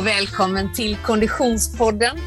och 0.00 0.06
välkommen 0.06 0.72
till 0.72 0.96
Konditionspodden. 0.96 2.18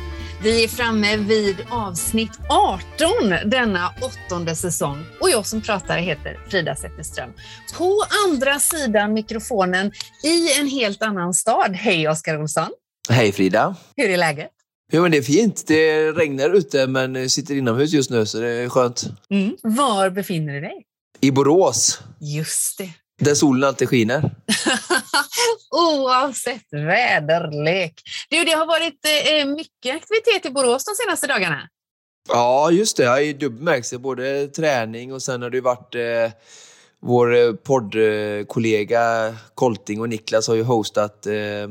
Vi 0.44 0.64
är 0.64 0.68
framme 0.68 1.18
vid 1.18 1.56
avsnitt 1.70 2.32
18 2.50 3.50
denna 3.50 3.94
åttonde 4.02 4.56
säsong 4.56 5.06
och 5.22 5.30
jag 5.30 5.46
som 5.46 5.62
pratar 5.62 5.98
heter 5.98 6.40
Frida 6.50 6.76
Zetterström. 6.76 7.30
På 7.78 8.04
andra 8.28 8.60
sidan 8.60 9.14
mikrofonen 9.14 9.92
i 10.24 10.60
en 10.60 10.68
helt 10.68 11.02
annan 11.02 11.34
stad. 11.34 11.76
Hej 11.76 12.10
Oskar 12.10 12.42
Olsson! 12.42 12.70
Hej 13.10 13.32
Frida! 13.32 13.76
Hur 13.96 14.10
är 14.10 14.18
läget? 14.18 14.52
Jo, 14.92 15.02
men 15.02 15.12
det 15.12 15.18
är 15.18 15.22
fint. 15.22 15.64
Det 15.68 16.12
regnar 16.12 16.50
ute 16.50 16.88
men 16.88 17.30
sitter 17.30 17.56
inomhus 17.56 17.94
just 17.94 18.10
nu 18.10 18.26
så 18.26 18.40
det 18.40 18.50
är 18.50 18.70
skönt. 18.70 19.04
Mm. 19.30 19.58
Var 19.64 20.10
befinner 20.10 20.54
du 20.54 20.62
dig? 20.62 20.86
I 21.22 21.32
Borås. 21.32 22.00
Just 22.20 22.78
det. 22.78 22.90
Där 23.20 23.36
solen 23.36 23.68
alltid 23.68 23.90
skiner. 23.90 24.32
Oavsett 25.72 26.68
väderlek. 26.72 27.94
Du, 28.30 28.44
det 28.44 28.52
har 28.52 28.66
varit 28.66 29.00
eh, 29.06 29.46
mycket 29.46 29.96
aktivitet 29.96 30.46
i 30.46 30.50
Borås 30.50 30.86
de 30.86 30.96
senaste 31.04 31.28
dagarna. 31.28 31.70
Ja, 32.30 32.72
just 32.72 32.98
det. 32.98 33.22
I 33.24 33.34
dubbel 33.34 33.60
bemärkelse. 33.60 33.98
Både 33.98 34.48
träning 34.48 35.14
och 35.14 35.22
sen 35.22 35.42
har 35.42 35.50
det 35.50 35.62
varit 35.62 35.96
eh, 35.96 36.32
vår 37.02 37.36
eh, 37.36 37.54
poddkollega 37.54 39.36
Kolting 39.56 40.02
och 40.02 40.10
Niklas 40.10 40.48
har 40.48 40.56
ju 40.56 40.64
hostat 40.64 41.26
eh, 41.26 41.68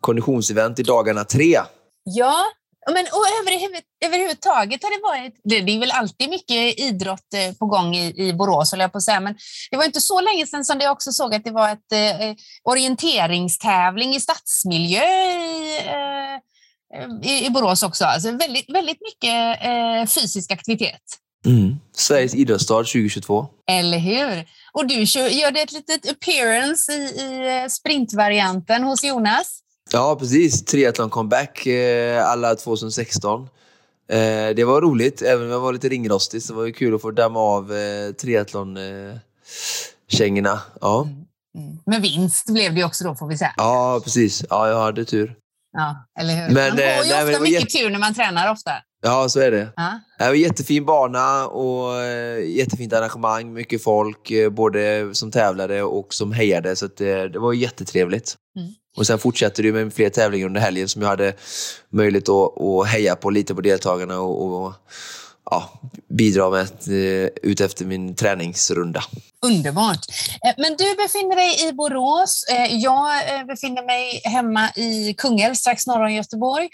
konditionsevent 0.00 0.78
i 0.78 0.82
dagarna 0.82 1.24
tre. 1.24 1.60
Ja, 2.04 2.44
men 2.86 3.04
och 3.04 3.26
överhuvud, 3.40 3.82
överhuvudtaget 4.04 4.82
har 4.82 4.90
det 4.90 5.02
varit, 5.02 5.40
det, 5.44 5.60
det, 5.60 5.72
är 5.72 5.78
väl 5.80 5.90
alltid 5.90 6.30
mycket 6.30 6.78
idrott 6.80 7.34
eh, 7.34 7.54
på 7.54 7.66
gång 7.66 7.96
i, 7.96 8.28
i 8.28 8.32
Borås, 8.32 8.74
jag 8.78 8.92
på 8.92 8.98
att 8.98 9.04
säga, 9.04 9.20
men 9.20 9.34
det 9.70 9.76
var 9.76 9.84
inte 9.84 10.00
så 10.00 10.20
länge 10.20 10.46
sedan 10.46 10.64
som 10.64 10.80
jag 10.80 10.92
också 10.92 11.12
såg 11.12 11.34
att 11.34 11.44
det 11.44 11.50
var 11.50 11.68
ett 11.68 11.92
eh, 11.92 12.34
orienteringstävling 12.62 14.14
i 14.14 14.20
stadsmiljö 14.20 15.04
i, 15.04 15.78
eh, 15.86 17.30
i, 17.30 17.46
i 17.46 17.50
Borås 17.50 17.82
också. 17.82 18.04
Alltså 18.04 18.30
väldigt, 18.30 18.70
väldigt 18.70 19.00
mycket 19.00 19.64
eh, 19.64 20.06
fysisk 20.06 20.50
aktivitet. 20.50 21.02
Mm. 21.46 21.76
Sveriges 21.96 22.34
idrottsstad 22.34 22.84
2022. 22.84 23.46
Eller 23.70 23.98
hur? 23.98 24.48
Och 24.72 24.86
du 24.86 24.94
gör 24.94 25.50
det 25.50 25.60
ett 25.60 25.72
litet 25.72 26.10
appearance 26.10 26.92
i, 26.92 26.96
i 26.96 27.60
eh, 27.62 27.68
sprintvarianten 27.68 28.84
hos 28.84 29.04
Jonas. 29.04 29.61
Ja, 29.92 30.16
precis. 30.18 30.64
Triathlon 30.64 31.10
comeback 31.10 31.66
eh, 31.66 32.30
alla 32.30 32.54
2016. 32.54 33.48
Eh, 34.08 34.48
det 34.56 34.64
var 34.64 34.80
roligt, 34.80 35.22
även 35.22 35.44
om 35.44 35.50
jag 35.50 35.60
var 35.60 35.72
lite 35.72 35.88
ringrostig 35.88 36.42
så 36.42 36.54
var 36.54 36.64
det 36.64 36.72
kul 36.72 36.94
att 36.94 37.02
få 37.02 37.10
damma 37.10 37.40
av 37.40 37.72
eh, 37.72 38.12
triathlon-kängorna. 38.12 40.60
Ja. 40.80 41.02
Mm. 41.02 41.14
Mm. 41.58 41.78
Men 41.86 42.02
vinst 42.02 42.46
blev 42.46 42.74
det 42.74 42.84
också 42.84 43.04
då 43.04 43.14
får 43.14 43.26
vi 43.26 43.38
säga. 43.38 43.54
Ja, 43.56 44.00
precis. 44.04 44.44
Ja, 44.50 44.68
jag 44.68 44.80
hade 44.80 45.04
tur. 45.04 45.34
Ja, 45.72 46.06
eller 46.20 46.34
hur? 46.34 46.42
Men, 46.54 46.54
man 46.54 46.70
har 46.70 46.78
ju 46.78 46.84
nej, 47.10 47.24
ofta 47.24 47.40
mycket 47.40 47.60
jätte... 47.60 47.78
tur 47.78 47.90
när 47.90 47.98
man 47.98 48.14
tränar 48.14 48.52
ofta. 48.52 48.70
Ja, 49.02 49.28
så 49.28 49.40
är 49.40 49.50
det. 49.50 49.68
Ja. 49.76 50.00
Det 50.18 50.24
var 50.24 50.34
jättefin 50.34 50.84
bana 50.84 51.46
och 51.46 52.04
jättefint 52.44 52.92
arrangemang. 52.92 53.52
Mycket 53.52 53.82
folk, 53.82 54.32
både 54.50 55.14
som 55.14 55.30
tävlade 55.30 55.82
och 55.82 56.14
som 56.14 56.32
hejade. 56.32 56.76
Så 56.76 56.86
det, 56.86 57.28
det 57.28 57.38
var 57.38 57.52
jättetrevligt. 57.52 58.36
Mm. 58.58 58.74
Och 58.96 59.06
sen 59.06 59.18
fortsatte 59.18 59.62
det 59.62 59.72
med 59.72 59.94
fler 59.94 60.10
tävlingar 60.10 60.46
under 60.46 60.60
helgen 60.60 60.88
som 60.88 61.02
jag 61.02 61.08
hade 61.08 61.32
möjlighet 61.90 62.28
att, 62.28 62.60
att 62.60 62.88
heja 62.88 63.16
på 63.16 63.30
lite 63.30 63.54
på 63.54 63.60
deltagarna 63.60 64.20
och, 64.20 64.64
och 64.64 64.72
ja, 65.50 65.70
bidra 66.08 66.50
med 66.50 66.60
eh, 66.62 67.28
ut 67.42 67.60
efter 67.60 67.84
min 67.84 68.14
träningsrunda. 68.14 69.02
Underbart! 69.46 70.06
Eh, 70.46 70.54
men 70.56 70.76
du 70.76 70.94
befinner 70.94 71.36
dig 71.36 71.68
i 71.68 71.72
Borås. 71.72 72.44
Eh, 72.50 72.76
jag 72.76 73.08
befinner 73.46 73.86
mig 73.86 74.20
hemma 74.24 74.70
i 74.76 75.14
Kungälv, 75.18 75.54
strax 75.54 75.86
norr 75.86 76.04
om 76.04 76.12
Göteborg. 76.12 76.68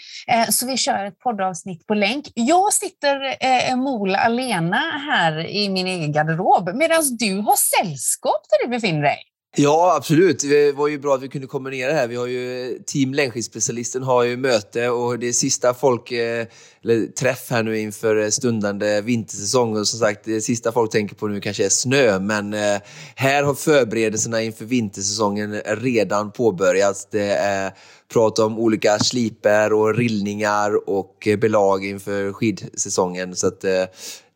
Så 0.49 0.65
vi 0.67 0.77
kör 0.77 1.05
ett 1.05 1.19
poddavsnitt 1.19 1.87
på 1.87 1.93
länk. 1.93 2.31
Jag 2.33 2.73
sitter 2.73 3.75
mol 3.75 4.15
alena 4.15 4.81
här 5.11 5.47
i 5.47 5.69
min 5.69 5.87
egen 5.87 6.11
garderob 6.11 6.75
medan 6.75 7.17
du 7.17 7.35
har 7.35 7.55
sällskap 7.55 8.41
där 8.49 8.67
du 8.67 8.69
befinner 8.69 9.01
dig. 9.01 9.28
Ja, 9.57 9.95
absolut. 9.97 10.39
Det 10.39 10.71
var 10.71 10.87
ju 10.87 10.99
bra 10.99 11.15
att 11.15 11.23
vi 11.23 11.27
kunde 11.27 11.47
kombinera 11.47 11.91
det 11.91 11.97
här. 11.97 12.07
Vi 12.07 12.15
har 12.15 12.27
ju 12.27 12.79
Team 12.85 13.13
längdskidspecialisten 13.13 14.03
har 14.03 14.23
ju 14.23 14.37
möte 14.37 14.89
och 14.89 15.19
det 15.19 15.27
är 15.27 15.33
sista 15.33 15.73
folk, 15.73 16.11
eh, 16.11 16.47
eller 16.83 17.07
träff 17.07 17.47
här 17.49 17.63
nu 17.63 17.79
inför 17.79 18.23
eh, 18.23 18.29
stundande 18.29 19.01
vintersäsong. 19.01 19.77
Och 19.77 19.87
som 19.87 19.99
sagt, 19.99 20.25
det 20.25 20.41
sista 20.41 20.71
folk 20.71 20.91
tänker 20.91 21.15
på 21.15 21.27
nu 21.27 21.41
kanske 21.41 21.65
är 21.65 21.69
snö, 21.69 22.19
men 22.19 22.53
eh, 22.53 22.81
här 23.15 23.43
har 23.43 23.53
förberedelserna 23.53 24.41
inför 24.41 24.65
vintersäsongen 24.65 25.61
redan 25.65 26.31
påbörjats. 26.31 27.07
Det 27.11 27.31
är 27.31 27.71
prat 28.13 28.39
om 28.39 28.59
olika 28.59 28.99
sliper 28.99 29.73
och 29.73 29.95
rillningar 29.95 30.89
och 30.89 31.27
belag 31.37 31.85
inför 31.85 32.33
skidsäsongen. 32.33 33.35
Så 33.35 33.47
att 33.47 33.61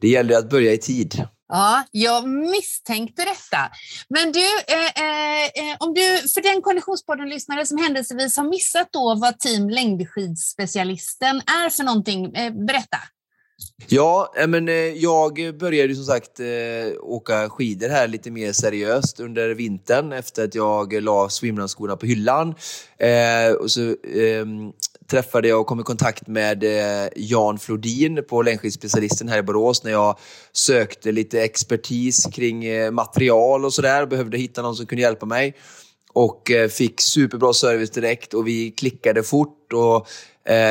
det 0.01 0.07
gäller 0.07 0.37
att 0.37 0.49
börja 0.49 0.73
i 0.73 0.77
tid. 0.77 1.23
Ja, 1.55 1.83
jag 1.91 2.27
misstänkte 2.27 3.21
detta. 3.21 3.57
Men 4.09 4.31
du, 4.31 4.39
eh, 4.67 5.03
eh, 5.03 5.45
eh, 5.45 5.75
om 5.79 5.93
du 5.93 6.29
för 6.29 6.41
den 6.41 6.61
Konditionspodden-lyssnare 6.61 7.65
som 7.65 7.77
händelsevis 7.77 8.37
har 8.37 8.43
missat 8.43 8.87
då 8.91 9.15
vad 9.15 9.39
Team 9.39 9.69
längdskidspecialisten 9.69 11.35
är 11.35 11.69
för 11.69 11.83
någonting, 11.83 12.35
eh, 12.35 12.53
berätta. 12.53 12.97
Ja, 13.87 14.33
eh, 14.37 14.47
men 14.47 14.69
eh, 14.69 14.75
jag 14.75 15.57
började 15.59 15.95
som 15.95 16.05
sagt 16.05 16.39
åka 17.01 17.49
skidor 17.49 17.89
här 17.89 18.07
lite 18.07 18.31
mer 18.31 18.53
seriöst 18.53 19.19
under 19.19 19.49
vintern 19.49 20.13
efter 20.13 20.43
att 20.43 20.55
jag 20.55 21.03
la 21.03 21.29
swimrunskorna 21.29 21.95
på 21.95 22.05
hyllan. 22.05 22.55
Och 23.59 23.71
så 23.71 23.95
ehm, 24.15 24.71
träffade 25.07 25.47
jag 25.47 25.61
och 25.61 25.67
kom 25.67 25.79
i 25.79 25.83
kontakt 25.83 26.27
med 26.27 26.63
eh, 26.63 27.09
Jan 27.15 27.59
Flodin 27.59 28.23
på 28.29 28.41
längdskidspecialisten 28.41 29.29
här 29.29 29.37
i 29.37 29.43
Borås 29.43 29.83
när 29.83 29.91
jag 29.91 30.17
sökte 30.53 31.11
lite 31.11 31.41
expertis 31.41 32.25
kring 32.25 32.65
eh, 32.65 32.91
material 32.91 33.65
och 33.65 33.73
sådär. 33.73 34.05
Behövde 34.05 34.37
hitta 34.37 34.61
någon 34.61 34.75
som 34.75 34.85
kunde 34.85 35.01
hjälpa 35.01 35.25
mig. 35.25 35.55
Och 36.13 36.51
eh, 36.51 36.69
fick 36.69 37.01
superbra 37.01 37.53
service 37.53 37.89
direkt 37.89 38.33
och 38.33 38.47
vi 38.47 38.71
klickade 38.71 39.23
fort. 39.23 39.73
Och 39.73 40.07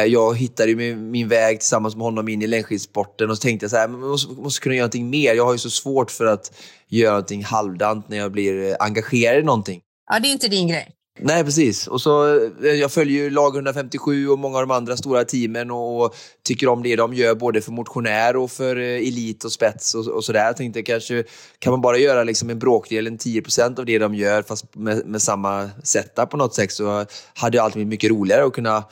jag 0.07 0.39
hittade 0.39 0.77
min, 0.77 1.11
min 1.11 1.29
väg 1.29 1.61
tillsammans 1.61 1.97
med 1.97 2.05
honom 2.05 2.29
in 2.29 2.43
i 2.43 2.47
längdskidsporten 2.47 3.31
och 3.31 3.37
så 3.37 3.43
tänkte 3.43 3.65
jag 3.65 3.71
så 3.71 3.77
här, 3.77 3.89
man 3.89 4.01
måste, 4.01 4.33
måste 4.33 4.61
kunna 4.61 4.75
göra 4.75 4.83
någonting 4.83 5.11
mer. 5.11 5.35
Jag 5.35 5.45
har 5.45 5.53
ju 5.53 5.59
så 5.59 5.71
svårt 5.71 6.11
för 6.11 6.27
att 6.27 6.53
göra 6.89 7.11
någonting 7.11 7.45
halvdant 7.45 8.09
när 8.09 8.17
jag 8.17 8.33
blir 8.33 8.77
engagerad 8.81 9.39
i 9.39 9.43
någonting. 9.43 9.81
Ja, 10.11 10.19
det 10.19 10.29
är 10.29 10.33
inte 10.33 10.49
din 10.49 10.69
grej. 10.69 10.95
Nej, 11.21 11.45
precis. 11.45 11.87
Och 11.87 12.01
så, 12.01 12.37
eh, 12.65 12.73
jag 12.73 12.93
följer 12.93 13.23
ju 13.23 13.31
lag 13.31 13.57
157 13.57 14.29
och 14.29 14.39
många 14.39 14.59
av 14.59 14.63
de 14.63 14.71
andra 14.71 14.97
stora 14.97 15.25
teamen 15.25 15.71
och, 15.71 16.03
och, 16.05 16.15
tycker 16.43 16.69
om 16.69 16.83
det 16.83 16.97
de 16.97 17.15
gör 17.15 17.35
både 17.35 17.61
för 17.61 17.73
motionär 17.73 18.37
och 18.37 18.51
för 18.51 18.77
eh, 18.77 19.09
elit 19.09 19.45
och 19.45 19.53
spets 19.53 19.95
och, 19.95 20.07
och 20.07 20.25
sådär. 20.25 20.45
Jag 20.45 20.57
tänkte 20.57 20.83
kanske 20.83 21.25
kan 21.59 21.71
man 21.71 21.81
bara 21.81 21.99
göra 21.99 22.25
liksom 22.25 22.51
en 22.51 22.59
bråkdel, 22.59 23.07
en 23.07 23.19
10 23.19 23.43
procent 23.43 23.79
av 23.79 23.87
det 23.87 23.99
de 23.99 24.15
gör 24.15 24.43
fast 24.43 24.75
med, 24.75 25.07
med 25.07 25.23
samma 25.23 25.71
setup 25.83 26.31
på 26.31 26.37
något 26.37 26.55
sätt 26.55 26.73
så 26.73 27.07
hade 27.35 27.59
det 27.59 27.63
alltid 27.63 27.75
blivit 27.75 27.89
mycket 27.89 28.11
roligare 28.11 28.45
att 28.45 28.53
kunna 28.53 28.85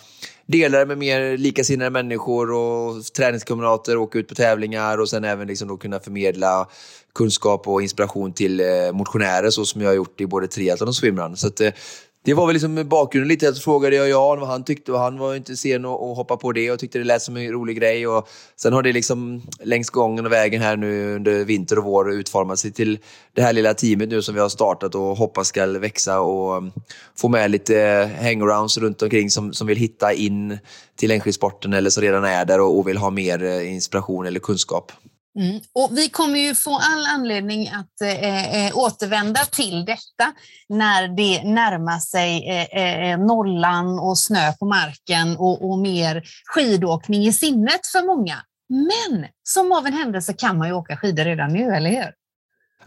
dela 0.46 0.78
det 0.78 0.86
med 0.86 0.98
mer 0.98 1.36
likasinnade 1.36 1.90
människor 1.90 2.52
och 2.52 3.04
träningskamrater, 3.04 3.96
åka 3.96 4.18
ut 4.18 4.28
på 4.28 4.34
tävlingar 4.34 4.98
och 4.98 5.08
sen 5.08 5.24
även 5.24 5.46
liksom 5.46 5.68
då 5.68 5.76
kunna 5.76 6.00
förmedla 6.00 6.68
kunskap 7.14 7.68
och 7.68 7.82
inspiration 7.82 8.32
till 8.32 8.60
eh, 8.60 8.92
motionärer 8.92 9.50
så 9.50 9.64
som 9.64 9.80
jag 9.80 9.88
har 9.88 9.94
gjort 9.94 10.20
i 10.20 10.26
både 10.26 10.48
triathlon 10.48 10.88
och 10.88 10.94
swimrun. 10.94 11.36
Så 11.36 11.46
att, 11.46 11.60
eh, 11.60 11.72
det 12.24 12.34
var 12.34 12.46
väl 12.46 12.52
liksom 12.52 12.88
bakgrunden 12.88 13.28
lite. 13.28 13.54
Så 13.54 13.60
frågade 13.60 13.96
jag 13.96 14.08
Jan 14.08 14.40
vad 14.40 14.48
han 14.48 14.64
tyckte 14.64 14.92
och 14.92 14.98
han 14.98 15.18
var 15.18 15.34
inte 15.34 15.56
sen 15.56 15.84
att 15.84 16.16
hoppa 16.16 16.36
på 16.36 16.52
det 16.52 16.70
och 16.70 16.78
tyckte 16.78 16.98
det 16.98 17.04
lät 17.04 17.22
som 17.22 17.36
en 17.36 17.52
rolig 17.52 17.76
grej. 17.76 18.06
Och 18.06 18.28
sen 18.56 18.72
har 18.72 18.82
det 18.82 18.92
liksom 18.92 19.42
längs 19.62 19.90
gången 19.90 20.26
och 20.26 20.32
vägen 20.32 20.62
här 20.62 20.76
nu 20.76 21.16
under 21.16 21.44
vinter 21.44 21.78
och 21.78 21.84
vår 21.84 22.12
utformat 22.12 22.58
sig 22.58 22.72
till 22.72 22.98
det 23.34 23.42
här 23.42 23.52
lilla 23.52 23.74
teamet 23.74 24.08
nu 24.08 24.22
som 24.22 24.34
vi 24.34 24.40
har 24.40 24.48
startat 24.48 24.94
och 24.94 25.16
hoppas 25.16 25.48
ska 25.48 25.66
växa 25.66 26.20
och 26.20 26.62
få 27.16 27.28
med 27.28 27.50
lite 27.50 28.10
hangarounds 28.22 28.78
runt 28.78 29.02
omkring 29.02 29.30
som, 29.30 29.52
som 29.52 29.66
vill 29.66 29.78
hitta 29.78 30.12
in 30.12 30.58
till 30.96 31.08
längdskidsporten 31.08 31.72
eller 31.72 31.90
som 31.90 32.02
redan 32.02 32.24
är 32.24 32.44
där 32.44 32.60
och, 32.60 32.78
och 32.78 32.88
vill 32.88 32.96
ha 32.96 33.10
mer 33.10 33.44
eh, 33.44 33.74
inspiration 33.74 34.26
eller 34.26 34.40
kunskap. 34.40 34.92
Mm. 35.38 35.60
Och 35.72 35.90
vi 35.98 36.08
kommer 36.08 36.38
ju 36.38 36.54
få 36.54 36.76
all 36.76 37.06
anledning 37.06 37.68
att 37.68 38.00
eh, 38.02 38.66
eh 38.66 38.76
återvända 38.76 39.40
till 39.40 39.84
detta 39.84 40.32
när 40.68 41.08
det 41.08 41.44
närmar 41.44 41.98
sig 41.98 42.48
eh, 42.48 42.82
eh, 42.82 43.18
nollan 43.18 43.98
och 43.98 44.18
snö 44.18 44.52
på 44.52 44.64
marken 44.64 45.36
och, 45.36 45.70
och 45.70 45.78
mer 45.78 46.22
skidåkning 46.44 47.26
i 47.26 47.32
sinnet 47.32 47.86
för 47.92 48.06
många. 48.06 48.36
Men 48.68 49.26
som 49.42 49.72
av 49.72 49.86
en 49.86 49.92
händelse 49.92 50.32
kan 50.32 50.58
man 50.58 50.68
ju 50.68 50.74
åka 50.74 50.96
skidor 50.96 51.24
redan 51.24 51.52
nu, 51.52 51.74
eller 51.74 51.90
hur? 51.90 52.19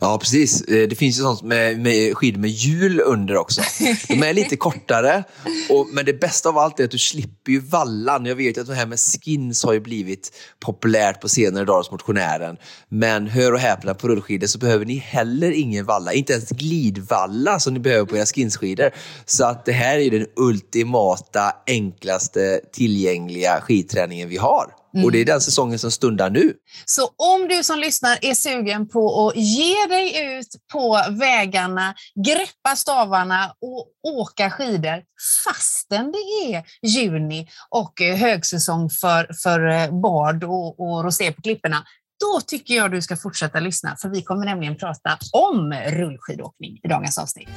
Ja, 0.04 0.18
precis. 0.18 0.62
Eh, 0.62 0.88
det 0.88 0.96
finns 0.96 1.20
ju 1.20 1.22
sånt 1.22 1.42
med, 1.42 1.80
med 1.80 2.18
skidor 2.18 2.40
med 2.40 2.50
hjul 2.50 3.02
under 3.06 3.38
också. 3.38 3.62
De 4.08 4.24
är 4.24 4.34
lite 4.34 4.56
kortare, 4.68 5.24
och, 5.70 5.88
men 5.94 6.06
det 6.06 6.14
bästa 6.14 6.50
av 6.50 6.58
allt 6.58 6.80
är 6.80 6.84
att 6.84 6.92
du 6.92 6.98
slipper 6.98 7.52
ju 7.52 7.60
vallan. 7.60 8.26
Jag 8.26 8.36
vet 8.36 8.58
att 8.58 8.68
det 8.68 8.76
här 8.76 8.86
med 8.86 9.00
skins 9.00 9.64
har 9.64 9.74
ju 9.74 9.80
blivit 9.80 10.32
populärt 10.60 11.22
på 11.22 11.30
senare 11.30 11.66
dagar 11.66 11.78
hos 11.78 11.92
motionären. 11.92 12.58
Men 12.90 13.28
hör 13.28 13.52
och 13.52 13.60
häpna, 13.60 13.94
på 13.94 14.08
rullskidor 14.08 14.48
så 14.48 14.58
behöver 14.58 14.86
ni 14.86 14.96
heller 14.96 15.52
ingen 15.52 15.86
valla. 15.86 16.14
Inte 16.14 16.34
ens 16.34 16.50
glidvalla 16.50 17.60
som 17.60 17.74
ni 17.74 17.80
behöver 17.80 18.06
på 18.06 18.18
era 18.18 18.26
skinsskidor. 18.26 18.92
Så 19.26 19.46
att 19.46 19.66
det 19.66 19.72
här 19.72 19.96
är 19.96 20.02
ju 20.02 20.10
den 20.10 20.28
ultimata, 20.36 21.56
enklaste, 21.68 22.62
tillgängliga 22.74 23.62
skidträningen 23.62 24.30
vi 24.30 24.38
har. 24.38 24.83
Mm. 24.94 25.06
Och 25.06 25.12
det 25.12 25.18
är 25.18 25.26
den 25.26 25.42
säsongen 25.42 25.80
som 25.80 25.92
stundar 25.92 26.30
nu. 26.30 26.54
Så 26.86 27.10
om 27.18 27.48
du 27.48 27.64
som 27.64 27.80
lyssnar 27.80 28.18
är 28.22 28.34
sugen 28.34 28.88
på 28.88 29.28
att 29.28 29.36
ge 29.36 29.88
dig 29.90 30.38
ut 30.38 30.48
på 30.72 31.04
vägarna, 31.10 31.96
greppa 32.26 32.76
stavarna 32.76 33.54
och 33.62 33.88
åka 34.18 34.52
skidor 34.52 35.04
fastän 35.46 36.12
det 36.12 36.54
är 36.54 36.64
juni 36.82 37.48
och 37.70 38.02
högsäsong 38.02 38.90
för, 38.90 39.30
för 39.44 39.92
bad 40.02 40.44
och, 40.44 40.80
och 40.80 41.04
rosé 41.04 41.32
på 41.32 41.42
klipporna, 41.42 41.86
då 42.20 42.42
tycker 42.42 42.74
jag 42.74 42.92
du 42.92 43.02
ska 43.02 43.18
fortsätta 43.18 43.60
lyssna 43.60 43.96
för 44.02 44.10
vi 44.10 44.22
kommer 44.22 44.46
nämligen 44.46 44.76
prata 44.76 45.18
om 45.32 45.74
rullskidåkning 45.74 46.80
i 46.84 46.88
dagens 46.88 47.18
avsnitt. 47.18 47.50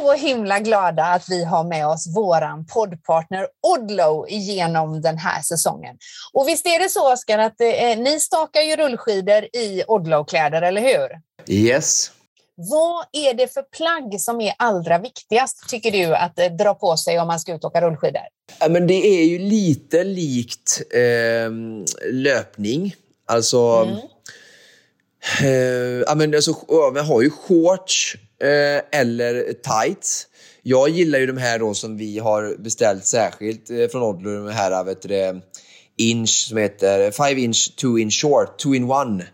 Så 0.00 0.12
himla 0.12 0.58
glada 0.60 1.04
att 1.04 1.28
vi 1.28 1.44
har 1.44 1.64
med 1.64 1.86
oss 1.86 2.06
våran 2.16 2.66
poddpartner 2.66 3.46
Odlo 3.62 4.26
genom 4.28 5.02
den 5.02 5.18
här 5.18 5.42
säsongen. 5.42 5.96
Och 6.32 6.48
visst 6.48 6.66
är 6.66 6.82
det 6.82 6.88
så, 6.88 7.12
Oskar, 7.12 7.38
att 7.38 7.60
eh, 7.60 7.98
ni 7.98 8.20
stakar 8.20 8.60
ju 8.60 8.76
rullskidor 8.76 9.44
i 9.44 9.82
Odlo-kläder, 9.86 10.62
eller 10.62 10.80
hur? 10.80 11.08
Yes. 11.54 12.10
Vad 12.56 13.04
är 13.12 13.34
det 13.34 13.52
för 13.52 13.62
plagg 13.62 14.20
som 14.20 14.40
är 14.40 14.54
allra 14.58 14.98
viktigast, 14.98 15.68
tycker 15.68 15.90
du, 15.90 16.14
att 16.16 16.38
eh, 16.38 16.46
dra 16.46 16.74
på 16.74 16.96
sig 16.96 17.20
om 17.20 17.26
man 17.26 17.40
ska 17.40 17.54
ut 17.54 17.64
och 17.64 17.70
åka 17.70 17.80
rullskidor? 17.80 18.22
Ja, 18.60 18.68
men 18.68 18.86
det 18.86 19.06
är 19.06 19.24
ju 19.24 19.38
lite 19.38 20.04
likt 20.04 20.82
eh, 20.90 21.50
löpning. 22.12 22.94
Alltså... 23.26 23.58
Mm. 23.58 23.96
Eh, 25.42 26.02
ja, 26.06 26.14
men 26.14 26.34
alltså, 26.34 26.54
man 26.94 27.04
har 27.04 27.22
ju 27.22 27.30
shorts 27.30 28.16
eh, 28.42 29.00
eller 29.00 29.52
tights. 29.52 30.26
Jag 30.62 30.88
gillar 30.88 31.18
ju 31.18 31.26
de 31.26 31.36
här 31.36 31.58
då 31.58 31.74
som 31.74 31.96
vi 31.96 32.18
har 32.18 32.56
beställt 32.58 33.04
särskilt 33.04 33.70
eh, 33.70 33.88
från 33.88 34.02
Odlo, 34.02 34.46
de 34.46 34.52
här 34.52 34.84
vet 34.84 35.02
du, 35.02 35.40
inch 35.96 36.46
som 36.48 36.56
heter 36.58 37.10
5 37.10 37.38
inch 37.38 37.76
2 37.76 37.98
in 37.98 38.10
short, 38.10 38.58
2 38.58 38.74
in 38.74 38.90
1. 38.90 39.26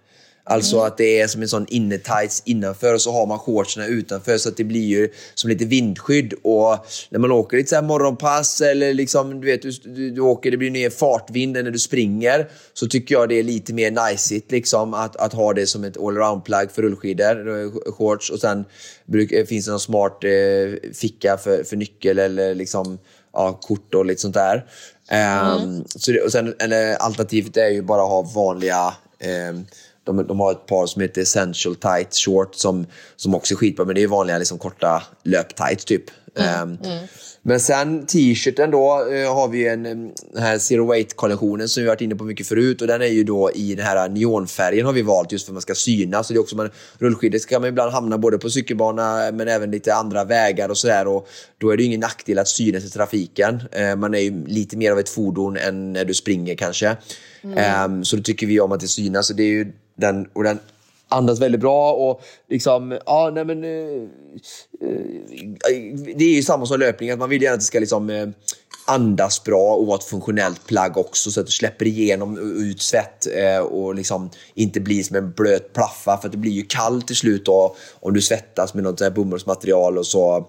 Alltså 0.50 0.76
mm. 0.76 0.86
att 0.86 0.96
det 0.96 1.20
är 1.20 1.26
som 1.26 1.42
en 1.42 1.48
sån 1.48 1.66
innertights 1.68 2.42
innanför 2.44 2.94
och 2.94 3.00
så 3.00 3.12
har 3.12 3.26
man 3.26 3.38
shortsen 3.38 3.82
utanför 3.82 4.38
så 4.38 4.48
att 4.48 4.56
det 4.56 4.64
blir 4.64 4.86
ju 4.86 5.08
som 5.34 5.50
lite 5.50 5.64
vindskydd. 5.64 6.32
Och 6.42 6.86
när 7.10 7.18
man 7.18 7.32
åker 7.32 7.56
lite 7.56 7.68
så 7.68 7.74
här 7.74 7.82
morgonpass 7.82 8.60
eller 8.60 8.94
liksom, 8.94 9.40
du 9.40 9.46
vet, 9.46 9.62
du, 9.62 9.70
du, 9.70 10.10
du 10.10 10.20
åker, 10.20 10.50
det 10.50 10.56
blir 10.56 10.70
mer 10.70 10.90
fartvind 10.90 11.52
när 11.52 11.70
du 11.70 11.78
springer 11.78 12.48
så 12.74 12.86
tycker 12.86 13.14
jag 13.14 13.28
det 13.28 13.38
är 13.38 13.42
lite 13.42 13.72
mer 13.72 13.90
najsigt 13.90 14.50
liksom 14.50 14.94
att, 14.94 15.16
att 15.16 15.32
ha 15.32 15.52
det 15.52 15.66
som 15.66 15.84
ett 15.84 15.96
allround-plagg 15.96 16.70
för 16.70 16.82
rullskidor, 16.82 17.92
shorts 17.92 18.30
och 18.30 18.40
sen 18.40 18.64
bruk, 19.06 19.48
finns 19.48 19.64
det 19.64 19.70
någon 19.70 19.80
smart 19.80 20.24
eh, 20.24 20.90
ficka 20.94 21.36
för, 21.36 21.64
för 21.64 21.76
nyckel 21.76 22.18
eller 22.18 22.54
liksom 22.54 22.98
ja, 23.32 23.52
kort 23.62 23.94
och 23.94 24.06
lite 24.06 24.20
sånt 24.20 24.34
där. 24.34 24.66
Mm. 25.08 25.62
Um, 25.62 25.84
så 25.88 26.12
det, 26.12 26.20
och 26.20 26.32
sen, 26.32 26.54
eller, 26.58 26.94
alternativet 26.94 27.56
är 27.56 27.68
ju 27.68 27.82
bara 27.82 28.02
att 28.02 28.08
ha 28.08 28.22
vanliga 28.22 28.94
um, 29.50 29.66
de, 30.16 30.26
de 30.26 30.40
har 30.40 30.52
ett 30.52 30.66
par 30.66 30.86
som 30.86 31.02
heter 31.02 31.22
Essential 31.22 31.76
Tight 31.76 32.14
Short 32.14 32.54
som, 32.54 32.86
som 33.16 33.34
också 33.34 33.54
är 33.54 33.56
skitbra, 33.56 33.84
men 33.84 33.94
det 33.94 34.02
är 34.02 34.06
vanliga 34.06 34.38
liksom, 34.38 34.58
korta 34.58 35.02
löp-tights 35.24 35.84
typ. 35.84 36.04
Mm, 36.38 36.62
um, 36.62 36.78
mm. 36.84 37.06
Men 37.42 37.60
sen 37.60 38.06
t-shirten 38.06 38.70
då 38.70 39.04
uh, 39.04 39.34
har 39.34 39.48
vi 39.48 39.68
en, 39.68 39.82
den 39.82 40.12
här 40.38 40.58
Zero 40.58 40.86
Weight-kollektionen 40.86 41.68
som 41.68 41.82
vi 41.82 41.88
varit 41.88 42.00
inne 42.00 42.14
på 42.14 42.24
mycket 42.24 42.46
förut 42.46 42.80
och 42.80 42.86
den 42.86 43.02
är 43.02 43.06
ju 43.06 43.24
då 43.24 43.50
i 43.54 43.74
den 43.74 43.86
här 43.86 44.08
neonfärgen 44.08 44.86
har 44.86 44.92
vi 44.92 45.02
valt 45.02 45.32
just 45.32 45.46
för 45.46 45.52
att 45.52 45.54
man 45.54 45.62
ska 45.62 45.74
synas. 45.74 46.26
Så 46.26 46.32
det 46.32 46.36
är 46.36 46.40
också 46.40 46.56
man, 46.56 46.70
rullskidor 46.98 47.48
kan 47.48 47.60
man 47.60 47.68
ibland 47.68 47.92
hamna 47.92 48.18
både 48.18 48.38
på 48.38 48.50
cykelbana 48.50 49.30
men 49.32 49.48
även 49.48 49.70
lite 49.70 49.94
andra 49.94 50.24
vägar 50.24 50.68
och 50.68 50.78
sådär 50.78 51.06
och 51.06 51.28
då 51.58 51.70
är 51.70 51.76
det 51.76 51.82
ingen 51.82 52.00
nackdel 52.00 52.38
att 52.38 52.48
synas 52.48 52.84
i 52.84 52.90
trafiken. 52.90 53.62
Uh, 53.78 53.96
man 53.96 54.14
är 54.14 54.18
ju 54.18 54.46
lite 54.46 54.76
mer 54.76 54.92
av 54.92 54.98
ett 54.98 55.08
fordon 55.08 55.56
än 55.56 55.92
när 55.92 56.04
du 56.04 56.14
springer 56.14 56.54
kanske. 56.54 56.96
Mm. 57.42 57.92
Um, 57.92 58.04
så 58.04 58.16
då 58.16 58.22
tycker 58.22 58.46
vi 58.46 58.60
om 58.60 58.72
att 58.72 58.80
det 58.80 58.88
synas. 58.88 59.26
Så 59.26 59.34
det 59.34 59.42
är 59.42 59.48
ju 59.48 59.72
den, 60.00 60.28
och 60.32 60.44
den 60.44 60.58
andas 61.10 61.40
väldigt 61.40 61.60
bra 61.60 61.92
och 61.92 62.22
liksom, 62.48 62.98
ja 63.06 63.30
nej 63.34 63.44
men... 63.44 63.64
Eh, 63.64 64.02
eh 64.80 65.00
det 66.16 66.24
är 66.24 66.34
ju 66.34 66.42
samma 66.42 66.66
som 66.66 66.80
löpning, 66.80 67.10
att 67.10 67.18
man 67.18 67.28
vill 67.28 67.42
gärna 67.42 67.54
att 67.54 67.60
det 67.60 67.66
ska 67.66 67.80
liksom 67.80 68.10
eh, 68.10 68.28
andas 68.86 69.44
bra 69.44 69.74
och 69.74 69.86
vara 69.86 69.98
ett 69.98 70.04
funktionellt 70.04 70.66
plagg 70.66 70.96
också 70.96 71.30
så 71.30 71.40
att 71.40 71.46
du 71.46 71.52
släpper 71.52 71.86
igenom 71.86 72.38
ut 72.38 72.82
svett 72.82 73.26
eh, 73.36 73.58
och 73.58 73.94
liksom 73.94 74.30
inte 74.54 74.80
blir 74.80 75.02
som 75.02 75.16
en 75.16 75.32
blöt 75.32 75.72
plaffa 75.72 76.16
för 76.16 76.28
att 76.28 76.32
det 76.32 76.38
blir 76.38 76.52
ju 76.52 76.62
kallt 76.62 77.06
till 77.06 77.16
slut 77.16 77.44
då, 77.44 77.76
om 78.00 78.14
du 78.14 78.20
svettas 78.20 78.74
med 78.74 78.84
något 78.84 79.14
bomullsmaterial 79.14 79.98
och 79.98 80.06
så. 80.06 80.48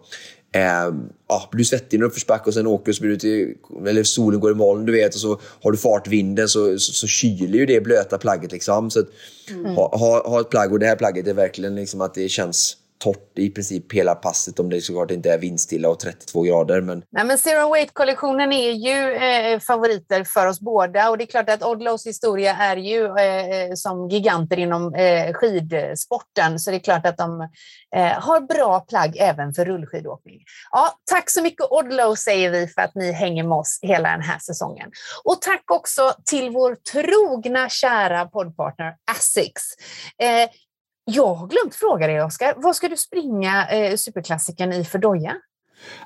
Eh, 0.53 0.93
ja, 1.27 1.49
blir 1.51 1.57
du 1.57 1.65
svettig 1.65 1.97
i 1.97 1.99
en 1.99 2.03
uppförsbacke 2.03 2.49
och 2.49 2.53
sen 2.53 2.67
åker 2.67 2.93
så 2.93 3.01
blir 3.01 3.11
du 3.11 3.17
till, 3.17 3.53
eller 3.87 4.03
solen 4.03 4.39
går 4.39 4.51
i 4.51 4.55
moln 4.55 4.85
du 4.85 4.91
vet 4.91 5.15
och 5.15 5.21
så 5.21 5.39
har 5.63 5.71
du 5.71 5.77
fartvinden 5.77 6.49
så, 6.49 6.79
så, 6.79 6.93
så 6.93 7.07
kyler 7.07 7.59
ju 7.59 7.65
det 7.65 7.81
blöta 7.81 8.17
plagget. 8.17 8.51
Liksom. 8.51 8.91
Så 8.91 8.99
att, 8.99 9.07
mm. 9.49 9.65
ha, 9.65 9.97
ha, 9.97 10.29
ha, 10.29 10.41
ett 10.41 10.49
plagg 10.49 10.73
och 10.73 10.79
det 10.79 10.85
här 10.85 10.95
plagget 10.95 11.27
är 11.27 11.33
verkligen 11.33 11.75
liksom 11.75 12.01
att 12.01 12.13
det 12.13 12.29
känns 12.29 12.77
torrt 13.01 13.39
i 13.39 13.49
princip 13.49 13.93
hela 13.93 14.15
passet 14.15 14.59
om 14.59 14.69
det 14.69 14.81
såklart 14.81 15.11
inte 15.11 15.33
är 15.33 15.37
vindstilla 15.37 15.89
och 15.89 15.99
32 15.99 16.41
grader. 16.41 16.81
Men... 16.81 17.03
Nej, 17.09 17.25
men 17.25 17.37
Zero 17.37 17.73
Weight-kollektionen 17.73 18.53
är 18.53 18.71
ju 18.71 19.13
eh, 19.13 19.59
favoriter 19.59 20.23
för 20.23 20.47
oss 20.47 20.59
båda 20.59 21.09
och 21.09 21.17
det 21.17 21.23
är 21.23 21.25
klart 21.25 21.49
att 21.49 21.63
Odlows 21.63 22.07
historia 22.07 22.55
är 22.55 22.77
ju 22.77 23.05
eh, 23.05 23.61
eh 23.61 23.73
som 23.75 24.09
giganter 24.09 24.59
inom 24.59 24.93
eh, 24.93 25.33
skidsporten 25.33 26.59
så 26.59 26.71
det 26.71 26.77
är 26.77 26.79
klart 26.79 27.05
att 27.05 27.17
de 27.17 27.41
eh, 27.95 28.05
har 28.05 28.39
bra 28.39 28.79
plagg 28.79 29.17
även 29.19 29.53
för 29.53 29.65
rullskidåkning. 29.65 30.39
Ja, 30.71 30.99
tack 31.11 31.29
så 31.29 31.41
mycket 31.41 31.71
Odlow 31.71 32.15
säger 32.15 32.51
vi 32.51 32.67
för 32.67 32.81
att 32.81 32.95
ni 32.95 33.11
hänger 33.11 33.43
med 33.43 33.57
oss 33.57 33.79
hela 33.81 34.09
den 34.09 34.21
här 34.21 34.39
säsongen. 34.39 34.91
Och 35.23 35.41
tack 35.41 35.71
också 35.71 36.13
till 36.25 36.49
vår 36.49 36.75
trogna 36.75 37.69
kära 37.69 38.25
poddpartner 38.25 38.95
Asics. 39.11 39.63
Eh, 40.21 40.49
Eh, 41.09 41.15
jag 41.15 41.35
har 41.35 41.47
glömt 41.47 41.75
fråga 41.75 42.07
dig, 42.07 42.23
Oskar. 42.23 42.53
Vad 42.57 42.75
ska 42.75 42.89
du 42.89 42.97
springa 42.97 43.69
eh, 43.69 43.95
superklassikern 43.95 44.73
i 44.73 44.85
för 44.85 44.99
doja? 44.99 45.35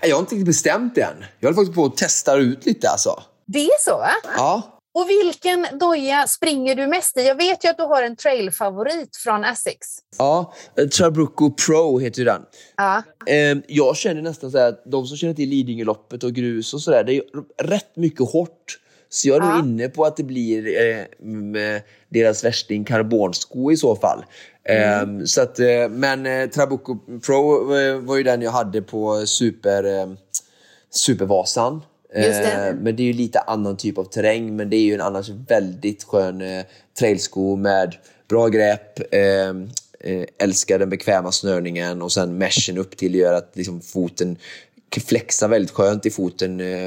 Jag 0.02 0.16
har 0.16 0.20
inte 0.20 0.36
bestämt 0.36 0.98
än. 0.98 1.26
Jag 1.40 1.48
håller 1.48 1.56
faktiskt 1.56 1.76
på 1.76 1.86
att 1.86 1.98
testa 1.98 2.36
ut 2.36 2.66
lite. 2.66 2.90
Alltså. 2.90 3.24
Det 3.46 3.66
är 3.66 3.84
så? 3.84 3.98
Va? 3.98 4.12
Ja. 4.38 4.72
Och 4.98 5.10
vilken 5.10 5.68
doja 5.80 6.28
springer 6.28 6.76
du 6.76 6.88
mest 6.88 7.18
i? 7.18 7.28
Jag 7.28 7.36
vet 7.36 7.66
ju 7.66 7.70
att 7.70 7.78
du 7.78 7.84
har 7.84 8.04
en 8.04 8.16
trailfavorit 8.16 9.18
från 9.18 9.46
Asics. 9.46 9.88
Ja, 10.18 10.54
Trabucco 10.98 11.52
Pro 11.52 12.00
heter 12.00 12.26
den. 12.26 12.42
Ja. 12.78 13.04
Ehm, 13.28 13.64
jag 13.68 13.98
känner 13.98 14.22
nästan 14.22 14.52
så 14.52 14.58
att 14.58 14.84
de 14.86 15.08
som 15.08 15.18
känner 15.18 15.34
till 15.34 15.50
Lidingöloppet 15.50 16.24
och 16.24 16.34
grus 16.34 16.74
och 16.74 16.82
sådär, 16.82 17.04
det 17.04 17.16
är 17.18 17.24
rätt 17.64 17.96
mycket 17.96 18.32
hårt. 18.32 18.80
Så 19.10 19.28
jag 19.28 19.38
är 19.38 19.42
ja. 19.42 19.56
nog 19.56 19.66
inne 19.66 19.90
på 19.90 20.06
att 20.06 20.18
det 20.18 20.24
blir 20.24 20.68
eh, 20.68 21.82
deras 22.10 22.44
värsting 22.44 22.84
karbonsko 22.84 23.72
i 23.72 23.78
så 23.78 23.96
fall. 23.96 24.26
Mm. 24.64 25.20
Um, 25.20 25.28
så 25.28 25.42
att, 25.42 25.60
uh, 25.60 25.90
men 25.90 26.26
uh, 26.26 26.50
Trabucco 26.50 26.98
Pro 27.26 27.74
uh, 27.74 28.00
var 28.00 28.18
ju 28.18 28.24
den 28.24 28.42
jag 28.42 28.52
hade 28.52 28.82
på 28.82 29.26
super, 29.26 30.16
Supervasan. 30.90 31.82
Det. 32.14 32.76
Men 32.82 32.96
det 32.96 33.04
är 33.04 33.08
ju 33.08 33.14
lite 33.14 33.40
annan 33.40 33.78
typ 33.78 33.98
av 33.98 34.04
terräng, 34.04 34.56
men 34.56 34.70
det 34.70 34.78
är 34.78 34.82
ju 34.82 34.94
en 34.94 35.02
annars 35.02 35.30
väldigt 35.30 36.04
skön 36.04 36.44
trailsko 37.00 37.56
med 37.56 37.96
bra 38.30 38.48
grepp, 38.48 39.00
ehm, 39.12 39.70
älskar 40.38 40.80
den 40.80 40.90
bekväma 40.90 41.32
snörningen 41.32 42.02
och 42.02 42.12
sen 42.12 42.38
meshen 42.38 42.78
upp 42.78 42.98
till 42.98 43.16
gör 43.16 43.34
att 43.34 43.52
liksom, 43.54 43.82
foten 43.82 44.38
flexar 45.08 45.48
väldigt 45.48 45.72
skönt 45.72 46.06
i 46.06 46.12
foten 46.12 46.60
eh, 46.60 46.86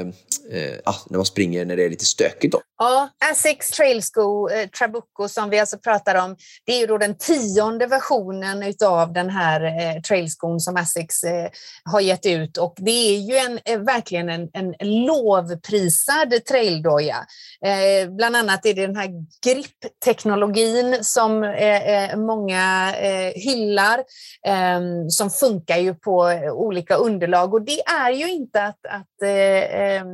eh, 0.51 0.77
ah, 0.85 0.95
när 1.09 1.17
man 1.17 1.25
springer 1.25 1.65
när 1.65 1.75
det 1.77 1.83
är 1.83 1.89
lite 1.89 2.05
stökigt. 2.05 2.51
Då. 2.51 2.61
Ja, 2.81 3.09
Asics 3.31 3.71
trailsko, 3.71 4.49
eh, 4.49 4.67
Trabucco 4.69 5.27
som 5.27 5.49
vi 5.49 5.59
alltså 5.59 5.77
pratar 5.77 6.15
om, 6.15 6.35
det 6.65 6.73
är 6.73 6.79
ju 6.79 6.87
då 6.87 6.97
den 6.97 7.17
tionde 7.17 7.87
versionen 7.87 8.63
utav 8.63 9.13
den 9.13 9.29
här 9.29 9.63
eh, 9.63 10.01
trailskon 10.01 10.59
som 10.59 10.77
Asics 10.77 11.23
eh, 11.23 11.49
har 11.83 11.99
gett 11.99 12.25
ut 12.25 12.57
och 12.57 12.75
det 12.77 12.91
är 12.91 13.19
ju 13.19 13.35
en, 13.35 13.59
eh, 13.65 13.79
verkligen 13.79 14.29
en, 14.29 14.49
en 14.53 14.75
lovprisad 15.05 16.45
traildoja. 16.49 17.17
Eh, 17.65 18.09
bland 18.09 18.35
annat 18.35 18.65
är 18.65 18.73
det 18.73 18.87
den 18.87 18.95
här 18.95 19.09
grippteknologin 19.45 20.97
som 21.01 21.43
eh, 21.43 22.11
eh 22.11 22.17
många 22.17 22.95
eh, 22.95 23.33
hyllar, 23.35 24.03
ehm, 24.47 25.09
som 25.09 25.29
funkar 25.29 25.77
ju 25.77 25.93
på 25.93 26.29
eh, 26.29 26.51
olika 26.51 26.95
underlag 26.95 27.53
och 27.53 27.61
det 27.61 27.81
är 27.81 28.11
ju 28.11 28.29
inte 28.29 28.63
att, 28.63 28.85
att 28.85 29.21
ehm, 29.23 30.07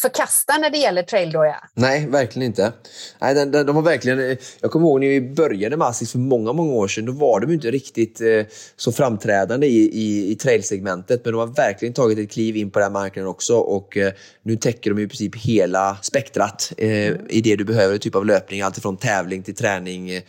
förkasta 0.00 0.58
när 0.58 0.70
det 0.70 0.78
gäller 0.78 1.02
traildoja. 1.02 1.56
Nej, 1.74 2.09
verkligen 2.10 2.46
inte. 2.46 2.72
Nej, 3.20 3.34
de, 3.34 3.44
de, 3.44 3.62
de 3.62 3.76
har 3.76 3.82
verkligen, 3.82 4.30
eh, 4.30 4.36
jag 4.60 4.70
kommer 4.70 4.86
ihåg 4.86 5.00
när 5.00 5.08
vi 5.08 5.20
började 5.20 5.76
med 5.76 5.86
Asics 5.86 6.00
liksom 6.00 6.20
för 6.20 6.28
många, 6.28 6.52
många 6.52 6.72
år 6.72 6.88
sedan. 6.88 7.06
Då 7.06 7.12
var 7.12 7.40
de 7.40 7.52
inte 7.52 7.70
riktigt 7.70 8.20
eh, 8.20 8.42
så 8.76 8.92
framträdande 8.92 9.66
i, 9.66 9.90
i, 9.92 10.30
i 10.30 10.36
trailsegmentet. 10.36 11.24
Men 11.24 11.32
de 11.32 11.38
har 11.38 11.46
verkligen 11.46 11.94
tagit 11.94 12.18
ett 12.18 12.30
kliv 12.30 12.56
in 12.56 12.70
på 12.70 12.78
den 12.78 12.86
här 12.86 13.00
marknaden 13.00 13.28
också. 13.28 13.56
Och 13.56 13.96
eh, 13.96 14.12
nu 14.42 14.56
täcker 14.56 14.90
de 14.90 15.02
i 15.02 15.08
princip 15.08 15.36
hela 15.36 15.96
spektrat 16.02 16.72
eh, 16.76 17.12
i 17.28 17.40
det 17.44 17.56
du 17.56 17.64
behöver, 17.64 17.98
typ 17.98 18.14
av 18.14 18.26
löpning. 18.26 18.60
Alltifrån 18.60 18.96
tävling 18.96 19.42
till 19.42 19.54
träning, 19.54 20.10
eh, 20.10 20.22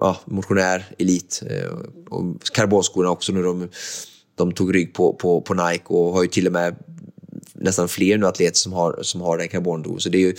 ja, 0.00 0.16
motionär, 0.24 0.84
elit. 0.98 1.42
Eh, 1.50 1.70
och 2.08 2.24
karbonskorna 2.52 3.10
också 3.10 3.32
nu. 3.32 3.42
De, 3.42 3.68
de 4.34 4.52
tog 4.52 4.74
rygg 4.74 4.94
på, 4.94 5.12
på, 5.12 5.40
på 5.40 5.54
Nike 5.54 5.84
och 5.86 6.12
har 6.12 6.22
ju 6.22 6.28
till 6.28 6.46
och 6.46 6.52
med 6.52 6.76
nästan 7.54 7.88
fler 7.88 8.18
nu 8.18 8.26
atleter 8.26 8.56
som 8.56 8.72
har, 8.72 8.98
som 9.02 9.20
har 9.20 9.38
den 9.38 9.48
karbondosen. 9.48 10.00
Så 10.00 10.08
det 10.08 10.18
är 10.18 10.26
ju 10.26 10.34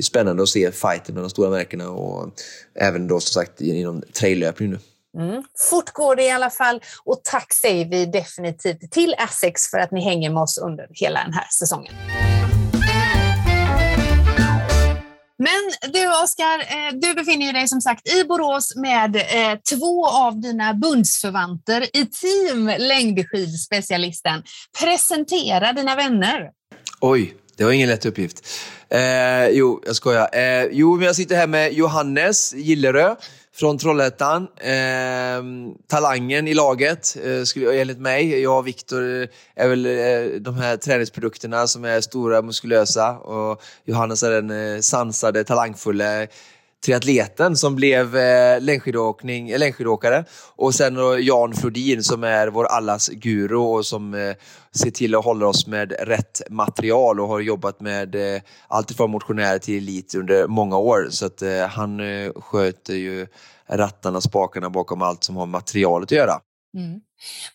spännande 0.00 0.42
att 0.42 0.48
se 0.48 0.72
fighten 0.72 1.14
med 1.14 1.24
de 1.24 1.30
stora 1.30 1.50
märkena 1.50 1.90
och 1.90 2.32
även 2.74 3.08
då 3.08 3.20
som 3.20 3.42
sagt 3.42 3.60
inom 3.60 4.02
traillöpning 4.12 4.70
nu. 4.70 4.78
Mm. 5.18 5.42
Fort 5.70 5.92
går 5.92 6.16
det 6.16 6.24
i 6.24 6.30
alla 6.30 6.50
fall 6.50 6.80
och 7.04 7.20
tack 7.24 7.52
säger 7.52 7.84
vi 7.84 8.06
definitivt 8.06 8.90
till 8.90 9.14
Essex 9.18 9.70
för 9.70 9.78
att 9.78 9.90
ni 9.90 10.04
hänger 10.04 10.30
med 10.30 10.42
oss 10.42 10.58
under 10.58 10.86
hela 10.90 11.22
den 11.24 11.32
här 11.32 11.46
säsongen. 11.58 11.94
Men 15.38 15.92
du 15.92 16.22
Oskar, 16.24 16.58
eh, 16.58 16.92
du 16.92 17.14
befinner 17.14 17.52
dig 17.52 17.68
som 17.68 17.80
sagt 17.80 18.08
i 18.08 18.24
Borås 18.24 18.76
med 18.76 19.16
eh, 19.16 19.58
två 19.76 20.08
av 20.08 20.40
dina 20.40 20.74
bundsförvanter 20.74 21.96
i 21.96 22.06
team 22.06 22.70
längdskidspecialisten. 22.78 24.42
Presentera 24.80 25.72
dina 25.72 25.96
vänner. 25.96 26.50
Oj, 27.00 27.34
det 27.56 27.64
var 27.64 27.72
ingen 27.72 27.88
lätt 27.88 28.06
uppgift. 28.06 28.48
Eh, 28.88 29.48
jo, 29.48 29.82
jag 29.86 29.96
skojar. 29.96 30.28
Eh, 30.32 30.64
jo, 30.70 30.96
men 30.96 31.06
jag 31.06 31.16
sitter 31.16 31.36
här 31.36 31.46
med 31.46 31.72
Johannes 31.72 32.54
Gillerö 32.54 33.14
från 33.54 33.78
Trollhättan. 33.78 34.46
Eh, 34.56 35.42
talangen 35.88 36.48
i 36.48 36.54
laget, 36.54 37.16
eh, 37.24 37.42
skulle, 37.42 37.80
enligt 37.80 37.98
mig. 37.98 38.42
Jag 38.42 38.58
och 38.58 38.66
Viktor 38.66 39.22
eh, 39.22 39.28
är 39.56 39.68
väl 39.68 39.86
eh, 39.86 40.40
de 40.40 40.54
här 40.54 40.76
träningsprodukterna 40.76 41.66
som 41.66 41.84
är 41.84 42.00
stora, 42.00 42.42
muskulösa. 42.42 43.10
Och 43.18 43.62
Johannes 43.84 44.22
är 44.22 44.30
den 44.30 44.74
eh, 44.74 44.80
sansade, 44.80 45.44
talangfulla 45.44 46.26
triatleten 46.84 47.56
som 47.56 47.74
blev 47.76 48.16
eh, 48.16 48.60
längdskidåkning, 48.60 49.50
eh, 49.50 49.58
längdskidåkare. 49.58 50.24
Och 50.56 50.74
sen 50.74 50.96
Jan 51.20 51.54
Flodin 51.54 52.02
som 52.02 52.24
är 52.24 52.48
vår 52.48 52.64
allas 52.64 53.08
guru 53.08 53.56
och 53.56 53.86
som 53.86 54.14
eh, 54.14 54.34
ser 54.74 54.90
till 54.90 55.14
att 55.14 55.24
hålla 55.24 55.46
oss 55.46 55.66
med 55.66 55.92
rätt 55.98 56.42
material 56.50 57.20
och 57.20 57.28
har 57.28 57.40
jobbat 57.40 57.80
med 57.80 58.14
eh, 58.14 58.42
allt 58.68 58.90
ifrån 58.90 59.10
motionär 59.10 59.58
till 59.58 59.76
elit 59.76 60.14
under 60.14 60.46
många 60.46 60.78
år. 60.78 61.06
Så 61.10 61.26
att 61.26 61.42
eh, 61.42 61.66
han 61.66 62.00
eh, 62.00 62.32
sköter 62.32 62.94
ju 62.94 63.26
rattarna, 63.68 64.20
spakarna 64.20 64.70
bakom 64.70 65.02
allt 65.02 65.24
som 65.24 65.36
har 65.36 65.46
materialet 65.46 66.06
att 66.06 66.16
göra. 66.16 66.40
Mm. 66.74 67.00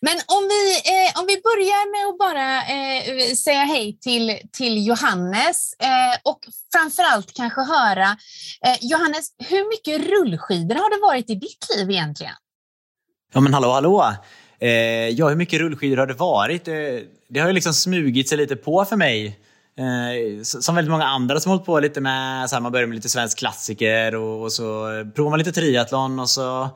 Men 0.00 0.16
om 0.26 0.42
vi, 0.48 0.62
eh, 0.94 1.20
om 1.20 1.26
vi 1.26 1.36
börjar 1.48 1.82
med 1.94 2.04
att 2.10 2.18
bara 2.18 2.62
eh, 2.62 3.08
eh, 3.08 3.34
säga 3.34 3.64
hej 3.64 3.98
till, 4.00 4.38
till 4.52 4.86
Johannes 4.86 5.72
eh, 5.78 6.30
och 6.30 6.40
framförallt 6.72 7.34
kanske 7.34 7.60
höra, 7.60 8.16
eh, 8.66 8.78
Johannes, 8.80 9.28
hur 9.38 9.68
mycket 9.70 10.10
rullskidor 10.10 10.74
har 10.74 10.90
det 10.90 11.02
varit 11.02 11.30
i 11.30 11.34
ditt 11.34 11.66
liv 11.76 11.90
egentligen? 11.90 12.34
Ja 13.32 13.40
men 13.40 13.54
hallå 13.54 13.70
hallå! 13.72 14.14
Eh, 14.60 15.08
ja, 15.08 15.28
hur 15.28 15.36
mycket 15.36 15.60
rullskidor 15.60 15.96
har 15.96 16.06
det 16.06 16.14
varit? 16.14 16.68
Eh, 16.68 16.74
det 17.28 17.40
har 17.40 17.48
ju 17.48 17.54
liksom 17.54 17.74
smugit 17.74 18.28
sig 18.28 18.38
lite 18.38 18.56
på 18.56 18.84
för 18.84 18.96
mig. 18.96 19.40
Eh, 19.78 20.42
som 20.42 20.74
väldigt 20.74 20.90
många 20.90 21.06
andra 21.06 21.40
som 21.40 21.50
hållit 21.50 21.66
på 21.66 21.80
lite 21.80 22.00
med, 22.00 22.50
så 22.50 22.56
här, 22.56 22.60
man 22.60 22.72
börjar 22.72 22.86
med 22.86 22.94
lite 22.94 23.08
svensk 23.08 23.38
klassiker 23.38 24.14
och, 24.14 24.42
och 24.42 24.52
så 24.52 24.64
provar 25.14 25.30
man 25.30 25.38
lite 25.38 25.52
triathlon 25.52 26.20
och 26.20 26.30
så 26.30 26.70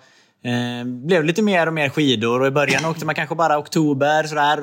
Eh, 0.44 0.84
blev 0.84 1.24
lite 1.24 1.42
mer 1.42 1.66
och 1.66 1.74
mer 1.74 1.88
skidor 1.88 2.40
och 2.40 2.46
i 2.46 2.50
början 2.50 2.84
åkte 2.84 3.06
man 3.06 3.14
kanske 3.14 3.34
bara 3.34 3.58
oktober 3.58 4.22
sådär. 4.22 4.58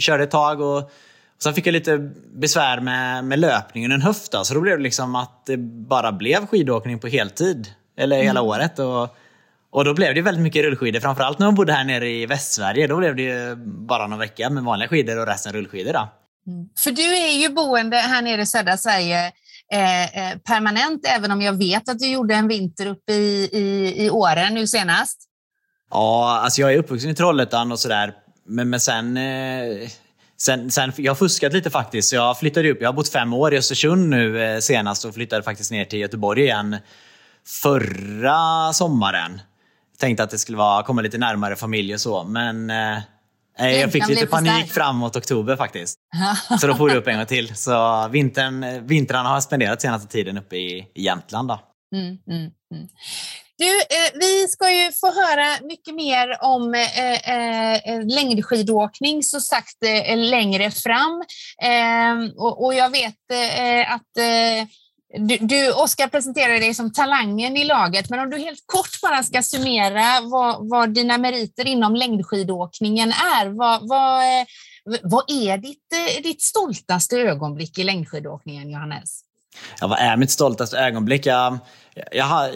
Körde 0.00 0.24
ett 0.24 0.30
tag 0.30 0.60
och, 0.60 0.76
och 0.76 1.42
sen 1.42 1.54
fick 1.54 1.66
jag 1.66 1.72
lite 1.72 2.10
besvär 2.34 2.80
med, 2.80 3.24
med 3.24 3.38
löpningen, 3.38 3.92
en 3.92 4.02
höft 4.02 4.32
då, 4.32 4.44
så 4.44 4.54
då 4.54 4.60
blev 4.60 4.76
det 4.76 4.82
liksom 4.82 5.14
att 5.14 5.46
det 5.46 5.56
bara 5.88 6.12
blev 6.12 6.46
skidåkning 6.46 6.98
på 6.98 7.06
heltid. 7.06 7.68
Eller 7.98 8.16
hela 8.16 8.40
mm. 8.40 8.50
året. 8.50 8.78
Och, 8.78 9.16
och 9.70 9.84
då 9.84 9.94
blev 9.94 10.14
det 10.14 10.22
väldigt 10.22 10.42
mycket 10.42 10.64
rullskidor. 10.64 11.00
Framförallt 11.00 11.38
när 11.38 11.46
man 11.46 11.54
bodde 11.54 11.72
här 11.72 11.84
nere 11.84 12.08
i 12.08 12.26
Västsverige. 12.26 12.86
Då 12.86 12.96
blev 12.96 13.16
det 13.16 13.58
bara 13.58 14.06
någon 14.06 14.18
vecka 14.18 14.50
med 14.50 14.64
vanliga 14.64 14.88
skidor 14.88 15.18
och 15.18 15.26
resten 15.26 15.52
rullskidor. 15.52 15.92
Då. 15.92 16.08
Mm. 16.46 16.68
För 16.78 16.90
du 16.90 17.16
är 17.16 17.42
ju 17.42 17.48
boende 17.48 17.96
här 17.96 18.22
nere 18.22 18.42
i 18.42 18.46
södra 18.46 18.76
Sverige 18.76 19.32
Eh, 19.72 20.30
eh, 20.30 20.38
permanent, 20.38 21.06
även 21.06 21.30
om 21.30 21.42
jag 21.42 21.52
vet 21.52 21.88
att 21.88 21.98
du 21.98 22.08
gjorde 22.08 22.34
en 22.34 22.48
vinter 22.48 22.86
uppe 22.86 23.12
i, 23.12 23.48
i, 23.52 23.94
i 24.04 24.10
Åre 24.10 24.50
nu 24.50 24.66
senast. 24.66 25.18
Ja, 25.90 26.40
alltså 26.44 26.60
jag 26.60 26.74
är 26.74 26.78
uppvuxen 26.78 27.10
i 27.10 27.14
Trollhättan 27.14 27.72
och 27.72 27.78
sådär. 27.78 28.14
Men, 28.46 28.70
men 28.70 28.80
sen, 28.80 29.16
eh, 29.16 29.88
sen, 30.36 30.70
sen... 30.70 30.92
Jag 30.96 31.10
har 31.10 31.16
fuskat 31.16 31.52
lite 31.52 31.70
faktiskt. 31.70 32.12
Jag 32.12 32.38
flyttade 32.38 32.70
upp. 32.70 32.78
Jag 32.80 32.88
har 32.88 32.92
bott 32.92 33.08
fem 33.08 33.32
år 33.32 33.54
i 33.54 33.58
Östersund 33.58 34.08
nu 34.08 34.42
eh, 34.42 34.58
senast 34.58 35.04
och 35.04 35.14
flyttade 35.14 35.42
faktiskt 35.42 35.70
ner 35.70 35.84
till 35.84 35.98
Göteborg 35.98 36.42
igen 36.42 36.76
förra 37.46 38.72
sommaren. 38.72 39.40
Tänkte 39.98 40.22
att 40.22 40.30
det 40.30 40.38
skulle 40.38 40.58
vara, 40.58 40.82
komma 40.82 41.02
lite 41.02 41.18
närmare 41.18 41.56
familj 41.56 41.94
och 41.94 42.00
så, 42.00 42.24
men 42.24 42.70
eh, 42.70 42.98
Nej, 43.58 43.80
jag 43.80 43.92
fick 43.92 44.08
lite 44.08 44.26
panik 44.26 44.72
framåt 44.72 45.16
oktober 45.16 45.56
faktiskt. 45.56 45.98
så 46.60 46.66
då 46.66 46.74
får 46.74 46.88
det 46.88 46.96
upp 46.96 47.06
en 47.06 47.16
gång 47.16 47.26
till. 47.26 47.56
Så 47.56 48.08
vintern, 48.08 48.86
vintrarna 48.86 49.28
har 49.28 49.36
jag 49.36 49.42
spenderat 49.42 49.82
senaste 49.82 50.08
tiden 50.08 50.38
uppe 50.38 50.56
i, 50.56 50.86
Jämtland. 50.94 51.48
Då. 51.48 51.60
Mm, 51.94 52.06
mm, 52.06 52.50
mm. 52.74 52.88
Du, 53.58 53.66
eh, 53.66 54.10
vi 54.20 54.48
ska 54.48 54.70
ju 54.70 54.92
få 54.92 55.06
höra 55.06 55.66
mycket 55.66 55.94
mer 55.94 56.44
om 56.44 56.74
eh, 56.74 57.30
eh, 57.30 58.06
längdskidåkning 58.06 59.22
så 59.22 59.40
sagt 59.40 59.82
eh, 59.84 60.16
längre 60.16 60.70
fram. 60.70 61.24
Eh, 61.62 62.36
och, 62.36 62.64
och, 62.64 62.74
jag 62.74 62.90
vet 62.90 63.30
eh, 63.32 63.92
att 63.94 64.16
du, 65.18 65.36
du, 65.36 65.72
Oskar 65.72 66.08
presenterar 66.08 66.60
dig 66.60 66.74
som 66.74 66.92
talangen 66.92 67.56
i 67.56 67.64
laget, 67.64 68.10
men 68.10 68.20
om 68.20 68.30
du 68.30 68.38
helt 68.38 68.62
kort 68.66 69.00
bara 69.02 69.22
ska 69.22 69.42
summera 69.42 70.20
vad, 70.22 70.68
vad 70.68 70.94
dina 70.94 71.18
meriter 71.18 71.66
inom 71.66 71.94
längdskidåkningen 71.94 73.08
är. 73.08 73.46
Vad, 73.46 73.88
vad, 73.88 74.22
eh, 74.22 74.46
vad 75.02 75.24
är 75.30 75.58
ditt, 75.58 75.92
eh, 75.92 76.22
ditt 76.22 76.42
stoltaste 76.42 77.16
ögonblick 77.16 77.78
i 77.78 77.84
längdskidåkningen, 77.84 78.70
Johannes? 78.70 79.20
Ja, 79.80 79.86
vad 79.86 79.98
är 79.98 80.16
mitt 80.16 80.30
stoltaste 80.30 80.78
ögonblick? 80.78 81.26
Jag, 81.26 81.58
jag, 82.12 82.50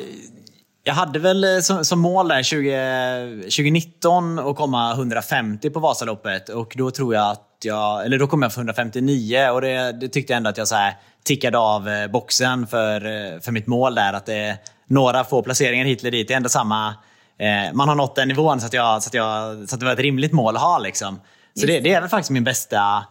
jag 0.84 0.94
hade 0.94 1.18
väl 1.18 1.44
eh, 1.44 1.60
som, 1.60 1.84
som 1.84 2.00
mål 2.00 2.28
där 2.28 2.42
20, 2.42 3.42
2019 3.42 4.38
att 4.38 4.56
komma 4.56 4.92
150 4.92 5.70
på 5.70 5.80
Vasaloppet 5.80 6.48
och 6.48 6.72
då 6.76 6.90
tror 6.90 7.14
jag 7.14 7.30
att 7.30 7.49
jag, 7.64 8.04
eller 8.04 8.18
då 8.18 8.26
kom 8.26 8.42
jag 8.42 8.52
för 8.52 8.60
159 8.60 9.48
och 9.48 9.60
det, 9.60 9.92
det 9.92 10.08
tyckte 10.08 10.32
jag 10.32 10.36
ändå 10.36 10.50
att 10.50 10.58
jag 10.58 10.68
så 10.68 10.74
här, 10.74 10.94
tickade 11.22 11.58
av 11.58 11.88
eh, 11.88 12.06
boxen 12.06 12.66
för, 12.66 12.94
eh, 13.06 13.40
för 13.40 13.52
mitt 13.52 13.66
mål 13.66 13.94
där. 13.94 14.12
Att 14.12 14.26
det 14.26 14.34
är 14.34 14.56
några 14.86 15.24
få 15.24 15.42
placeringar 15.42 15.84
hit 15.84 16.00
eller 16.00 16.10
dit. 16.10 16.28
Det 16.28 16.34
är 16.34 16.36
ändå 16.36 16.48
samma... 16.48 16.94
Eh, 17.38 17.72
man 17.72 17.88
har 17.88 17.94
nått 17.94 18.16
den 18.16 18.28
nivån 18.28 18.60
så 18.60 18.66
att, 18.66 18.72
jag, 18.72 19.02
så, 19.02 19.08
att 19.08 19.14
jag, 19.14 19.68
så 19.68 19.74
att 19.74 19.80
det 19.80 19.86
var 19.86 19.92
ett 19.92 19.98
rimligt 19.98 20.32
mål 20.32 20.56
att 20.56 20.62
ha. 20.62 20.78
Liksom. 20.78 21.20
Så 21.60 21.66
det, 21.66 21.80
det, 21.80 21.94
är 21.94 22.00
väl 22.00 22.10
faktiskt 22.10 22.30
min 22.30 22.44
bästa 22.44 23.04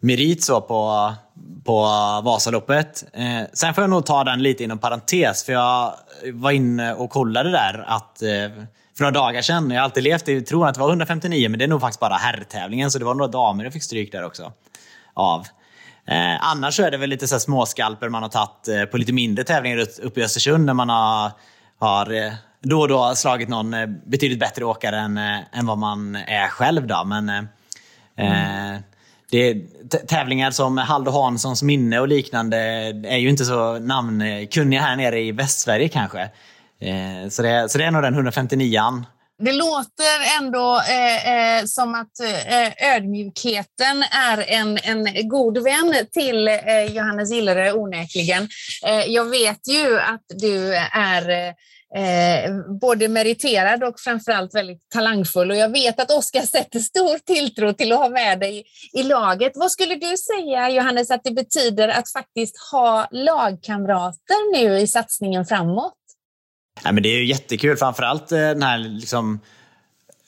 merit 0.00 0.44
så 0.44 0.60
på, 0.60 1.12
på 1.64 1.82
Vasaloppet. 2.24 3.04
Eh, 3.12 3.42
sen 3.52 3.74
får 3.74 3.82
jag 3.82 3.90
nog 3.90 4.06
ta 4.06 4.24
den 4.24 4.42
lite 4.42 4.64
inom 4.64 4.78
parentes, 4.78 5.44
för 5.44 5.52
jag 5.52 5.94
var 6.32 6.50
inne 6.50 6.94
och 6.94 7.10
kollade 7.10 7.50
där 7.50 7.84
att 7.86 8.22
eh, 8.22 8.64
för 8.96 9.04
några 9.04 9.10
dagar 9.10 9.42
sedan, 9.42 9.70
jag 9.70 9.80
har 9.80 9.84
alltid 9.84 10.02
levt 10.02 10.28
i 10.28 10.40
tron 10.40 10.66
att 10.66 10.74
det 10.74 10.80
var 10.80 10.88
159, 10.88 11.48
men 11.48 11.58
det 11.58 11.64
är 11.64 11.68
nog 11.68 11.80
faktiskt 11.80 12.00
bara 12.00 12.14
herrtävlingen, 12.14 12.90
så 12.90 12.98
det 12.98 13.04
var 13.04 13.14
några 13.14 13.30
damer 13.30 13.64
jag 13.64 13.72
fick 13.72 13.82
stryk 13.82 14.12
där 14.12 14.24
också. 14.24 14.52
Av. 15.14 15.46
Eh, 16.06 16.44
annars 16.50 16.76
så 16.76 16.82
är 16.82 16.90
det 16.90 16.96
väl 16.96 17.10
lite 17.10 17.28
så 17.28 17.40
småskalper 17.40 18.08
man 18.08 18.22
har 18.22 18.30
tagit 18.30 18.68
eh, 18.68 18.84
på 18.84 18.98
lite 18.98 19.12
mindre 19.12 19.44
tävlingar 19.44 19.86
uppe 20.02 20.20
i 20.20 20.24
Östersund 20.24 20.64
när 20.64 20.74
man 20.74 20.88
har, 20.88 21.32
har 21.78 22.12
eh, 22.12 22.32
då 22.64 22.80
och 22.80 22.88
då 22.88 23.14
slagit 23.14 23.48
någon 23.48 23.74
eh, 23.74 23.86
betydligt 23.86 24.38
bättre 24.38 24.64
åkare 24.64 24.98
än, 24.98 25.18
eh, 25.18 25.38
än 25.52 25.66
vad 25.66 25.78
man 25.78 26.16
är 26.16 26.48
själv. 26.48 26.86
Då. 26.86 27.04
Men, 27.04 27.28
eh, 27.28 27.44
mm. 28.16 28.82
det 29.30 29.38
är 29.38 29.62
tävlingar 30.06 30.50
som 30.50 30.78
Haldo 30.78 31.10
Hanssons 31.10 31.62
minne 31.62 32.00
och 32.00 32.08
liknande 32.08 32.56
är 33.04 33.16
ju 33.16 33.28
inte 33.28 33.44
så 33.44 33.78
namnkunniga 33.78 34.80
här 34.80 34.96
nere 34.96 35.20
i 35.20 35.32
Västsverige 35.32 35.88
kanske. 35.88 36.30
Eh, 36.84 37.28
så, 37.28 37.42
det, 37.42 37.68
så 37.68 37.78
det 37.78 37.84
är 37.84 37.90
nog 37.90 38.02
den 38.02 38.14
159an 38.14 39.04
Det 39.38 39.52
låter 39.52 40.40
ändå 40.40 40.80
eh, 40.88 41.58
eh, 41.58 41.64
som 41.64 41.94
att 41.94 42.20
eh, 42.20 42.94
ödmjukheten 42.94 44.02
är 44.10 44.50
en, 44.50 44.78
en 44.82 45.28
god 45.28 45.58
vän 45.58 45.94
till 46.12 46.48
eh, 46.48 46.84
Johannes 46.90 47.30
Gillere 47.30 47.72
onekligen. 47.72 48.48
Eh, 48.86 49.04
jag 49.06 49.24
vet 49.24 49.68
ju 49.68 49.98
att 49.98 50.24
du 50.28 50.74
är 50.92 51.30
eh, 51.96 52.54
både 52.80 53.08
meriterad 53.08 53.84
och 53.84 54.00
framförallt 54.00 54.54
väldigt 54.54 54.88
talangfull 54.88 55.50
och 55.50 55.56
jag 55.56 55.72
vet 55.72 56.00
att 56.00 56.10
Oskar 56.10 56.42
sätter 56.42 56.78
stor 56.78 57.18
tilltro 57.18 57.72
till 57.72 57.92
att 57.92 57.98
ha 57.98 58.08
med 58.08 58.40
dig 58.40 58.64
i 58.92 59.02
laget. 59.02 59.52
Vad 59.54 59.70
skulle 59.70 59.94
du 59.94 60.16
säga 60.16 60.70
Johannes 60.70 61.10
att 61.10 61.24
det 61.24 61.32
betyder 61.32 61.88
att 61.88 62.12
faktiskt 62.12 62.56
ha 62.72 63.08
lagkamrater 63.10 64.52
nu 64.52 64.78
i 64.78 64.86
satsningen 64.86 65.46
framåt? 65.46 66.03
Ja, 66.82 66.92
men 66.92 67.02
det 67.02 67.08
är 67.08 67.18
ju 67.18 67.26
jättekul, 67.26 67.76
framförallt 67.76 68.32
eh, 68.32 68.38
den 68.38 68.62
här 68.62 68.78
liksom 68.78 69.40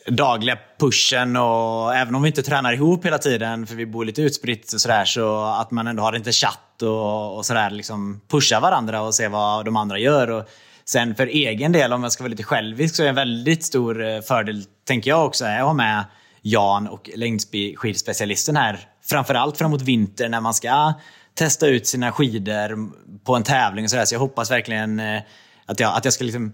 dagliga 0.07 0.59
pushen 0.79 1.37
och 1.37 1.95
även 1.95 2.15
om 2.15 2.23
vi 2.23 2.29
inte 2.29 2.43
tränar 2.43 2.73
ihop 2.73 3.07
hela 3.07 3.19
tiden 3.19 3.67
för 3.67 3.75
vi 3.75 3.87
bor 3.87 4.05
lite 4.05 4.23
utspritt 4.23 4.73
och 4.73 4.81
sådär 4.81 5.05
så 5.05 5.45
att 5.45 5.71
man 5.71 5.87
ändå 5.87 6.03
har 6.03 6.13
lite 6.13 6.33
chatt 6.33 6.83
och, 6.83 7.37
och 7.37 7.47
sådär 7.47 7.71
liksom 7.71 8.21
pusha 8.29 8.61
varandra 8.61 9.03
och 9.03 9.15
se 9.15 9.29
vad 9.29 9.65
de 9.65 9.77
andra 9.77 9.99
gör. 9.99 10.31
Och 10.31 10.49
sen 10.85 11.15
för 11.15 11.27
egen 11.27 11.73
del, 11.73 11.93
om 11.93 12.03
jag 12.03 12.13
ska 12.13 12.25
vara 12.25 12.31
lite 12.31 12.43
självisk, 12.43 12.95
så 12.95 13.03
är 13.03 13.09
en 13.09 13.15
väldigt 13.15 13.65
stor 13.65 14.05
eh, 14.05 14.21
fördel, 14.21 14.65
tänker 14.85 15.11
jag 15.11 15.27
också, 15.27 15.45
att 15.45 15.61
ha 15.61 15.73
med 15.73 16.05
Jan 16.43 16.89
och 16.89 17.11
längdskidspecialisten 17.15 18.57
här. 18.57 18.81
Framförallt 19.05 19.59
framåt 19.59 19.83
vinter 19.83 20.29
när 20.29 20.41
man 20.41 20.55
ska 20.55 20.95
testa 21.35 21.67
ut 21.67 21.87
sina 21.87 22.13
skidor 22.13 22.91
på 23.25 23.37
en 23.37 23.43
tävling 23.43 23.85
och 23.85 23.91
sådär. 23.91 24.05
Så 24.05 24.15
jag 24.15 24.21
hoppas 24.21 24.51
verkligen 24.51 25.01
eh, 25.01 25.23
att 25.67 25.81
jag, 25.81 25.97
att 25.97 26.05
jag 26.05 26.15
ska 26.15 26.25
liksom 26.25 26.53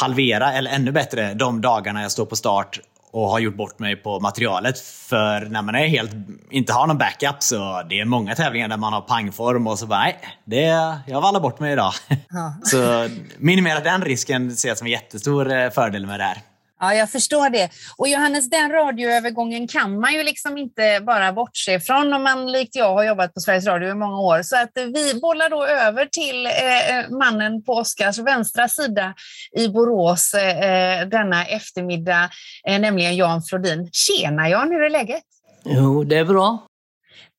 halvera, 0.00 0.52
eller 0.52 0.70
ännu 0.70 0.92
bättre, 0.92 1.34
de 1.34 1.60
dagarna 1.60 2.02
jag 2.02 2.12
står 2.12 2.26
på 2.26 2.36
start 2.36 2.80
och 3.10 3.28
har 3.28 3.38
gjort 3.38 3.56
bort 3.56 3.78
mig 3.78 3.96
på 3.96 4.20
materialet. 4.20 4.78
För 4.80 5.40
när 5.40 5.62
man 5.62 5.74
är 5.74 5.86
helt, 5.86 6.10
inte 6.50 6.72
har 6.72 6.86
någon 6.86 6.98
backup 6.98 7.42
så 7.42 7.82
det 7.88 8.00
är 8.00 8.04
många 8.04 8.34
tävlingar 8.34 8.68
där 8.68 8.76
man 8.76 8.92
har 8.92 9.00
pangform 9.00 9.66
och 9.66 9.78
så 9.78 9.86
bara 9.86 9.98
nej, 9.98 10.18
det, 10.44 10.98
jag 11.06 11.20
vallar 11.20 11.40
bort 11.40 11.60
mig 11.60 11.72
idag. 11.72 11.92
Ja. 12.28 12.54
så 12.64 13.08
minimera 13.38 13.80
den 13.80 14.02
risken 14.02 14.56
ser 14.56 14.68
jag 14.68 14.78
som 14.78 14.86
en 14.86 14.90
jättestor 14.90 15.52
eh, 15.52 15.70
fördel 15.70 16.06
med 16.06 16.20
det 16.20 16.24
här. 16.24 16.38
Ja, 16.80 16.94
jag 16.94 17.10
förstår 17.10 17.50
det. 17.50 17.70
Och 17.96 18.08
Johannes, 18.08 18.50
den 18.50 18.72
radioövergången 18.72 19.68
kan 19.68 20.00
man 20.00 20.12
ju 20.12 20.22
liksom 20.22 20.58
inte 20.58 21.00
bara 21.06 21.32
bortse 21.32 21.80
från 21.80 22.12
om 22.12 22.22
man 22.22 22.52
likt 22.52 22.76
jag 22.76 22.94
har 22.94 23.04
jobbat 23.04 23.34
på 23.34 23.40
Sveriges 23.40 23.66
Radio 23.66 23.90
i 23.90 23.94
många 23.94 24.20
år. 24.20 24.42
Så 24.42 24.56
att 24.56 24.70
vi 24.74 25.20
bollar 25.20 25.50
då 25.50 25.66
över 25.66 26.06
till 26.06 26.46
eh, 26.46 26.98
eh 26.98 27.10
mannen 27.10 27.62
på 27.62 27.72
Oskars 27.72 28.18
vänstra 28.18 28.68
sida 28.68 29.14
i 29.56 29.68
Borås 29.68 30.34
eh, 30.34 31.00
eh, 31.00 31.08
denna 31.08 31.44
eftermiddag, 31.44 32.30
eh, 32.68 32.80
nämligen 32.80 33.16
Jan 33.16 33.42
Flodin. 33.42 33.90
Tjena 33.92 34.48
Jan, 34.48 34.70
hur 34.70 34.82
är 34.82 34.90
läget? 34.90 35.22
Jo, 35.64 36.04
det 36.04 36.16
är 36.16 36.24
bra. 36.24 36.65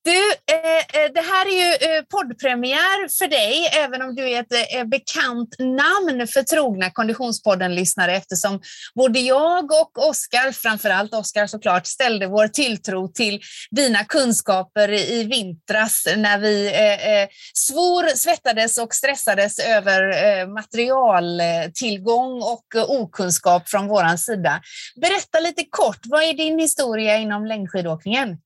Du, 0.08 0.32
eh, 0.54 1.02
eh, 1.02 1.12
det 1.14 1.22
här 1.22 1.46
är 1.46 1.52
ju 1.52 1.98
eh, 1.98 2.04
poddpremiär 2.04 3.20
för 3.20 3.28
dig, 3.28 3.70
även 3.84 4.02
om 4.02 4.16
du 4.16 4.30
är 4.30 4.40
ett 4.40 4.74
eh, 4.76 4.84
bekant 4.86 5.56
namn 5.60 6.28
för 6.28 6.44
trogna 6.44 6.90
Konditionspodden-lyssnare 6.90 8.16
eftersom 8.16 8.62
både 8.96 9.20
jag 9.20 9.72
och 9.72 10.08
Oskar, 10.10 10.52
framförallt 10.52 11.14
Oskar 11.14 11.48
såklart, 11.48 11.88
ställde 11.88 12.28
vår 12.28 12.48
tilltro 12.48 13.08
till 13.08 13.42
dina 13.72 14.04
kunskaper 14.04 14.92
i 14.94 15.24
vintras 15.24 16.08
när 16.18 16.40
vi 16.40 16.68
eh, 16.68 17.22
eh, 17.22 17.28
svor, 17.54 18.16
svettades 18.16 18.78
och 18.78 18.94
stressades 18.94 19.60
över 19.60 20.26
eh, 20.26 20.48
materialtillgång 20.48 22.42
och 22.42 22.76
okunskap 22.76 23.70
från 23.70 23.88
vår 23.88 24.18
sida. 24.18 24.62
Berätta 25.02 25.40
lite 25.40 25.64
kort, 25.70 26.00
vad 26.04 26.24
är 26.24 26.34
din 26.34 26.60
historia 26.60 27.18
inom 27.18 27.46
längdskidåkningen? 27.46 28.38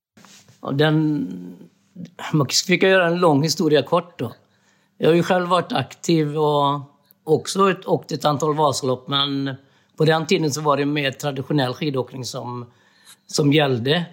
Den, 0.73 1.27
man 2.33 2.47
ska 2.49 2.65
försöka 2.65 2.87
göra 2.87 3.07
en 3.07 3.19
lång 3.19 3.43
historia 3.43 3.83
kort 3.83 4.19
då. 4.19 4.33
Jag 4.97 5.09
har 5.09 5.15
ju 5.15 5.23
själv 5.23 5.47
varit 5.47 5.73
aktiv 5.73 6.37
och 6.37 6.79
också 7.23 7.75
åkt 7.85 8.11
ett 8.11 8.25
antal 8.25 8.55
Vasalopp 8.55 9.07
men 9.07 9.55
på 9.97 10.05
den 10.05 10.25
tiden 10.25 10.51
så 10.51 10.61
var 10.61 10.77
det 10.77 10.85
mer 10.85 11.11
traditionell 11.11 11.73
skidåkning 11.73 12.25
som, 12.25 12.71
som 13.27 13.53
gällde. 13.53 14.05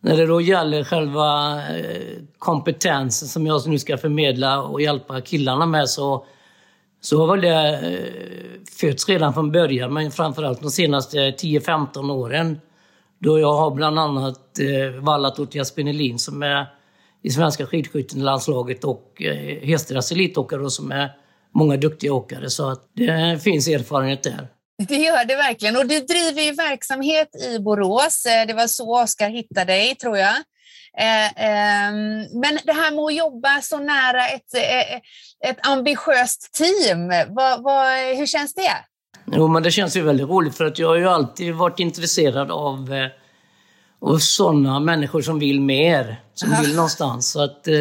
När 0.00 0.16
det 0.16 0.26
då 0.26 0.40
gäller 0.40 0.84
själva 0.84 1.56
eh, 1.76 2.22
kompetensen 2.38 3.28
som 3.28 3.46
jag 3.46 3.68
nu 3.68 3.78
ska 3.78 3.98
förmedla 3.98 4.62
och 4.62 4.82
hjälpa 4.82 5.20
killarna 5.20 5.66
med 5.66 5.88
så, 5.88 6.26
så 7.00 7.20
har 7.20 7.36
väl 7.36 7.40
det 7.40 7.78
eh, 7.78 8.64
fötts 8.80 9.08
redan 9.08 9.34
från 9.34 9.52
början 9.52 9.92
men 9.94 10.10
framförallt 10.10 10.62
de 10.62 10.70
senaste 10.70 11.18
10-15 11.18 12.12
åren. 12.12 12.60
Då 13.22 13.38
jag 13.38 13.52
har 13.52 13.70
bland 13.70 13.98
annat 13.98 14.58
eh, 14.58 15.00
vallat 15.00 15.38
åt 15.38 15.54
Jasper 15.54 15.84
Nelin 15.84 16.18
som 16.18 16.42
är 16.42 16.66
i 17.22 17.30
svenska 17.30 17.66
skidskyttelandslaget 17.66 18.84
och 18.84 19.22
eh, 19.22 19.66
Hesteras 19.66 20.12
elitåkare 20.12 20.70
som 20.70 20.92
är 20.92 21.10
många 21.54 21.76
duktiga 21.76 22.12
åkare. 22.12 22.50
Så 22.50 22.70
att 22.70 22.90
det 22.94 23.42
finns 23.42 23.68
erfarenhet 23.68 24.22
där. 24.22 24.48
Det 24.88 24.96
gör 24.96 25.24
det 25.24 25.36
verkligen. 25.36 25.76
Och 25.76 25.86
du 25.86 26.00
driver 26.00 26.42
ju 26.42 26.52
verksamhet 26.52 27.28
i 27.36 27.58
Borås. 27.58 28.26
Eh, 28.26 28.46
det 28.46 28.54
var 28.54 28.66
så 28.66 29.02
Oskar 29.02 29.28
hittade 29.28 29.72
dig, 29.72 29.94
tror 29.94 30.18
jag. 30.18 30.36
Eh, 30.98 31.44
ehm, 31.44 32.18
men 32.40 32.58
det 32.64 32.72
här 32.72 32.90
med 32.90 33.04
att 33.04 33.14
jobba 33.14 33.60
så 33.60 33.78
nära 33.78 34.28
ett, 34.28 34.54
eh, 34.54 34.96
ett 35.50 35.66
ambitiöst 35.66 36.52
team, 36.52 37.08
vad, 37.28 37.62
vad, 37.62 38.16
hur 38.16 38.26
känns 38.26 38.54
det? 38.54 38.91
Jo, 39.26 39.48
men 39.48 39.62
det 39.62 39.70
känns 39.70 39.96
ju 39.96 40.02
väldigt 40.02 40.28
roligt 40.28 40.54
för 40.54 40.64
att 40.64 40.78
jag 40.78 40.88
har 40.88 40.96
ju 40.96 41.08
alltid 41.08 41.54
varit 41.54 41.78
intresserad 41.78 42.50
av, 42.50 42.92
eh, 42.92 43.08
av 44.00 44.18
sådana 44.18 44.80
människor 44.80 45.22
som 45.22 45.38
vill 45.38 45.60
mer, 45.60 46.20
som 46.34 46.50
vill 46.62 46.74
någonstans. 46.76 47.30
Så 47.30 47.42
att, 47.42 47.68
eh, 47.68 47.74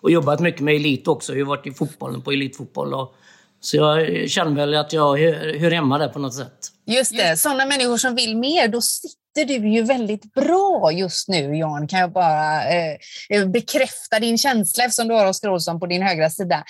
och 0.00 0.10
jobbat 0.10 0.40
mycket 0.40 0.60
med 0.60 0.74
elit 0.74 1.08
också. 1.08 1.32
Jag 1.32 1.46
har 1.46 1.48
varit 1.48 1.66
i 1.66 1.70
fotbollen 1.70 2.22
på 2.22 2.32
elitfotboll. 2.32 2.94
Och, 2.94 3.14
så 3.60 3.76
jag 3.76 4.30
känner 4.30 4.54
väl 4.54 4.74
att 4.74 4.92
jag 4.92 5.18
hör, 5.18 5.58
hör 5.58 5.70
hemma 5.70 5.98
där 5.98 6.08
på 6.08 6.18
något 6.18 6.34
sätt. 6.34 6.58
Just 6.86 7.16
det, 7.16 7.36
sådana 7.36 7.66
människor 7.66 7.96
som 7.96 8.14
vill 8.14 8.36
mer, 8.36 8.68
då 8.68 8.80
sitter 8.80 9.23
du 9.34 9.68
ju 9.68 9.82
väldigt 9.82 10.34
bra 10.34 10.92
just 10.92 11.28
nu, 11.28 11.56
Jan, 11.56 11.88
kan 11.88 12.00
jag 12.00 12.12
bara 12.12 12.64
eh, 12.68 12.96
eh, 13.30 13.46
bekräfta 13.46 14.20
din 14.20 14.38
känsla 14.38 14.84
eftersom 14.84 15.08
du 15.08 15.14
har 15.14 15.26
Oskar 15.26 15.48
Olsson 15.48 15.80
på 15.80 15.86
din 15.86 16.02
högra 16.02 16.30
sida. 16.30 16.64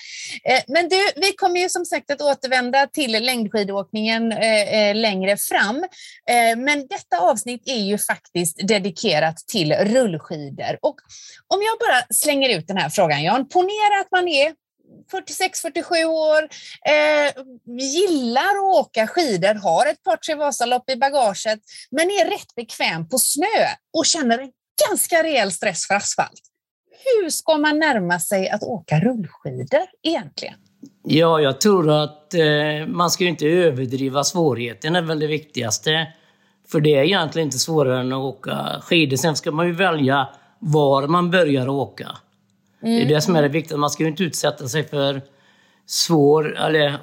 Eh, 0.45 0.61
men 0.69 0.89
du, 0.89 0.97
vi 1.17 1.33
kommer 1.33 1.61
ju 1.61 1.69
som 1.69 1.85
sagt 1.85 2.11
att 2.11 2.21
återvända 2.21 2.87
till 2.87 3.13
längdskidåkningen 3.13 4.33
eh, 4.33 4.75
eh 4.75 4.95
längre 4.95 5.37
fram. 5.37 5.77
Eh, 6.31 6.57
men 6.57 6.87
detta 6.87 7.19
avsnitt 7.19 7.63
är 7.67 7.81
ju 7.81 7.99
faktiskt 7.99 8.69
dedikerat 8.69 9.37
till 9.37 9.73
rullskidor. 9.73 10.79
Och 10.83 10.97
om 11.55 11.63
jag 11.63 11.79
bara 11.79 12.15
slänger 12.15 12.59
ut 12.59 12.69
den 12.69 12.77
här 12.77 12.89
frågan, 12.89 13.23
Jan, 13.23 13.49
ponera 13.49 14.01
att 14.01 14.11
man 14.11 14.29
är 14.29 14.64
46-47 15.13 16.05
år, 16.05 16.43
eh, 16.87 17.43
gillar 17.85 18.41
att 18.41 18.87
åka 18.87 19.07
skidor, 19.07 19.55
har 19.55 19.87
ett 19.87 20.03
par 20.03 20.17
tre 20.17 20.35
Vasalopp 20.35 20.91
i 20.91 20.97
bagaget, 20.97 21.61
men 21.91 22.11
är 22.11 22.31
rätt 22.31 22.55
bekväm 22.57 23.09
på 23.09 23.19
snö 23.19 23.67
och 23.97 24.07
känner 24.07 24.39
en 24.39 24.51
ganska 24.89 25.23
rejäl 25.23 25.53
stress 25.53 25.87
för 25.87 25.95
asfalt. 25.95 26.41
Hur 27.05 27.31
ska 27.31 27.59
man 27.59 27.79
närma 27.79 28.21
sig 28.21 28.51
att 28.51 28.63
åka 28.63 29.01
rullskidor 29.01 29.87
egentligen? 30.03 30.55
Ja, 31.05 31.41
jag 31.41 31.61
tror 31.61 31.91
att 31.91 32.35
eh, 32.35 32.87
man 32.87 33.11
ska 33.11 33.25
inte 33.25 33.47
överdriva 33.47 34.25
svårigheten, 34.25 34.93
det 34.93 34.99
är 34.99 35.03
väl 35.03 35.21
det 35.21 35.27
viktigaste. 35.27 36.07
För 36.69 36.81
det 36.81 36.95
är 36.95 37.03
egentligen 37.03 37.49
inte 37.49 37.59
svårare 37.59 38.01
än 38.01 38.13
att 38.13 38.19
åka 38.19 38.81
skidor. 38.83 39.17
Sen 39.17 39.37
ska 39.37 39.51
man 39.51 39.67
ju 39.67 39.73
välja 39.73 40.29
var 40.59 41.07
man 41.07 41.31
börjar 41.31 41.69
åka. 41.69 42.09
Mm. 42.85 42.97
Det 42.97 43.03
är 43.03 43.15
det 43.15 43.21
som 43.21 43.37
är 43.37 43.43
det 43.43 43.49
viktiga. 43.49 43.79
Man 43.79 43.91
ska 43.91 44.03
ju 44.03 44.09
inte 44.09 44.23
utsätta 44.25 44.69
sig 44.69 44.89
för 44.89 45.23
svår, 45.87 46.59
eller, 46.59 46.99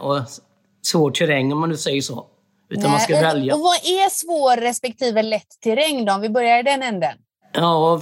svår 0.82 1.12
terräng 1.12 1.54
om 1.54 1.60
man 1.60 1.70
nu 1.70 1.78
säger 1.78 2.02
så. 2.02 2.26
Utan 2.70 2.84
Nej. 2.84 2.92
man 2.92 3.00
ska 3.00 3.22
välja. 3.22 3.56
Och 3.56 3.62
vad 3.62 3.76
är 3.76 4.10
svår 4.10 4.62
respektive 4.62 5.22
lätt 5.22 5.62
terräng 5.64 6.06
då? 6.06 6.14
Om 6.14 6.22
vi 6.22 6.30
börjar 6.30 6.60
i 6.60 6.64
den 6.64 6.84
änden. 6.84 7.18
Ja, 7.54 8.02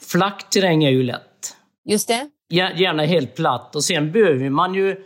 flack 0.00 0.50
terräng 0.50 0.84
är 0.84 0.90
ju 0.90 1.02
lätt. 1.02 1.56
Just 1.84 2.08
det. 2.08 2.30
Gärna 2.48 3.04
helt 3.04 3.34
platt. 3.34 3.76
Och 3.76 3.84
sen 3.84 4.12
behöver 4.12 4.50
man 4.50 4.74
ju, 4.74 4.96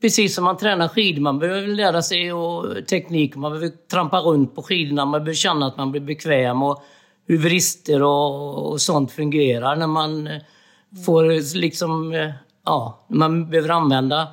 precis 0.00 0.34
som 0.34 0.44
man 0.44 0.56
tränar 0.56 0.88
skidor, 0.88 1.20
man 1.20 1.38
behöver 1.38 1.66
lära 1.66 2.02
sig 2.02 2.32
och 2.32 2.86
teknik. 2.86 3.36
Man 3.36 3.52
behöver 3.52 3.72
trampa 3.90 4.18
runt 4.18 4.54
på 4.54 4.62
skidorna, 4.62 5.04
man 5.04 5.20
behöver 5.24 5.34
känna 5.34 5.66
att 5.66 5.76
man 5.76 5.90
blir 5.90 6.00
bekväm 6.00 6.62
och 6.62 6.82
hur 7.28 7.38
vrister 7.38 8.02
och, 8.02 8.72
och 8.72 8.80
sånt 8.80 9.12
fungerar 9.12 9.76
när 9.76 9.86
man 9.86 10.28
får 11.04 11.54
liksom, 11.58 12.12
eh, 12.14 12.30
ja, 12.64 13.06
man 13.08 13.50
behöver 13.50 13.68
använda 13.68 14.28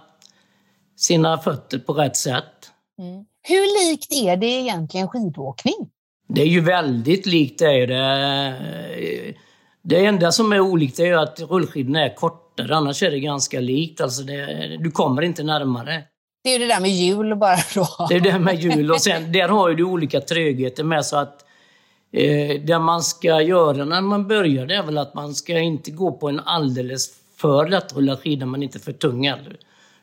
sina 0.97 1.37
fötter 1.37 1.79
på 1.79 1.93
rätt 1.93 2.17
sätt. 2.17 2.71
Mm. 2.99 3.25
Hur 3.41 3.89
likt 3.89 4.13
är 4.13 4.37
det 4.37 4.45
egentligen 4.45 5.07
skidåkning? 5.07 5.89
Det 6.27 6.41
är 6.41 6.45
ju 6.45 6.61
väldigt 6.61 7.25
likt. 7.25 7.59
Det, 7.59 7.65
är 7.65 7.87
det. 7.87 9.33
det 9.81 10.05
enda 10.05 10.31
som 10.31 10.53
är 10.53 10.59
olikt 10.59 10.99
är 10.99 11.13
att 11.13 11.39
rullskidorna 11.39 12.05
är 12.05 12.15
kortare, 12.15 12.75
annars 12.75 13.03
är 13.03 13.11
det 13.11 13.19
ganska 13.19 13.59
likt. 13.59 14.01
Alltså 14.01 14.23
det, 14.23 14.77
du 14.79 14.91
kommer 14.91 15.21
inte 15.21 15.43
närmare. 15.43 16.03
Det 16.43 16.49
är 16.49 16.59
ju 16.59 16.65
det 16.65 16.73
där 16.73 16.81
med 16.81 16.91
hjul 16.91 17.35
bara 17.35 17.57
då. 17.75 17.87
Det 18.09 18.15
är 18.15 18.19
det 18.19 18.39
med 18.39 18.55
hjul 18.55 18.91
och 18.91 19.01
sen 19.01 19.31
där 19.31 19.49
har 19.49 19.69
ju 19.69 19.75
du 19.75 19.83
olika 19.83 20.21
trögheter 20.21 20.83
med 20.83 21.05
så 21.05 21.17
att 21.17 21.42
eh, 22.13 22.61
det 22.61 22.79
man 22.79 23.03
ska 23.03 23.41
göra 23.41 23.85
när 23.85 24.01
man 24.01 24.27
börjar 24.27 24.65
det 24.65 24.75
är 24.75 24.83
väl 24.83 24.97
att 24.97 25.13
man 25.13 25.35
ska 25.35 25.59
inte 25.59 25.91
gå 25.91 26.11
på 26.11 26.29
en 26.29 26.39
alldeles 26.39 27.13
för 27.35 27.67
lättrullad 27.67 28.19
skida 28.19 28.45
men 28.45 28.63
inte 28.63 28.79
för 28.79 28.93
tung 28.93 29.27
heller. 29.27 29.57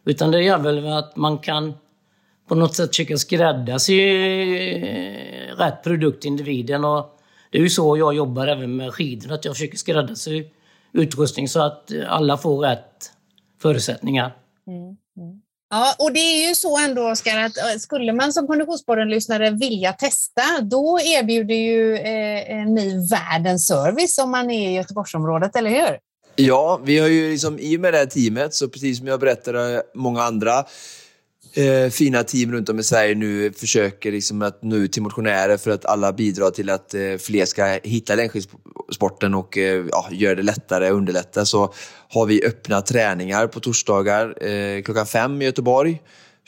Utan 0.04 0.30
det 0.30 0.44
är 0.44 0.58
väl 0.58 0.86
att 0.92 1.16
man 1.16 1.38
kan 1.38 1.74
på 2.48 2.54
något 2.54 2.74
sätt 2.74 2.88
försöka 2.88 3.16
skräddarsy 3.16 4.00
eh, 4.00 5.56
rätt 5.56 5.82
produkt 5.82 6.22
till 6.22 6.28
individen. 6.28 6.84
Och 6.84 7.20
det 7.50 7.58
är 7.58 7.62
ju 7.62 7.70
så 7.70 7.96
jag 7.96 8.14
jobbar 8.14 8.46
även 8.46 8.76
med 8.76 8.94
skidor, 8.94 9.32
att 9.32 9.44
jag 9.44 9.54
försöker 9.54 9.76
skräddarsy 9.76 10.44
utrustning 10.92 11.48
så 11.48 11.62
att 11.62 11.92
alla 12.08 12.36
får 12.36 12.60
rätt 12.60 13.12
förutsättningar. 13.62 14.36
Mm, 14.66 14.96
mm. 15.16 15.42
Ja, 15.70 15.94
och 15.98 16.12
det 16.12 16.20
är 16.20 16.48
ju 16.48 16.54
så 16.54 16.78
ändå, 16.78 17.10
Oskar, 17.10 17.38
att 17.38 17.56
eh, 17.56 17.78
skulle 17.78 18.12
man 18.12 18.32
som 18.32 18.46
Konditionspodden-lyssnare 18.46 19.50
vilja 19.50 19.92
testa, 19.92 20.42
då 20.62 20.98
erbjuder 21.00 21.54
ju 21.54 21.96
eh, 21.96 22.66
ni 22.66 23.08
världens 23.10 23.66
service 23.66 24.18
om 24.18 24.30
man 24.30 24.50
är 24.50 24.70
i 24.70 24.74
Göteborgsområdet, 24.74 25.56
eller 25.56 25.70
hur? 25.70 25.98
Ja, 26.36 26.80
vi 26.84 26.98
har 26.98 27.08
ju 27.08 27.30
liksom, 27.30 27.58
i 27.58 27.76
och 27.76 27.80
med 27.80 27.94
det 27.94 27.98
här 27.98 28.06
teamet, 28.06 28.54
så 28.54 28.68
precis 28.68 28.98
som 28.98 29.06
jag 29.06 29.20
berättade 29.20 29.82
många 29.94 30.22
andra 30.22 30.64
eh, 31.54 31.90
fina 31.90 32.22
team 32.22 32.52
runt 32.52 32.68
om 32.68 32.78
i 32.78 32.82
Sverige 32.82 33.14
nu 33.14 33.52
försöker 33.52 34.12
liksom 34.12 34.42
att 34.42 34.62
nå 34.62 34.76
ut 34.76 34.92
till 34.92 35.02
motionärer 35.02 35.56
för 35.56 35.70
att 35.70 35.84
alla 35.84 36.12
bidrar 36.12 36.50
till 36.50 36.70
att 36.70 36.94
eh, 36.94 37.16
fler 37.18 37.44
ska 37.44 37.78
hitta 37.82 38.14
längdskidsporten 38.14 39.34
och 39.34 39.58
eh, 39.58 39.84
ja, 39.90 40.08
göra 40.10 40.34
det 40.34 40.42
lättare 40.42 40.90
och 40.90 40.96
underlätta. 40.96 41.44
Så 41.44 41.74
har 42.08 42.26
vi 42.26 42.44
öppna 42.44 42.82
träningar 42.82 43.46
på 43.46 43.60
torsdagar 43.60 44.46
eh, 44.46 44.82
klockan 44.82 45.06
fem 45.06 45.42
i 45.42 45.44
Göteborg 45.44 46.00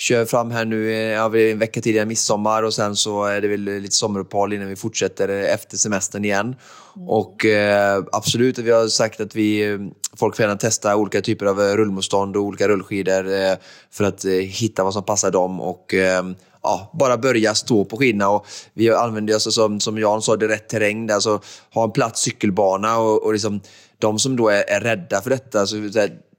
kör 0.03 0.25
fram 0.25 0.51
här 0.51 0.65
nu 0.65 0.93
eh, 0.93 0.99
ja, 0.99 1.37
en 1.37 1.59
vecka 1.59 1.81
tidigare 1.81 2.07
midsommar 2.07 2.63
och 2.63 2.75
sen 2.75 2.97
så 2.97 3.25
är 3.25 3.41
det 3.41 3.49
väl 3.49 3.61
lite 3.61 3.95
sommaruppehåll 3.95 4.53
innan 4.53 4.69
vi 4.69 4.77
fortsätter 4.77 5.29
eh, 5.29 5.55
efter 5.55 5.77
semestern 5.77 6.25
igen. 6.25 6.57
Mm. 6.97 7.09
Och 7.09 7.45
eh, 7.45 8.05
absolut, 8.13 8.59
vi 8.59 8.71
har 8.71 8.89
sagt 8.89 9.21
att 9.21 9.37
vi, 9.37 9.79
folk 10.17 10.37
får 10.37 10.43
gärna 10.43 10.59
testa 10.59 10.97
olika 10.97 11.21
typer 11.21 11.47
av 11.47 11.61
eh, 11.61 11.77
rullmotstånd 11.77 12.37
och 12.37 12.43
olika 12.43 12.69
rullskidor 12.69 13.33
eh, 13.33 13.55
för 13.91 14.05
att 14.05 14.25
eh, 14.25 14.33
hitta 14.33 14.85
vad 14.85 14.93
som 14.93 15.05
passar 15.05 15.31
dem 15.31 15.61
och 15.61 15.95
eh, 15.95 16.23
ja, 16.63 16.91
bara 16.95 17.17
börja 17.17 17.55
stå 17.55 17.85
på 17.85 17.97
skidorna. 17.97 18.29
Och 18.31 18.47
vi 18.75 18.91
använder 18.91 19.37
oss, 19.37 19.47
alltså, 19.47 19.51
som, 19.51 19.81
som 19.81 19.99
Jan 19.99 20.23
sa, 20.23 20.37
det 20.37 20.49
rätt 20.49 20.69
terräng, 20.69 21.11
alltså 21.11 21.41
ha 21.75 21.85
en 21.85 21.91
platt 21.91 22.19
cykelbana 22.19 22.99
och, 22.99 23.25
och 23.25 23.33
liksom, 23.33 23.61
de 23.99 24.19
som 24.19 24.37
då 24.37 24.49
är, 24.49 24.71
är 24.71 24.81
rädda 24.81 25.21
för 25.21 25.31
detta, 25.31 25.61
alltså, 25.61 25.77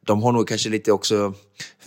de 0.05 0.23
har 0.23 0.31
nog 0.31 0.47
kanske 0.47 0.69
lite 0.69 0.91
också 0.91 1.33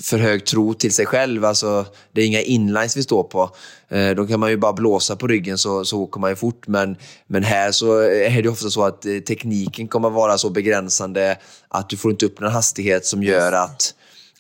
för 0.03 0.19
hög 0.19 0.47
tro 0.47 0.75
till 0.75 0.93
sig 0.93 1.07
själv. 1.07 1.45
Alltså, 1.45 1.87
det 2.13 2.23
är 2.23 2.27
inga 2.27 2.41
inlines 2.41 2.97
vi 2.97 3.03
står 3.03 3.23
på. 3.23 3.51
Eh, 3.89 4.11
då 4.11 4.27
kan 4.27 4.41
man 4.41 4.51
ju 4.51 4.57
bara 4.57 4.73
blåsa 4.73 5.17
på 5.17 5.27
ryggen 5.27 5.59
så, 5.59 5.85
så 5.85 6.01
åker 6.01 6.21
man 6.21 6.31
ju 6.31 6.37
fort. 6.37 6.67
Men, 6.67 6.97
men 7.27 7.43
här 7.43 7.73
så 7.73 7.99
är 8.01 8.43
det 8.43 8.49
ofta 8.49 8.71
så 8.71 8.85
att 8.85 9.07
eh, 9.07 9.19
tekniken 9.19 9.89
kommer 9.89 10.11
vara 10.11 10.39
så 10.39 10.51
begränsande 10.51 11.39
att 11.69 11.89
du 11.89 11.97
får 11.97 12.11
inte 12.11 12.27
upp 12.27 12.41
någon 12.41 12.53
hastighet 12.53 13.07
som 13.07 13.23
gör 13.23 13.53
att, 13.53 13.95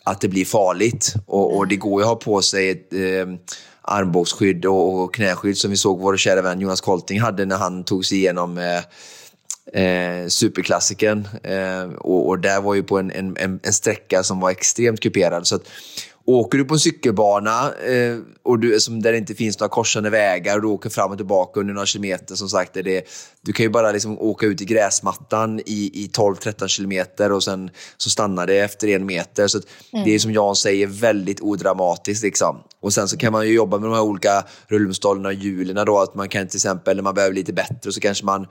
att 0.04 0.20
det 0.20 0.28
blir 0.28 0.44
farligt. 0.44 1.14
Och, 1.26 1.56
och 1.56 1.68
det 1.68 1.76
går 1.76 2.00
ju 2.00 2.04
att 2.04 2.08
ha 2.08 2.16
på 2.16 2.42
sig 2.42 2.70
ett 2.70 2.92
eh, 2.92 3.26
armbågsskydd 3.82 4.66
och, 4.66 5.02
och 5.02 5.14
knäskydd 5.14 5.58
som 5.58 5.70
vi 5.70 5.76
såg 5.76 6.00
vår 6.00 6.16
kära 6.16 6.42
vän 6.42 6.60
Jonas 6.60 6.80
Kolting 6.80 7.20
hade 7.20 7.44
när 7.44 7.56
han 7.56 7.84
tog 7.84 8.06
sig 8.06 8.18
igenom 8.18 8.58
eh, 8.58 8.80
eh, 9.72 10.28
superklassikern. 10.28 11.28
Eh, 11.42 11.82
och, 11.98 12.28
och 12.28 12.38
där 12.38 12.60
var 12.60 12.74
ju 12.74 12.82
på 12.82 12.98
en, 12.98 13.10
en, 13.10 13.36
en 13.62 13.72
sträcka 13.72 14.22
som 14.22 14.40
var 14.40 14.50
extremt 14.50 15.00
kuperad. 15.00 15.46
Så 15.46 15.54
att, 15.54 15.62
åker 16.26 16.58
du 16.58 16.64
på 16.64 16.74
en 16.74 16.80
cykelbana 16.80 17.72
eh, 17.72 18.18
och 18.42 18.58
du, 18.58 18.80
som 18.80 19.02
där 19.02 19.12
det 19.12 19.18
inte 19.18 19.34
finns 19.34 19.60
några 19.60 19.68
korsande 19.68 20.10
vägar 20.10 20.56
och 20.56 20.62
du 20.62 20.68
åker 20.68 20.90
fram 20.90 21.10
och 21.10 21.16
tillbaka 21.16 21.60
under 21.60 21.74
några 21.74 21.86
kilometer, 21.86 22.34
som 22.34 22.48
sagt, 22.48 22.74
det, 22.74 23.08
du 23.40 23.52
kan 23.52 23.64
ju 23.64 23.70
bara 23.70 23.92
liksom 23.92 24.18
åka 24.18 24.46
ut 24.46 24.60
i 24.60 24.64
gräsmattan 24.64 25.60
i, 25.60 25.90
i 25.94 26.10
12-13 26.16 26.68
kilometer 26.68 27.32
och 27.32 27.44
sen 27.44 27.70
så 27.96 28.10
stannar 28.10 28.46
det 28.46 28.58
efter 28.58 28.88
en 28.88 29.06
meter. 29.06 29.46
Så 29.46 29.60
mm. 29.92 30.04
Det 30.04 30.14
är 30.14 30.18
som 30.18 30.32
Jan 30.32 30.56
säger 30.56 30.86
väldigt 30.86 31.40
odramatiskt. 31.40 32.24
Liksom. 32.24 32.56
Och 32.80 32.92
sen 32.92 33.08
så 33.08 33.16
kan 33.16 33.32
man 33.32 33.46
ju 33.46 33.54
jobba 33.54 33.78
med 33.78 33.90
de 33.90 33.94
här 33.94 34.02
olika 34.02 34.44
rullstollarna 34.66 35.28
och 35.28 35.34
hjulen. 35.34 35.86
Då, 35.86 35.98
att 35.98 36.14
man 36.14 36.28
kan 36.28 36.48
till 36.48 36.56
exempel, 36.58 36.96
när 36.96 37.02
man 37.02 37.14
behöver 37.14 37.34
lite 37.34 37.52
bättre, 37.52 37.92
så 37.92 38.00
kanske 38.00 38.24
man 38.24 38.46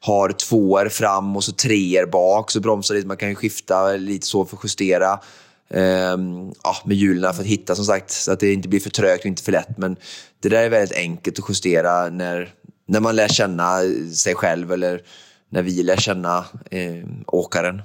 har 0.00 0.32
tvåor 0.32 0.88
fram 0.88 1.36
och 1.36 1.44
så 1.44 1.52
treor 1.52 2.06
bak, 2.06 2.50
så 2.50 2.60
bromsar 2.60 2.94
lite. 2.94 3.06
Man 3.06 3.16
kan 3.16 3.28
ju 3.28 3.34
skifta 3.34 3.92
lite 3.92 4.26
så 4.26 4.44
för 4.44 4.56
att 4.56 4.64
justera 4.64 5.20
um, 5.68 6.52
ja, 6.62 6.76
med 6.84 6.96
hjulen 6.96 7.34
för 7.34 7.42
att 7.42 7.48
hitta 7.48 7.74
som 7.74 7.84
sagt, 7.84 8.10
så 8.10 8.32
att 8.32 8.40
det 8.40 8.52
inte 8.52 8.68
blir 8.68 8.80
för 8.80 8.90
trögt 8.90 9.20
och 9.20 9.26
inte 9.26 9.42
för 9.42 9.52
lätt. 9.52 9.78
Men 9.78 9.96
det 10.40 10.48
där 10.48 10.62
är 10.62 10.68
väldigt 10.68 10.96
enkelt 10.96 11.38
att 11.38 11.44
justera 11.48 12.08
när, 12.08 12.54
när 12.86 13.00
man 13.00 13.16
lär 13.16 13.28
känna 13.28 13.80
sig 14.14 14.34
själv 14.34 14.72
eller 14.72 15.02
när 15.50 15.62
vi 15.62 15.82
lär 15.82 15.96
känna 15.96 16.44
eh, 16.70 17.04
åkaren. 17.26 17.82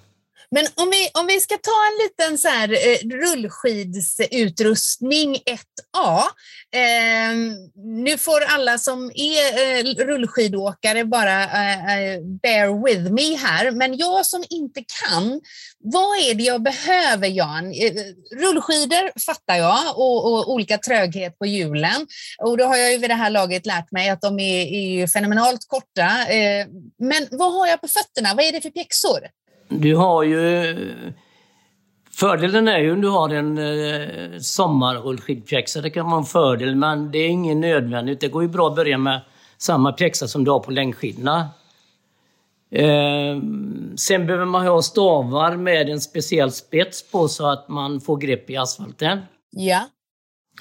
Men 0.54 0.66
om 0.76 0.90
vi, 0.90 1.10
om 1.14 1.28
vi 1.28 1.40
ska 1.40 1.58
ta 1.58 1.72
en 1.92 1.98
liten 2.04 2.38
så 2.38 2.48
här, 2.48 2.72
eh, 2.72 2.98
rullskidsutrustning 3.18 5.36
1A. 5.36 6.24
Eh, 6.76 7.34
nu 7.76 8.18
får 8.18 8.44
alla 8.44 8.78
som 8.78 9.12
är 9.16 9.60
eh, 9.60 9.84
rullskidåkare 10.06 11.06
bara 11.06 11.44
eh, 11.44 11.98
eh, 11.98 12.20
bear 12.42 12.86
with 12.86 13.12
me 13.12 13.36
här, 13.36 13.72
men 13.72 13.98
jag 13.98 14.26
som 14.26 14.44
inte 14.50 14.84
kan, 15.02 15.42
vad 15.80 16.18
är 16.18 16.34
det 16.34 16.44
jag 16.44 16.64
behöver 16.64 17.28
Jan? 17.28 17.66
Eh, 17.66 17.94
rullskidor 18.36 19.20
fattar 19.20 19.56
jag 19.56 19.98
och, 19.98 20.26
och, 20.26 20.52
olika 20.52 20.78
tröghet 20.78 21.40
på 21.40 21.46
hjulen 21.46 22.08
och 22.38 22.58
då 22.58 22.66
har 22.66 22.78
jag 22.78 22.92
ju 22.92 22.98
vid 22.98 23.10
det 23.10 23.14
här 23.14 23.30
laget 23.30 23.66
lärt 23.66 23.92
mig 23.92 24.10
att 24.10 24.22
de 24.22 24.40
är, 24.40 24.66
är 24.66 25.08
fenomenalt 25.08 25.66
korta. 25.68 26.28
Eh, 26.28 26.68
men 27.00 27.28
vad 27.32 27.54
har 27.54 27.68
jag 27.68 27.82
på 27.82 27.88
fötterna? 27.88 28.34
Vad 28.34 28.46
är 28.46 28.52
det 28.52 28.62
för 28.62 28.70
pjäxor? 28.70 29.20
Du 29.82 29.96
har 29.96 30.24
ju... 30.24 30.76
Fördelen 32.12 32.68
är 32.68 32.80
ju 32.80 32.92
om 32.92 33.02
du 33.02 33.10
har 33.10 33.30
en 33.30 33.58
eh, 33.58 34.40
sommarrullskidpjäxa. 34.40 35.82
Det 35.82 35.90
kan 35.90 36.06
vara 36.06 36.18
en 36.18 36.26
fördel, 36.26 36.76
men 36.76 37.12
det 37.12 37.18
är 37.18 37.28
ingen 37.28 37.62
nödvändigt. 37.62 38.22
Det 38.22 38.28
går 38.28 38.44
ju 38.44 38.50
bra 38.50 38.68
att 38.68 38.76
börja 38.76 38.98
med 38.98 39.22
samma 39.58 39.92
pjäxa 39.92 40.28
som 40.28 40.44
du 40.44 40.52
har 40.52 40.60
på 40.60 40.72
längdskidorna. 40.72 41.50
Eh, 42.72 43.42
sen 43.96 44.26
behöver 44.26 44.46
man 44.46 44.68
ha 44.68 44.82
stavar 44.82 45.58
med 45.58 45.90
en 45.90 46.02
speciell 46.02 46.52
spets 46.52 47.12
på 47.12 47.28
så 47.28 47.48
att 47.48 47.70
man 47.70 48.02
får 48.02 48.18
grepp 48.18 48.50
i 48.50 48.58
asfalten. 48.58 49.20
Ja. 49.52 49.90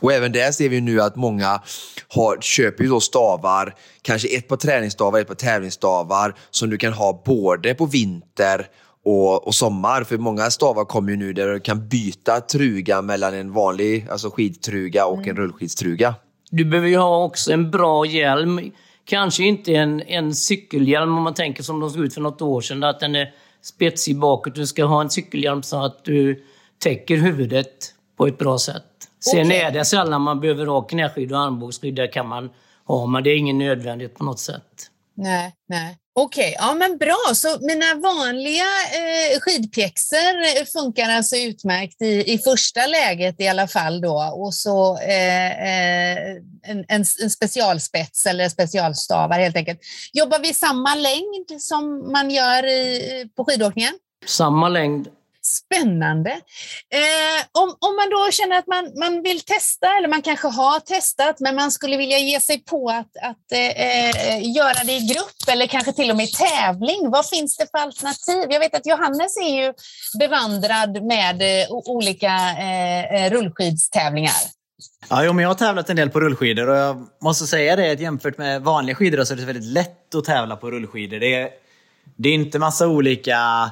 Och 0.01 0.13
även 0.13 0.33
där 0.33 0.53
ser 0.53 0.69
vi 0.69 0.81
nu 0.81 1.01
att 1.01 1.17
många 1.17 1.63
har, 2.09 2.41
köper 2.41 2.85
ju 2.85 2.91
då 2.91 3.01
stavar, 3.01 3.75
kanske 4.03 4.37
ett 4.37 4.49
par 4.49 4.57
träningsstavar, 4.57 5.21
ett 5.21 5.29
par 5.29 5.35
tävlingsstavar 5.35 6.35
som 6.51 6.71
du 6.71 6.79
kan 6.79 6.93
ha 6.93 7.23
både 7.27 7.75
på 7.75 7.87
vinter 7.87 8.67
och, 9.05 9.47
och 9.47 9.55
sommar. 9.55 10.05
För 10.05 10.19
många 10.19 10.51
stavar 10.51 10.85
kommer 10.85 11.11
ju 11.11 11.17
nu 11.17 11.33
där 11.33 11.49
du 11.49 11.61
kan 11.61 11.89
byta 11.89 12.41
truga 12.41 13.03
mellan 13.03 13.35
en 13.35 13.53
vanlig 13.53 14.07
alltså 14.11 14.31
skidtruga 14.31 15.07
och 15.07 15.19
mm. 15.19 15.31
en 15.31 15.37
rullskidstruga. 15.37 16.15
Du 16.51 16.65
behöver 16.65 16.89
ju 16.89 16.97
ha 16.97 17.25
också 17.25 17.53
en 17.53 17.71
bra 17.71 18.07
hjälm. 18.07 18.73
Kanske 19.05 19.45
inte 19.45 19.75
en, 19.75 20.03
en 20.03 20.35
cykelhjälm 20.35 21.17
om 21.17 21.23
man 21.23 21.35
tänker 21.35 21.63
som 21.63 21.81
de 21.81 21.91
såg 21.91 22.05
ut 22.05 22.15
för 22.15 22.21
något 22.21 22.43
år 22.43 22.61
sedan, 22.61 22.85
att 22.85 23.01
den 23.01 23.15
är 23.15 23.35
spetsig 23.63 24.19
bakåt. 24.19 24.55
Du 24.55 24.67
ska 24.67 24.85
ha 24.85 25.01
en 25.01 25.11
cykelhjälm 25.11 25.63
så 25.63 25.85
att 25.85 26.05
du 26.05 26.45
täcker 26.79 27.17
huvudet 27.17 27.95
på 28.17 28.27
ett 28.27 28.39
bra 28.39 28.59
sätt. 28.59 28.85
Sen 29.21 29.47
okay. 29.47 29.59
är 29.59 29.71
det 29.71 29.85
sällan 29.85 30.23
man 30.23 30.41
behöver 30.41 30.67
ha 30.67 30.83
knäskydd 30.83 31.33
och 31.33 31.39
armbågsskydd. 31.39 31.95
Det 31.95 32.09
kan 32.09 32.29
man 32.29 32.51
ha, 32.85 33.07
men 33.07 33.25
det 33.25 33.31
är 33.31 33.37
ingen 33.37 33.59
nödvändighet 33.59 34.15
på 34.15 34.25
något 34.25 34.41
sätt. 34.41 34.91
Nej, 35.15 35.55
nej. 35.69 35.99
Okej, 36.15 36.43
okay, 36.43 36.67
ja 36.69 36.75
men 36.75 36.99
bra. 36.99 37.35
Så 37.35 37.49
mina 37.61 37.95
vanliga 37.95 38.65
eh, 38.93 39.41
skidpjäxor 39.41 40.65
funkar 40.65 41.11
alltså 41.11 41.37
utmärkt 41.37 42.03
i, 42.03 42.33
i 42.33 42.39
första 42.39 42.87
läget 42.87 43.41
i 43.41 43.49
alla 43.49 43.69
fall 43.69 44.01
då 44.01 44.33
och 44.35 44.55
så 44.55 44.99
eh, 44.99 45.51
eh 45.53 46.37
en, 46.65 46.85
en, 46.89 47.05
en, 47.23 47.31
specialspets 47.31 48.27
eller 48.27 48.49
specialstavar 48.49 49.39
helt 49.39 49.57
enkelt. 49.57 49.81
Jobbar 50.13 50.39
vi 50.39 50.55
samma 50.55 50.95
längd 50.95 51.61
som 51.61 52.13
man 52.13 52.31
gör 52.31 52.67
i, 52.67 53.21
eh, 53.21 53.29
på 53.37 53.45
skidåkningen? 53.45 53.93
Samma 54.27 54.69
längd 54.69 55.09
Spännande. 55.61 56.31
Eh, 56.31 57.41
om, 57.53 57.69
om 57.69 57.97
man 57.97 58.11
då 58.11 58.31
känner 58.31 58.59
att 58.59 58.67
man, 58.67 58.93
man 58.99 59.23
vill 59.23 59.41
testa, 59.41 59.97
eller 59.97 60.09
man 60.09 60.23
kanske 60.23 60.49
har 60.49 60.81
testat, 60.81 61.41
men 61.41 61.55
man 61.55 61.73
skulle 61.73 61.97
vilja 61.97 62.19
ge 62.19 62.41
sig 62.41 62.65
på 62.65 62.89
att, 62.89 63.17
att 63.23 63.53
eh, 63.53 64.53
göra 64.57 64.85
det 64.85 64.93
i 64.93 65.07
grupp 65.15 65.49
eller 65.49 65.67
kanske 65.67 65.93
till 65.93 66.11
och 66.11 66.17
med 66.17 66.27
i 66.27 66.33
tävling. 66.33 67.11
Vad 67.11 67.29
finns 67.29 67.57
det 67.57 67.67
för 67.71 67.79
alternativ? 67.79 68.47
Jag 68.51 68.61
vet 68.61 68.75
att 68.75 68.87
Johannes 68.87 69.37
är 69.37 69.63
ju 69.63 69.73
bevandrad 70.19 71.03
med 71.03 71.43
eh, 71.43 71.67
olika 71.71 72.33
eh, 72.59 73.25
eh, 73.25 73.31
rullskidstävlingar. 73.31 74.33
Ja, 75.09 75.25
jo, 75.25 75.33
men 75.33 75.43
jag 75.43 75.51
har 75.51 75.55
tävlat 75.55 75.91
en 75.91 75.97
del 75.97 76.11
på 76.11 76.21
rullskidor 76.21 76.69
och 76.69 76.77
jag 76.77 77.07
måste 77.23 77.47
säga 77.47 77.77
det 77.77 77.93
att 77.93 78.01
jämfört 78.01 78.39
med 78.39 78.63
vanliga 78.63 78.97
skidor 78.97 79.25
så 79.25 79.35
är 79.35 79.37
det 79.37 79.45
väldigt 79.45 79.73
lätt 79.73 80.15
att 80.15 80.25
tävla 80.25 80.57
på 80.57 80.71
rullskidor. 80.71 81.19
Det 81.19 81.35
är, 81.35 81.49
det 82.17 82.29
är 82.29 82.35
inte 82.35 82.59
massa 82.59 82.89
olika 82.89 83.71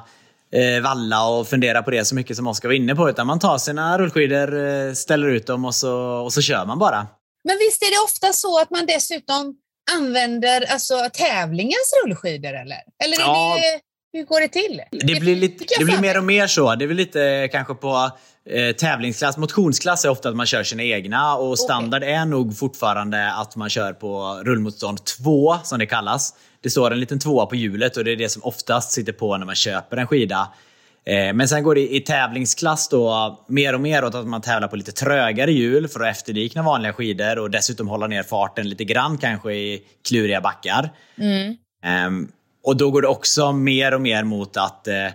eh, 0.55 0.83
valla 0.83 1.29
och 1.29 1.49
fundera 1.49 1.83
på 1.83 1.91
det 1.91 2.05
så 2.05 2.15
mycket 2.15 2.37
som 2.37 2.47
Oskar 2.47 2.69
var 2.69 2.75
inne 2.75 2.95
på. 2.95 3.11
Utan 3.11 3.27
man 3.27 3.39
tar 3.39 3.59
sina 3.59 3.99
rullskidor, 3.99 4.67
eh, 4.67 4.93
ställer 4.93 5.29
ut 5.29 5.47
dem 5.47 5.65
och 5.65 5.75
så, 5.75 5.97
och 5.99 6.33
så 6.33 6.43
kör 6.43 6.67
man 6.67 6.79
bara. 6.79 7.07
Men 7.45 7.59
visst 7.59 7.83
är 7.83 7.91
det 7.91 8.05
ofta 8.05 8.33
så 8.33 8.59
att 8.61 8.71
man 8.71 8.87
dessutom 8.87 9.55
använder 9.97 10.73
alltså, 10.73 10.95
tävlingens 11.13 11.93
rullskidor 12.05 12.55
eller? 12.55 12.79
Eller 13.05 13.19
Ja. 13.19 13.57
det, 13.57 13.81
hur 14.19 14.25
går 14.25 14.41
det 14.41 14.49
till? 14.49 14.83
Det 14.91 15.21
blir, 15.21 15.37
lite, 15.37 15.65
det 15.79 15.85
blir 15.85 15.99
mer 15.99 16.19
och 16.19 16.25
mer 16.25 16.47
så. 16.47 16.75
Det 16.75 16.85
är 16.85 16.87
väl 16.87 16.97
lite 16.97 17.49
kanske 17.53 17.75
på 17.75 18.11
eh, 18.51 18.73
tävlingsklass. 18.77 19.37
Motionsklass 19.37 20.05
är 20.05 20.09
ofta 20.09 20.29
att 20.29 20.37
man 20.37 20.47
kör 20.47 20.63
sina 20.63 20.83
egna 20.83 21.37
och 21.37 21.59
standard 21.59 22.03
är 22.03 22.25
nog 22.25 22.59
fortfarande 22.59 23.33
att 23.33 23.57
man 23.57 23.71
kör 23.71 23.93
på 23.93 24.41
rullmotstånd 24.45 25.05
2 25.05 25.57
som 25.65 25.79
det 25.79 25.87
kallas. 25.87 26.35
Det 26.63 26.71
står 26.71 26.91
en 26.91 27.01
liten 27.01 27.19
tvåa 27.19 27.47
på 27.47 27.57
hjulet 27.57 27.97
och 27.97 28.05
det 28.05 28.13
är 28.13 28.17
det 28.17 28.29
som 28.29 28.43
oftast 28.45 28.93
sitter 28.93 29.13
på 29.13 29.37
när 29.37 29.47
man 29.47 29.55
köper 29.55 29.97
en 29.97 30.07
skida. 30.07 30.49
Eh, 31.05 31.35
Men 31.35 31.49
sen 31.49 31.63
går 31.63 31.75
det 31.75 31.95
i 31.95 32.01
tävlingsklass 32.01 32.89
då 32.89 33.39
mer 33.47 33.75
och 33.75 33.81
mer 33.81 34.05
åt 34.05 34.15
att 34.15 34.27
man 34.27 34.41
tävlar 34.41 34.69
på 34.69 34.77
lite 34.77 34.93
trögare 34.93 35.53
hjul 35.53 35.89
för 35.89 36.01
att 36.01 36.17
efterlikna 36.17 36.63
vanliga 36.63 36.93
skidor 36.93 37.39
och 37.39 37.51
dessutom 37.51 37.89
hålla 37.89 38.07
ner 38.07 38.23
farten 38.23 38.69
lite 38.69 38.85
grann 38.85 39.19
kanske 39.19 39.53
i 39.53 39.83
kluriga 40.09 40.41
backar. 40.41 40.91
Ehm, 41.85 42.29
och 42.65 42.77
då 42.77 42.91
går 42.91 43.03
det 43.03 43.09
också 43.09 43.53
mer 43.53 43.95
och 43.95 44.01
mer 44.01 44.25
mot 44.25 44.57
att 44.57 44.89
eh, 44.89 45.07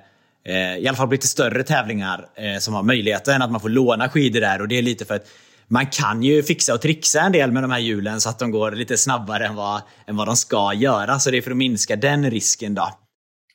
eh, 0.45 0.77
i 0.77 0.88
alla 0.88 0.97
fall 0.97 1.08
på 1.08 1.13
lite 1.13 1.27
större 1.27 1.63
tävlingar 1.63 2.25
som 2.60 2.73
har 2.73 2.84
möjligheten 2.84 3.41
att 3.41 3.51
man 3.51 3.62
får 3.62 3.69
låna 3.69 4.10
skidor 4.10 4.41
där 4.41 4.62
och 4.62 4.67
det 4.67 4.77
är 4.77 4.81
lite 4.81 5.05
för 5.05 5.15
att 5.15 5.27
man 5.67 5.86
kan 5.88 6.23
ju 6.23 6.43
fixa 6.43 6.73
och 6.73 6.82
trixa 6.82 7.21
en 7.21 7.32
del 7.32 7.51
med 7.51 7.63
de 7.63 7.71
här 7.71 7.80
hjulen 7.80 8.21
så 8.21 8.30
att 8.30 8.39
de 8.39 8.51
går 8.51 8.71
lite 8.71 8.97
snabbare 8.97 9.45
än 9.47 9.56
vad, 9.56 9.82
än 10.08 10.17
vad 10.17 10.28
de 10.28 10.36
ska 10.36 10.73
göra. 10.73 11.19
Så 11.19 11.32
det 11.32 11.38
är 11.38 11.41
för 11.41 11.51
att 11.51 11.58
minska 11.58 11.95
den 11.95 12.32
risken 12.32 12.73
då. 12.75 12.89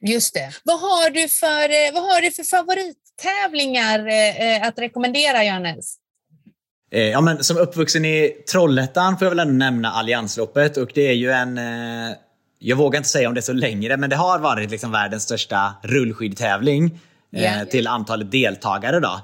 Just 0.08 0.34
det. 0.34 0.50
Vad 0.64 0.80
har 0.80 1.10
du 1.10 1.28
för, 1.28 1.62
eh, 1.70 1.94
vad 1.94 2.02
har 2.02 2.20
du 2.20 2.30
för 2.30 2.44
favorittävlingar 2.44 4.06
eh, 4.08 4.56
eh, 4.56 4.66
att 4.68 4.78
rekommendera, 4.78 5.44
Johannes? 5.44 5.94
Eh, 6.92 7.02
ja, 7.02 7.20
men 7.20 7.44
som 7.44 7.56
uppvuxen 7.56 8.04
i 8.04 8.30
Trollhättan 8.52 9.18
får 9.18 9.26
jag 9.26 9.30
väl 9.30 9.38
ändå 9.38 9.54
nämna 9.54 9.90
Alliansloppet 9.92 10.76
och 10.76 10.90
det 10.94 11.08
är 11.08 11.12
ju 11.12 11.30
en... 11.30 11.58
Eh, 11.58 12.16
jag 12.58 12.76
vågar 12.76 12.96
inte 12.98 13.08
säga 13.08 13.28
om 13.28 13.34
det 13.34 13.40
är 13.40 13.42
så 13.42 13.52
längre, 13.52 13.96
men 13.96 14.10
det 14.10 14.16
har 14.16 14.38
varit 14.38 14.70
liksom 14.70 14.92
världens 14.92 15.22
största 15.22 15.74
rullskidtävling 15.82 17.00
eh, 17.36 17.58
Ja. 17.58 17.64
till 17.64 17.86
antalet 17.86 18.30
deltagare. 18.30 19.00
Då. 19.00 19.20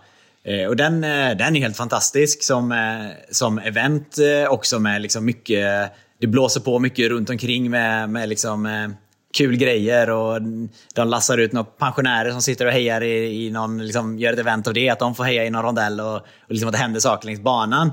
Eh, 0.46 0.68
och 0.68 0.76
den, 0.76 1.04
eh, 1.04 1.36
den 1.36 1.56
är 1.56 1.60
helt 1.60 1.76
fantastisk 1.76 2.42
som, 2.42 2.72
eh, 2.72 3.10
som 3.30 3.58
event 3.58 4.18
också 4.48 4.78
med 4.78 5.02
liksom 5.02 5.24
mycket... 5.24 5.92
Det 6.20 6.26
blåser 6.26 6.60
på 6.60 6.78
mycket 6.78 7.10
runt 7.10 7.30
omkring 7.30 7.70
med, 7.70 8.10
med 8.10 8.28
liksom, 8.28 8.94
kul 9.36 9.56
grejer 9.56 10.10
och 10.10 10.40
de 10.94 11.08
lassar 11.08 11.38
ut 11.38 11.52
några 11.52 11.64
pensionärer 11.64 12.30
som 12.30 12.42
sitter 12.42 12.66
och 12.66 12.72
hejar 12.72 13.00
i, 13.00 13.46
i 13.46 13.50
någon, 13.50 13.84
liksom, 13.84 14.18
gör 14.18 14.32
ett 14.32 14.38
event 14.38 14.66
av 14.66 14.74
det, 14.74 14.88
att 14.88 14.98
de 14.98 15.14
får 15.14 15.24
heja 15.24 15.44
i 15.44 15.50
någon 15.50 15.62
rondell 15.62 16.00
och, 16.00 16.14
och 16.16 16.22
liksom 16.48 16.68
att 16.68 16.72
det 16.72 16.78
händer 16.78 17.00
saker 17.00 17.26
längs 17.26 17.40
banan. 17.40 17.90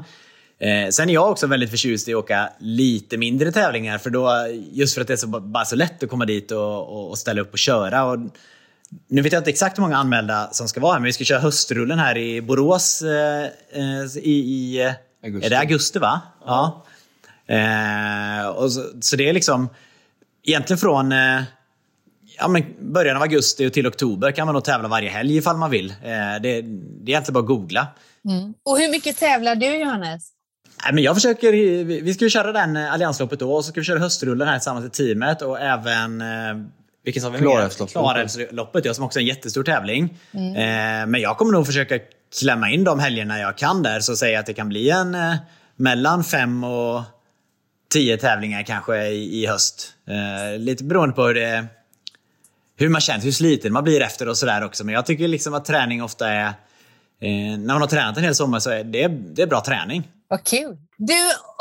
Eh, 0.59 0.89
sen 0.89 1.09
är 1.09 1.13
jag 1.13 1.31
också 1.31 1.47
väldigt 1.47 1.69
förtjust 1.69 2.07
i 2.07 2.13
att 2.13 2.17
åka 2.17 2.49
lite 2.59 3.17
mindre 3.17 3.51
tävlingar 3.51 3.97
för 3.97 4.09
då, 4.09 4.31
just 4.71 4.93
för 4.93 5.01
att 5.01 5.07
det 5.07 5.13
är 5.13 5.17
så, 5.17 5.27
bara 5.27 5.65
så 5.65 5.75
lätt 5.75 6.03
att 6.03 6.09
komma 6.09 6.25
dit 6.25 6.51
och, 6.51 6.77
och, 6.77 7.09
och 7.09 7.17
ställa 7.17 7.41
upp 7.41 7.51
och 7.51 7.59
köra. 7.59 8.03
Och, 8.03 8.17
nu 9.07 9.21
vet 9.21 9.33
jag 9.33 9.39
inte 9.39 9.49
exakt 9.49 9.77
hur 9.77 9.81
många 9.81 9.97
anmälda 9.97 10.49
som 10.51 10.67
ska 10.67 10.79
vara 10.79 10.93
här, 10.93 10.99
men 10.99 11.05
vi 11.05 11.13
ska 11.13 11.23
köra 11.23 11.39
höstrullen 11.39 11.99
här 11.99 12.17
i 12.17 12.41
Borås 12.41 13.01
eh, 13.01 13.47
i, 14.17 14.31
i 14.31 14.81
eh, 14.81 14.93
Augusti. 15.23 15.45
Är 15.45 15.49
det 15.49 15.59
augusti 15.59 15.99
va? 15.99 16.21
Ja. 16.45 16.85
Eh, 17.47 18.47
och 18.47 18.71
så, 18.71 18.83
så 19.01 19.15
det 19.15 19.29
är 19.29 19.33
liksom 19.33 19.69
egentligen 20.43 20.77
från 20.77 21.11
eh, 21.11 21.41
ja, 22.37 22.47
men 22.47 22.63
början 22.93 23.15
av 23.15 23.21
augusti 23.21 23.67
och 23.67 23.73
till 23.73 23.87
oktober 23.87 24.31
kan 24.31 24.47
man 24.47 24.53
nog 24.53 24.63
tävla 24.63 24.87
varje 24.87 25.09
helg 25.09 25.37
ifall 25.37 25.57
man 25.57 25.71
vill. 25.71 25.89
Eh, 25.89 25.95
det, 26.03 26.37
det 26.41 26.49
är 26.51 26.61
egentligen 27.07 27.33
bara 27.33 27.39
att 27.39 27.45
googla. 27.45 27.87
Och 28.63 28.77
hur 28.77 28.91
mycket 28.91 29.17
tävlar 29.17 29.55
du, 29.55 29.75
Johannes? 29.75 30.29
Nej, 30.83 30.93
men 30.93 31.03
jag 31.03 31.15
försöker, 31.15 31.51
vi 31.51 31.83
vi 31.83 32.13
ska 32.13 32.25
ju 32.25 32.29
köra 32.29 32.51
den 32.51 32.77
eh, 32.77 32.93
alliansloppet 32.93 33.39
då 33.39 33.53
och 33.53 33.65
så 33.65 33.71
ska 33.71 33.79
vi 33.79 33.85
köra 33.85 33.99
höstrullen 33.99 34.47
här 34.47 34.57
tillsammans 34.57 34.85
i 34.85 34.89
teamet 34.89 35.41
och 35.41 35.59
även 35.59 36.23
vilken 37.03 37.23
sa 37.23 37.29
vi? 37.29 37.37
Klarälvsloppet. 37.37 37.93
Klarälvsloppet, 37.93 38.85
ja, 38.85 38.93
som 38.93 39.05
också 39.05 39.19
är 39.19 39.21
en 39.21 39.27
jättestor 39.27 39.63
tävling. 39.63 40.03
Eh, 40.33 41.05
men 41.07 41.15
jag 41.15 41.37
kommer 41.37 41.51
nog 41.51 41.65
försöka 41.65 41.99
klämma 42.39 42.69
in 42.69 42.83
de 42.83 42.99
helgerna 42.99 43.39
jag 43.39 43.57
kan 43.57 43.83
där 43.83 43.99
så 43.99 44.15
säga 44.15 44.39
att 44.39 44.45
det 44.45 44.53
kan 44.53 44.69
bli 44.69 44.89
en 44.89 45.15
eh, 45.15 45.35
mellan 45.75 46.23
fem 46.23 46.63
och 46.63 47.01
tio 47.89 48.17
tävlingar 48.17 48.63
kanske 48.63 49.07
i, 49.07 49.43
i 49.43 49.47
höst. 49.47 49.93
Eh, 50.07 50.59
lite 50.59 50.83
beroende 50.83 51.15
på 51.15 51.27
hur 51.27 51.33
det 51.33 51.67
hur 52.77 52.89
man 52.89 53.01
känner, 53.01 53.23
hur 53.23 53.31
sliten 53.31 53.73
man 53.73 53.83
blir 53.83 54.01
efter 54.01 54.29
och 54.29 54.37
sådär 54.37 54.63
också. 54.63 54.85
Men 54.85 54.95
jag 54.95 55.05
tycker 55.05 55.27
liksom 55.27 55.53
att 55.53 55.65
träning 55.65 56.03
ofta 56.03 56.29
är... 56.29 56.45
Eh, 56.45 57.57
när 57.57 57.73
man 57.73 57.81
har 57.81 57.87
tränat 57.87 58.17
en 58.17 58.23
hel 58.23 58.35
sommar 58.35 58.59
så 58.59 58.69
är 58.69 58.83
det, 58.83 59.07
det 59.07 59.41
är 59.41 59.47
bra 59.47 59.61
träning. 59.61 60.07
Vad 60.33 60.43
kul! 60.43 60.77
Du, 60.97 61.13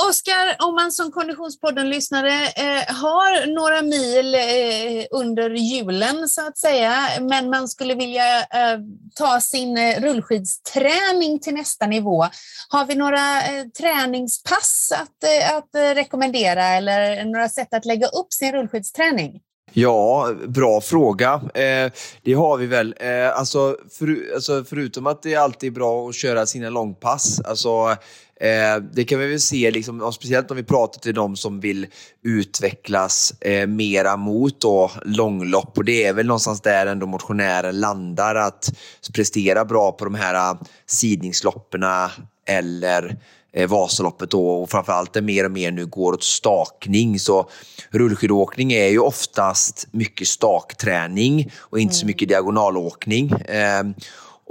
Oskar, 0.08 0.56
om 0.68 0.74
man 0.74 0.92
som 0.92 1.12
Konditionspodden-lyssnare 1.12 2.32
eh, 2.32 2.94
har 2.94 3.46
några 3.54 3.82
mil 3.82 4.34
eh, 4.34 5.06
under 5.10 5.50
julen 5.50 6.28
så 6.28 6.46
att 6.46 6.58
säga, 6.58 6.94
men 7.20 7.50
man 7.50 7.68
skulle 7.68 7.94
vilja 7.94 8.38
eh, 8.40 8.78
ta 9.14 9.40
sin 9.40 9.78
eh, 9.78 10.00
rullskidsträning 10.00 11.40
till 11.40 11.54
nästa 11.54 11.86
nivå. 11.86 12.26
Har 12.68 12.86
vi 12.86 12.94
några 12.94 13.42
eh, 13.42 13.64
träningspass 13.80 14.92
att, 15.02 15.24
eh, 15.24 15.56
att 15.56 15.74
eh, 15.74 15.94
rekommendera 15.94 16.64
eller 16.64 17.24
några 17.24 17.48
sätt 17.48 17.74
att 17.74 17.84
lägga 17.84 18.06
upp 18.06 18.32
sin 18.32 18.52
rullskidsträning? 18.52 19.40
Ja, 19.72 20.34
bra 20.46 20.80
fråga. 20.80 21.40
Eh, 21.54 21.92
det 22.22 22.32
har 22.32 22.56
vi 22.56 22.66
väl. 22.66 22.94
Eh, 23.00 23.38
alltså, 23.38 23.76
för, 23.98 24.34
alltså, 24.34 24.64
förutom 24.64 25.06
att 25.06 25.22
det 25.22 25.36
alltid 25.36 25.70
är 25.70 25.74
bra 25.74 26.08
att 26.08 26.14
köra 26.14 26.46
sina 26.46 26.70
långpass, 26.70 27.40
alltså, 27.40 27.96
eh, 28.42 28.82
det 28.92 29.04
kan 29.04 29.18
vi 29.18 29.26
väl 29.26 29.40
se, 29.40 29.70
liksom, 29.70 30.12
speciellt 30.12 30.50
om 30.50 30.56
vi 30.56 30.62
pratar 30.62 31.00
till 31.00 31.14
de 31.14 31.36
som 31.36 31.60
vill 31.60 31.86
utvecklas 32.22 33.34
eh, 33.40 33.66
mera 33.66 34.16
mot 34.16 34.60
då, 34.60 34.90
långlopp. 35.04 35.78
Och 35.78 35.84
det 35.84 36.04
är 36.04 36.12
väl 36.12 36.26
någonstans 36.26 36.60
där 36.60 36.86
ändå 36.86 37.06
motionären 37.06 37.80
landar, 37.80 38.34
att 38.34 38.72
prestera 39.14 39.64
bra 39.64 39.92
på 39.92 40.04
de 40.04 40.14
här 40.14 40.34
eh, 40.34 40.60
sidningslopperna 40.86 42.10
eller 42.48 43.16
eh, 43.52 43.68
Vasaloppet 43.68 44.30
då 44.30 44.48
och 44.48 44.70
framförallt 44.70 45.12
det 45.12 45.22
mer 45.22 45.44
och 45.44 45.50
mer 45.50 45.70
nu 45.70 45.86
går 45.86 46.12
åt 46.12 46.24
stakning. 46.24 47.18
Så 47.18 47.50
rullskidåkning 47.90 48.72
är 48.72 48.88
ju 48.88 48.98
oftast 48.98 49.88
mycket 49.90 50.28
stakträning 50.28 51.52
och 51.58 51.78
inte 51.78 51.94
så 51.94 52.06
mycket 52.06 52.28
diagonalåkning. 52.28 53.30
Eh, 53.30 53.82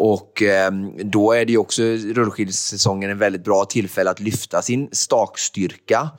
och 0.01 0.41
eh, 0.41 0.71
då 1.03 1.31
är 1.31 1.45
det 1.45 1.51
ju 1.51 1.57
också 1.57 1.83
rullskidsäsongen 1.83 3.09
en 3.09 3.17
väldigt 3.17 3.43
bra 3.43 3.65
tillfälle 3.65 4.09
att 4.09 4.19
lyfta 4.19 4.61
sin 4.61 4.89
stakstyrka. 4.91 6.09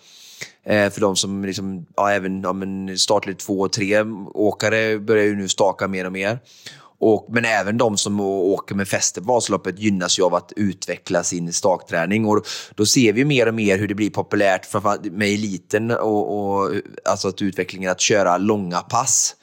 Eh, 0.67 0.91
för 0.91 1.01
de 1.01 1.17
som 1.17 1.45
liksom, 1.45 1.87
ja, 1.97 2.11
även 2.11 2.43
ja, 2.43 2.53
men 2.53 2.99
startled 2.99 3.39
2 3.39 3.61
och 3.61 3.73
3 3.73 4.03
åkare 4.35 4.99
börjar 4.99 5.25
ju 5.25 5.37
nu 5.37 5.49
staka 5.49 5.89
mer 5.89 6.07
och 6.07 6.13
mer. 6.13 6.39
Och, 7.01 7.27
men 7.31 7.45
även 7.45 7.79
de 7.79 7.97
som 7.97 8.21
åker 8.21 8.75
med 8.75 8.89
fäste 8.89 9.21
på 9.21 9.27
Vasaloppet 9.27 9.79
gynnas 9.79 10.19
ju 10.19 10.23
av 10.23 10.35
att 10.35 10.53
utveckla 10.57 11.23
sin 11.23 11.53
stakträning. 11.53 12.27
Och 12.27 12.47
då 12.75 12.87
ser 12.87 13.13
vi 13.13 13.25
mer 13.25 13.49
och 13.49 13.55
mer 13.55 13.79
hur 13.79 13.89
det 13.89 13.95
blir 13.95 14.11
populärt 14.11 14.67
framförallt 14.67 15.05
med 15.05 15.29
eliten 15.29 15.91
och, 15.91 16.39
och 16.39 16.71
alltså 17.05 17.29
att 17.29 17.43
utvecklingen 17.43 17.91
att 17.91 18.01
köra 18.01 18.39
långa 18.39 18.81
pass. 18.81 19.37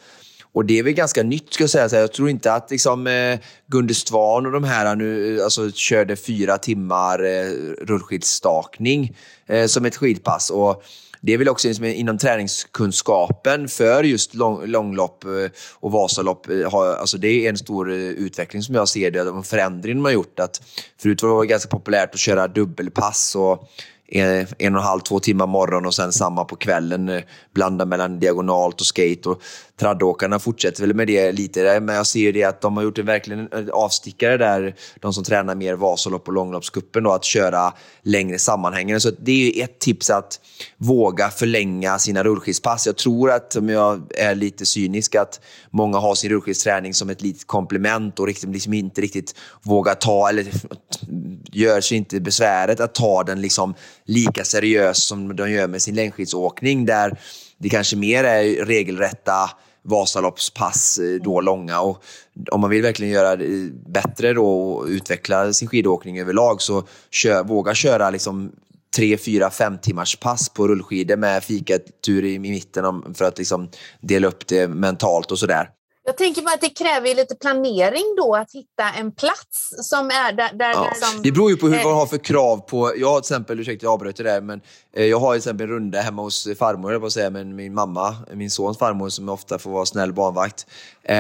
Och 0.54 0.66
det 0.66 0.80
är 0.80 0.84
väl 0.84 0.94
ganska 0.94 1.24
nytt 1.24 1.54
ska 1.54 1.64
jag 1.64 1.70
säga. 1.70 1.90
Så 1.90 1.96
Jag 1.96 2.14
tror 2.14 2.30
inte 2.30 2.54
att 2.54 2.72
liksom, 2.72 3.08
eh, 3.08 3.40
Gunde 3.68 3.94
Svan 3.94 4.46
och 4.46 4.52
de 4.52 4.64
här 4.64 4.86
eh, 4.86 4.96
nu 4.96 5.38
eh, 5.38 5.44
alltså, 5.44 5.72
körde 5.72 6.16
fyra 6.16 6.58
timmar 6.58 7.24
eh, 7.24 7.52
rullskidstakning 7.82 9.18
eh, 9.48 9.66
som 9.66 9.86
ett 9.86 9.96
skidpass. 9.96 10.50
Och 10.50 10.84
det 11.22 11.34
är 11.34 11.38
väl 11.38 11.50
också 11.50 11.68
liksom, 11.68 11.86
inom 11.86 12.18
träningskunskapen 12.18 13.68
för 13.68 14.04
just 14.04 14.34
lång, 14.34 14.66
långlopp 14.66 15.24
eh, 15.24 15.52
och 15.74 15.92
Vasalopp. 15.92 16.50
eh, 16.50 16.72
Har, 16.72 16.96
alltså 16.96 17.18
det 17.18 17.46
är 17.46 17.50
en 17.50 17.58
stor 17.58 17.92
eh, 17.92 17.98
utveckling 17.98 18.62
som 18.62 18.76
jag 18.76 18.90
ser 18.90 19.12
det. 19.12 19.24
de 19.24 19.44
förändring 19.44 19.96
de 19.96 20.06
har 20.06 20.12
gjort. 20.12 20.40
Att 20.40 20.62
förut 21.02 21.24
var 21.24 21.42
det 21.42 21.48
ganska 21.48 21.70
populärt 21.70 22.14
att 22.14 22.20
köra 22.20 22.48
dubbelpass 22.48 23.36
och 23.36 23.70
en, 24.12 24.48
en 24.58 24.76
och 24.76 24.82
en 24.82 24.88
halv, 24.88 25.00
två 25.00 25.19
timmar 25.19 25.48
morgon 25.48 25.86
och 25.86 25.95
sen 25.95 26.12
samma 26.12 26.45
på 26.45 26.56
kvällen. 26.56 27.10
Eh, 27.10 27.22
blanda 27.54 27.86
mellan 27.86 28.19
diagonalt 28.19 28.82
och 28.82 28.88
skate. 28.88 29.30
Och 29.30 29.41
traddåkarna 29.80 30.39
fortsätter 30.39 30.82
väl 30.82 30.93
med 30.95 31.08
det 31.08 31.32
lite, 31.32 31.63
där, 31.63 31.80
men 31.80 31.95
jag 31.95 32.08
ser 32.08 32.19
ju 32.19 32.32
det 32.32 32.43
att 32.43 32.62
de 32.62 32.78
har 32.78 32.84
gjort 32.84 32.98
en 32.98 33.06
verkligen 33.06 33.39
eh, 33.54 33.67
avstickare 33.74 34.38
där, 34.38 34.76
de 35.00 35.13
som 35.13 35.24
tränar 35.24 35.56
mer 35.56 35.74
Vasalopp 35.74 36.28
och 36.28 36.34
långloppscupen, 36.34 37.08
att 37.08 37.24
köra 37.24 37.74
längre 38.02 38.39
sammanhängande. 38.39 39.00
Så 39.00 39.12
det 39.19 39.32
är 39.32 39.54
ju 39.56 39.62
ett 39.62 39.80
tips 39.80 40.10
att 40.10 40.39
våga 40.78 41.30
förlänga 41.30 42.00
sina 42.00 42.24
rullskidspass. 42.24 42.86
Jag 42.86 42.98
tror 42.98 43.32
att, 43.32 43.56
om 43.56 43.69
jag 43.69 44.02
är 44.17 44.36
lite 44.36 44.65
cynisk, 44.65 45.15
att 45.15 45.41
många 45.69 45.98
har 45.98 46.15
sin 46.15 46.30
rullskidsträning 46.30 46.93
som 46.93 47.10
ett 47.10 47.22
litet 47.22 47.48
komplement 47.48 48.19
och 48.19 48.28
liksom 48.28 48.74
inte 48.74 49.02
riktigt 49.02 49.36
vågar 49.62 49.95
ta, 49.95 50.30
eller 50.30 50.45
gör 51.52 51.82
sig 51.82 51.98
inte 51.98 52.19
besväret 52.19 52.80
att 52.80 52.93
ta 52.93 53.24
den 53.24 53.41
liksom 53.41 53.74
lika 54.10 54.43
seriöst 54.43 55.04
som 55.04 55.36
de 55.36 55.52
gör 55.52 55.67
med 55.67 55.82
sin 55.82 55.95
längdskidsåkning, 55.95 56.86
där 56.86 57.19
det 57.58 57.69
kanske 57.69 57.95
mer 57.95 58.24
är 58.24 58.65
regelrätta 58.65 59.50
Vasaloppspass 59.84 61.00
eh, 61.00 61.22
då 61.24 61.41
långa. 61.41 61.82
Och 61.82 62.04
om 62.52 62.62
man 62.62 62.69
vill 62.69 62.82
verkligen 62.82 63.13
göra 63.13 63.36
det 63.36 63.72
bättre 63.88 64.34
då 64.34 64.72
och 64.72 64.86
utveckla 64.88 65.54
sin 65.54 65.67
skidåkning 65.67 66.19
överlag 66.19 66.62
så 66.62 66.84
kör, 67.12 67.43
våga 67.43 67.74
köra 67.74 68.10
liksom 68.10 68.52
tre, 68.95 69.17
fyra, 69.17 69.50
fem 69.50 69.78
timmars 69.78 70.15
pass 70.15 70.50
på 70.50 70.67
rullskidor 70.67 71.15
med 71.15 71.43
fikatur 71.43 72.26
i, 72.26 72.34
i 72.34 72.39
mitten 72.39 73.13
för 73.13 73.26
att 73.26 73.38
liksom 73.38 73.69
dela 74.02 74.28
upp 74.28 74.48
det 74.48 74.67
mentalt 74.67 75.32
och 75.32 75.39
sådär. 75.39 75.69
Jag 76.10 76.17
tänker 76.17 76.41
bara 76.41 76.54
att 76.54 76.62
det 76.62 76.69
kräver 76.69 77.15
lite 77.15 77.36
planering 77.36 78.15
då 78.17 78.36
att 78.36 78.52
hitta 78.54 78.91
en 79.00 79.12
plats 79.12 79.89
som 79.89 80.06
är 80.08 80.34
där... 80.34 80.54
där, 80.54 80.69
ja. 80.69 80.84
där 80.84 81.08
som, 81.08 81.22
det 81.24 81.32
beror 81.32 81.50
ju 81.50 81.58
på 81.58 81.67
hur 81.67 81.84
man 81.84 81.93
har 81.93 82.06
för 82.06 82.17
krav 82.17 82.58
på... 82.58 82.93
Jag 82.98 83.10
har 83.10 83.22
till 83.22 83.34
exempel, 83.34 83.60
ursäkta 83.60 83.86
jag 83.86 83.93
avbröt 83.93 84.15
det 84.15 84.24
där, 84.24 84.41
men 84.41 84.62
eh, 84.93 85.06
jag 85.06 85.19
har 85.19 85.34
till 85.34 85.38
exempel 85.38 85.67
en 85.67 85.74
runda 85.74 86.02
hemma 86.02 86.22
hos 86.22 86.48
farmor, 86.60 86.91
jag 86.91 87.12
säga, 87.12 87.30
men 87.30 87.56
min 87.56 87.74
mamma, 87.74 88.15
min 88.34 88.52
sons 88.52 88.78
farmor 88.78 89.10
som 89.10 89.30
ofta 89.30 89.60
får 89.60 89.72
vara 89.72 89.86
snäll 89.86 90.13
barnvakt. 90.13 90.65
Eh, 91.04 91.15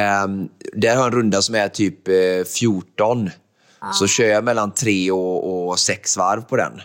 där 0.73 0.95
har 0.95 1.03
jag 1.03 1.05
en 1.05 1.11
runda 1.11 1.41
som 1.41 1.55
är 1.55 1.67
typ 1.67 2.07
eh, 2.07 2.43
14. 2.59 3.29
Ah. 3.79 3.91
Så 3.91 4.07
kör 4.07 4.27
jag 4.27 4.43
mellan 4.43 4.73
tre 4.73 5.11
och, 5.11 5.69
och 5.69 5.79
sex 5.79 6.17
varv 6.17 6.41
på 6.41 6.55
den. 6.55 6.81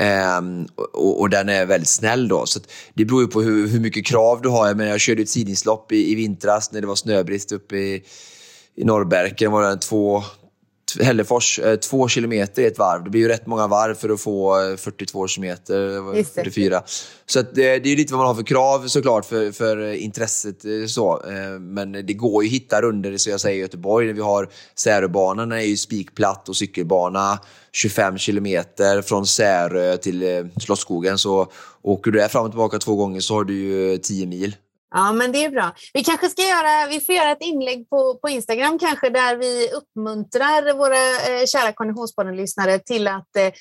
Um, 0.00 0.68
och, 0.92 1.20
och, 1.20 1.30
den 1.30 1.48
är 1.48 1.66
väldigt 1.66 1.88
snäll 1.88 2.28
då. 2.28 2.46
Så 2.46 2.60
det 2.94 3.04
beror 3.04 3.22
ju 3.22 3.28
på 3.28 3.42
hur, 3.42 3.68
hur 3.68 3.80
mycket 3.80 4.06
krav 4.06 4.42
du 4.42 4.48
har. 4.48 4.66
Jag, 4.66 4.76
menar, 4.76 4.90
jag 4.90 5.00
körde 5.00 5.22
ett 5.22 5.28
sidningslopp 5.28 5.92
i, 5.92 6.12
i 6.12 6.14
vintras 6.14 6.72
när 6.72 6.80
det 6.80 6.86
var 6.86 6.94
snöbrist 6.94 7.52
uppe 7.52 7.76
i, 7.76 8.02
i 8.76 8.84
Norrberken. 8.84 9.52
var 9.52 9.70
det 9.70 9.76
två, 9.76 10.24
Hällefors, 11.00 11.58
eh, 11.58 11.76
två 11.76 12.08
kilometer 12.08 12.62
i 12.62 12.66
ett 12.66 12.78
varv. 12.78 13.04
Det 13.04 13.10
blir 13.10 13.20
ju 13.20 13.28
rätt 13.28 13.46
många 13.46 13.66
varv 13.66 13.94
för 13.94 14.08
att 14.08 14.20
få 14.20 14.54
42 14.76 15.28
kilometer, 15.28 16.22
44. 16.24 16.82
Så 17.26 17.40
att 17.40 17.54
det, 17.54 17.78
det 17.78 17.92
är 17.92 17.96
lite 17.96 18.12
vad 18.12 18.18
man 18.18 18.26
har 18.26 18.34
för 18.34 18.42
krav 18.42 18.86
såklart 18.86 19.24
för, 19.24 19.52
för 19.52 19.92
intresset. 19.94 20.64
Eh, 20.64 20.86
så. 20.86 21.22
Eh, 21.28 21.60
men 21.60 21.92
det 21.92 22.14
går 22.14 22.44
ju 22.44 22.48
att 22.48 22.54
hitta 22.54 22.82
runder, 22.82 23.16
så 23.16 23.30
jag 23.30 23.40
säger 23.40 23.58
i 23.58 23.60
Göteborg, 23.60 24.06
när 24.06 24.14
vi 24.14 24.20
har 24.20 24.48
Säröbanan 24.74 25.52
är 25.52 25.60
ju 25.60 25.76
spikplatt 25.76 26.48
och 26.48 26.56
cykelbana 26.56 27.38
25 27.72 28.18
kilometer 28.18 29.02
från 29.02 29.26
Särö 29.26 29.96
till 29.96 30.50
Slottsskogen. 30.60 31.18
Så 31.18 31.52
åker 31.82 32.10
du 32.10 32.18
där 32.18 32.28
fram 32.28 32.44
och 32.44 32.50
tillbaka 32.50 32.78
två 32.78 32.96
gånger 32.96 33.20
så 33.20 33.34
har 33.34 33.44
du 33.44 33.54
ju 33.54 33.98
10 33.98 34.26
mil. 34.26 34.56
Ja, 34.94 35.12
men 35.12 35.32
det 35.32 35.44
är 35.44 35.50
bra. 35.50 35.72
Vi 35.94 36.04
kanske 36.04 36.28
ska 36.28 36.42
göra, 36.42 36.86
vi 36.90 37.00
får 37.00 37.14
göra 37.14 37.30
ett 37.30 37.42
inlägg 37.42 37.90
på, 37.90 38.14
på 38.14 38.28
Instagram 38.28 38.78
kanske 38.78 39.10
där 39.10 39.36
vi 39.36 39.68
uppmuntrar 39.72 40.74
våra 40.74 40.96
eh, 40.96 41.46
kära 41.46 41.72
Konditionspodden-lyssnare 41.72 42.78
till 42.78 43.08
att 43.08 43.36
eh, 43.36 43.52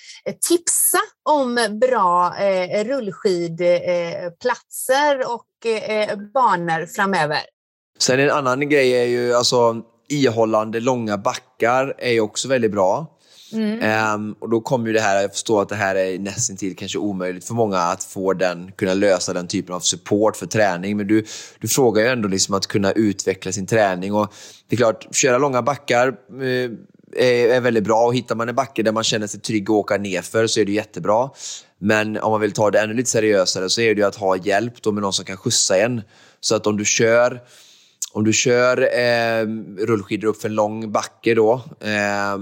tipsa 0.50 1.00
om 1.30 1.80
bra 1.82 2.38
eh, 2.38 2.84
rullskidplatser 2.84 5.20
eh, 5.20 5.28
och 5.28 5.66
eh, 5.66 6.18
banor 6.34 6.86
framöver. 6.86 7.40
Sen 8.00 8.20
en 8.20 8.32
annan 8.32 8.70
grej 8.70 8.92
är 8.92 9.06
ju 9.06 9.34
alltså 9.34 9.82
ihållande 10.10 10.80
långa 10.80 11.18
backar 11.18 11.96
är 11.98 12.12
ju 12.12 12.22
också 12.22 12.48
väldigt 12.48 12.72
bra. 12.72 13.18
Mm. 13.54 14.16
Um, 14.16 14.36
och 14.40 14.50
då 14.50 14.62
kommer 14.62 14.88
ju 14.88 14.94
det 14.94 15.02
här, 15.02 15.22
jag 15.22 15.32
förstår 15.32 15.62
att 15.62 15.70
det 15.70 15.76
här 15.76 15.96
är 15.96 16.20
nästintill 16.20 16.76
kanske 16.76 16.98
omöjligt 16.98 17.46
för 17.46 17.54
många 17.54 17.78
att 17.78 18.04
få 18.04 18.34
den, 18.34 18.72
kunna 18.72 18.94
lösa 18.94 19.34
den 19.34 19.48
typen 19.48 19.76
av 19.76 19.80
support 19.80 20.38
för 20.38 20.46
träning. 20.46 20.98
Men 20.98 21.08
du, 21.08 21.26
du 21.60 21.68
frågar 21.68 22.04
ju 22.04 22.10
ändå 22.10 22.28
liksom 22.28 22.56
att 22.56 22.68
kunna 22.68 22.92
utveckla 22.92 23.52
sin 23.52 23.68
träning. 23.68 24.14
Och 24.14 24.34
det 24.68 24.76
är 24.76 24.78
klart, 24.78 25.16
köra 25.16 25.38
långa 25.38 25.62
backar 25.62 26.08
uh, 26.42 26.72
är, 27.16 27.50
är 27.50 27.62
väldigt 27.62 27.84
bra. 27.84 28.06
Och 28.06 28.16
hittar 28.16 28.36
man 28.36 28.50
en 28.50 28.56
backe 28.56 28.84
där 28.84 28.92
man 28.92 29.04
känner 29.04 29.28
sig 29.28 29.40
trygg 29.40 29.64
att 29.64 29.70
åka 29.70 29.98
nerför 29.98 30.48
så 30.48 30.60
är 30.60 30.66
det 30.66 30.72
jättebra. 30.72 31.30
Men 31.80 32.18
om 32.18 32.32
man 32.32 32.42
vill 32.42 32.52
ta 32.52 32.72
det 32.72 32.80
ännu 32.80 32.94
lite 32.94 33.10
seriösare 33.10 33.70
så 33.70 33.82
är 33.82 33.96
det 33.96 34.02
ju 34.02 34.08
att 34.08 34.16
ha 34.16 34.36
hjälp 34.36 34.82
då 34.82 34.92
med 34.92 35.02
någon 35.02 35.14
som 35.14 35.26
kan 35.26 35.38
skjutsa 35.38 35.78
en. 35.78 36.02
Så 36.40 36.56
att 36.56 36.68
om 36.68 36.78
du 36.78 36.86
kör 36.86 37.42
om 38.14 38.24
du 38.24 38.34
kör 38.34 38.82
eh, 39.00 39.46
rullskidor 39.86 40.28
upp 40.28 40.42
för 40.42 40.50
en 40.50 40.56
lång 40.56 40.92
backe 40.92 41.36
då, 41.36 41.54
eh, 41.80 42.38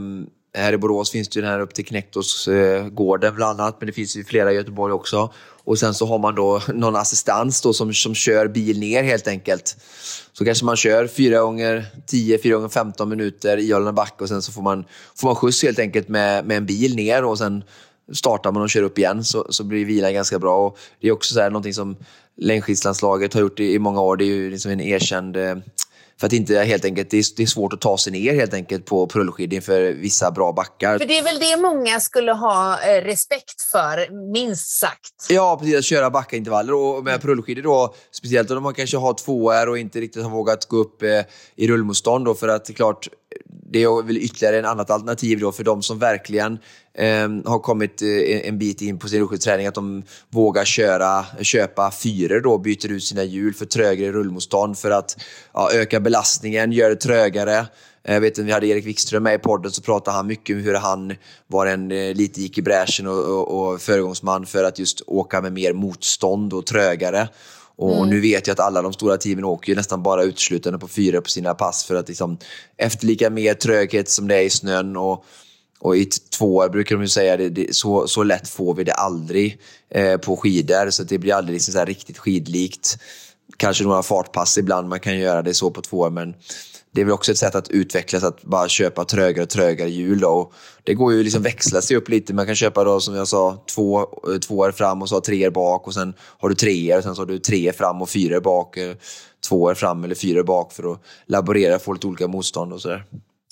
här 0.59 0.73
i 0.73 0.77
Borås 0.77 1.11
finns 1.11 1.29
det 1.29 1.41
den 1.41 1.49
här 1.49 1.59
upp 1.59 1.73
till 1.73 1.85
Knektorsgården, 1.85 3.29
eh, 3.29 3.35
bland 3.35 3.61
annat, 3.61 3.75
men 3.79 3.87
det 3.87 3.93
finns 3.93 4.17
ju 4.17 4.23
flera 4.23 4.51
i 4.51 4.55
Göteborg 4.55 4.93
också. 4.93 5.33
Och 5.63 5.79
sen 5.79 5.93
så 5.93 6.05
har 6.05 6.19
man 6.19 6.35
då 6.35 6.61
någon 6.73 6.95
assistans 6.95 7.61
då 7.61 7.73
som, 7.73 7.93
som 7.93 8.15
kör 8.15 8.47
bil 8.47 8.79
ner 8.79 9.03
helt 9.03 9.27
enkelt. 9.27 9.77
Så 10.33 10.45
kanske 10.45 10.65
man 10.65 10.75
kör 10.75 11.07
4 11.07 11.41
gånger 11.41 11.85
10, 12.05 12.37
4 12.37 12.55
gånger 12.55 12.69
15 12.69 13.09
minuter 13.09 13.57
i 13.57 13.73
Ölna 13.73 13.93
backe 13.93 14.23
och 14.23 14.29
sen 14.29 14.41
så 14.41 14.51
får 14.51 14.61
man, 14.61 14.85
får 15.15 15.27
man 15.27 15.35
skjuts 15.35 15.63
helt 15.63 15.79
enkelt 15.79 16.07
med, 16.07 16.45
med 16.45 16.57
en 16.57 16.65
bil 16.65 16.95
ner 16.95 17.23
och 17.23 17.37
sen 17.37 17.63
startar 18.13 18.51
man 18.51 18.63
och 18.63 18.69
kör 18.69 18.83
upp 18.83 18.97
igen 18.97 19.23
så, 19.23 19.47
så 19.49 19.63
blir 19.63 19.85
vilan 19.85 20.13
ganska 20.13 20.39
bra. 20.39 20.67
Och 20.67 20.77
det 21.01 21.07
är 21.07 21.11
också 21.11 21.33
så 21.33 21.39
här, 21.39 21.49
någonting 21.49 21.73
som 21.73 21.95
längdskidslandslaget 22.37 23.33
har 23.33 23.41
gjort 23.41 23.59
i, 23.59 23.73
i 23.73 23.79
många 23.79 24.01
år. 24.01 24.17
Det 24.17 24.23
är 24.23 24.27
ju 24.35 24.51
liksom 24.51 24.71
en 24.71 24.81
erkänd 24.81 25.37
eh, 25.37 25.55
för 26.19 26.27
att 26.27 26.33
inte 26.33 26.59
helt 26.59 26.85
enkelt, 26.85 27.09
det 27.09 27.17
är, 27.17 27.25
det 27.37 27.43
är 27.43 27.47
svårt 27.47 27.73
att 27.73 27.81
ta 27.81 27.97
sig 27.97 28.11
ner 28.13 28.33
helt 28.33 28.53
enkelt 28.53 28.85
på, 28.85 29.07
på 29.07 29.19
rullskidor 29.19 29.53
inför 29.53 29.93
vissa 29.93 30.31
bra 30.31 30.51
backar. 30.51 30.97
För 30.97 31.05
det 31.05 31.17
är 31.17 31.23
väl 31.23 31.39
det 31.39 31.57
många 31.61 31.99
skulle 31.99 32.31
ha 32.31 32.81
eh, 32.81 33.01
respekt 33.01 33.61
för, 33.71 34.31
minst 34.33 34.79
sagt. 34.79 35.13
Ja, 35.29 35.57
precis. 35.59 35.77
Att 35.77 35.85
köra 35.85 36.09
backaintervaller. 36.09 36.73
Och 36.73 37.03
med 37.03 37.25
rullskidor 37.25 37.61
då, 37.61 37.93
speciellt 38.11 38.51
om 38.51 38.63
man 38.63 38.73
kanske 38.73 38.97
har 38.97 39.13
tvåor 39.13 39.69
och 39.69 39.77
inte 39.77 40.01
riktigt 40.01 40.23
har 40.23 40.29
vågat 40.29 40.65
gå 40.65 40.77
upp 40.77 41.03
eh, 41.03 41.21
i 41.55 41.67
rullmotstånd. 41.67 42.25
Då, 42.25 42.35
för 42.35 42.47
att 42.47 42.75
klart, 42.75 43.07
det 43.71 43.83
är 43.83 44.03
väl 44.03 44.17
ytterligare 44.17 44.57
ett 44.57 44.65
annat 44.65 44.89
alternativ 44.89 45.39
då 45.39 45.51
för 45.51 45.63
de 45.63 45.81
som 45.81 45.99
verkligen 45.99 46.59
eh, 46.93 47.29
har 47.45 47.59
kommit 47.59 48.01
eh, 48.01 48.47
en 48.47 48.57
bit 48.57 48.81
in 48.81 48.99
på 48.99 49.07
sin 49.07 49.19
rullskidsträning, 49.19 49.67
att 49.67 49.75
de 49.75 50.03
vågar 50.29 50.65
köra, 50.65 51.25
köpa 51.41 51.91
fyror 51.91 52.39
då, 52.41 52.57
byter 52.57 52.91
ut 52.91 53.03
sina 53.03 53.23
hjul 53.23 53.53
för 53.53 53.65
trögare 53.65 54.11
rullmotstånd 54.11 54.77
för 54.77 54.91
att 54.91 55.17
ja, 55.53 55.71
öka 55.73 55.99
belastningen, 55.99 56.71
göra 56.71 56.89
det 56.89 56.95
trögare. 56.95 57.65
Jag 58.03 58.21
vet 58.21 58.39
att 58.39 58.45
vi 58.45 58.51
hade 58.51 58.67
Erik 58.67 58.85
Wikström 58.85 59.23
med 59.23 59.35
i 59.35 59.37
podden 59.37 59.71
så 59.71 59.81
pratade 59.81 60.17
han 60.17 60.27
mycket 60.27 60.55
om 60.55 60.61
hur 60.61 60.73
han 60.73 61.15
var 61.47 61.65
en 61.65 61.91
eh, 61.91 62.15
lite 62.15 62.41
gick 62.41 62.57
i 62.57 62.61
bräschen 62.61 63.07
och, 63.07 63.25
och, 63.25 63.71
och 63.71 63.81
föregångsman 63.81 64.45
för 64.45 64.63
att 64.63 64.79
just 64.79 65.01
åka 65.07 65.41
med 65.41 65.53
mer 65.53 65.73
motstånd 65.73 66.53
och 66.53 66.65
trögare. 66.65 67.27
Och, 67.79 67.97
mm. 67.97 68.09
nu 68.09 68.19
vet 68.19 68.47
jag 68.47 68.53
att 68.53 68.59
alla 68.59 68.81
de 68.81 68.93
stora 68.93 69.17
teamen 69.17 69.43
åker 69.43 69.75
nästan 69.75 70.03
bara 70.03 70.23
uteslutande 70.23 70.79
på 70.79 70.87
fyra 70.87 71.21
på 71.21 71.29
sina 71.29 71.53
pass 71.53 71.83
för 71.83 71.95
att 71.95 72.07
liksom 72.07 72.37
efterlika 72.77 73.29
mer 73.29 73.53
tröghet 73.53 74.09
som 74.09 74.27
det 74.27 74.35
är 74.35 74.41
i 74.41 74.49
snön. 74.49 74.97
Och, 74.97 75.25
och 75.79 75.97
i 75.97 76.05
tvåor 76.05 76.69
brukar 76.69 76.95
de 76.95 77.01
ju 77.01 77.07
säga 77.07 77.37
det, 77.37 77.49
det, 77.49 77.75
så, 77.75 78.07
så 78.07 78.23
lätt 78.23 78.49
får 78.49 78.73
vi 78.73 78.83
det 78.83 78.93
aldrig 78.93 79.59
eh, 79.89 80.17
på 80.17 80.37
skidor. 80.37 80.89
Så 80.89 81.03
det 81.03 81.17
blir 81.17 81.33
aldrig 81.33 81.53
liksom 81.53 81.73
så 81.73 81.85
riktigt 81.85 82.17
skidlikt. 82.17 82.97
Kanske 83.57 83.83
några 83.83 84.03
fartpass 84.03 84.57
ibland 84.57 84.89
man 84.89 84.99
kan 84.99 85.19
göra 85.19 85.41
det 85.41 85.53
så 85.53 85.71
på 85.71 85.81
tvåor 85.81 86.09
men 86.09 86.33
det 86.91 87.01
är 87.01 87.05
väl 87.05 87.13
också 87.13 87.31
ett 87.31 87.37
sätt 87.37 87.55
att 87.55 87.69
utvecklas, 87.69 88.23
att 88.23 88.43
bara 88.43 88.67
köpa 88.67 89.05
trögare 89.05 89.43
och 89.43 89.49
trögare 89.49 89.89
hjul. 89.89 90.19
Då. 90.19 90.51
Det 90.83 90.93
går 90.93 91.13
ju 91.13 91.23
liksom 91.23 91.43
växla 91.43 91.81
sig 91.81 91.97
upp 91.97 92.09
lite. 92.09 92.33
Man 92.33 92.45
kan 92.45 92.55
köpa 92.55 92.83
då, 92.83 92.99
som 92.99 93.15
jag 93.15 93.27
sa, 93.27 93.63
två, 93.75 94.07
två 94.47 94.71
fram 94.71 95.01
och 95.01 95.09
så 95.09 95.21
treor 95.21 95.51
bak 95.51 95.87
och 95.87 95.93
sen 95.93 96.13
har 96.19 96.49
du 96.49 96.55
treor 96.55 96.97
och 96.97 97.03
sen 97.03 97.15
så 97.15 97.21
har 97.21 97.25
du 97.27 97.39
tre 97.39 97.73
fram 97.73 98.01
och 98.01 98.09
fyra 98.09 98.41
bak. 98.41 98.77
Eh, 98.77 98.93
två 99.47 99.59
tvåor 99.59 99.73
fram 99.73 100.03
eller 100.03 100.15
fyra 100.15 100.43
bak 100.43 100.73
för 100.73 100.91
att 100.91 101.01
laborera 101.25 101.79
få 101.79 101.93
lite 101.93 102.07
olika 102.07 102.27
motstånd 102.27 102.73
och 102.73 102.81
sådär 102.81 103.05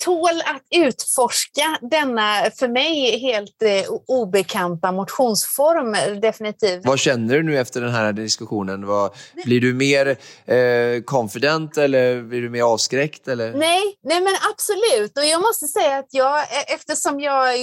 tål 0.04 0.42
att 0.44 0.62
utforska 0.70 1.78
denna 1.80 2.50
för 2.58 2.68
mig 2.68 3.18
helt 3.18 3.62
eh, 3.62 3.92
obekanta 4.06 4.92
motionsform 4.92 6.20
definitivt. 6.20 6.86
Vad 6.86 6.98
känner 6.98 7.34
du 7.34 7.42
nu 7.42 7.58
efter 7.58 7.80
den 7.80 7.90
här 7.90 8.12
diskussionen? 8.12 8.86
Vad, 8.86 9.10
blir 9.44 9.60
du 9.60 9.74
mer 9.74 10.06
eh, 10.46 11.02
confident 11.04 11.78
eller 11.78 12.22
blir 12.22 12.42
du 12.42 12.50
mer 12.50 12.62
avskräckt? 12.62 13.28
Eller? 13.28 13.52
Nej, 13.52 13.82
nej, 14.02 14.20
men 14.20 14.34
absolut. 14.52 15.18
Och 15.18 15.24
jag 15.24 15.40
måste 15.40 15.66
säga 15.66 15.98
att 15.98 16.08
jag, 16.10 16.40
e-, 16.40 16.74
eftersom 16.74 17.20
jag 17.20 17.56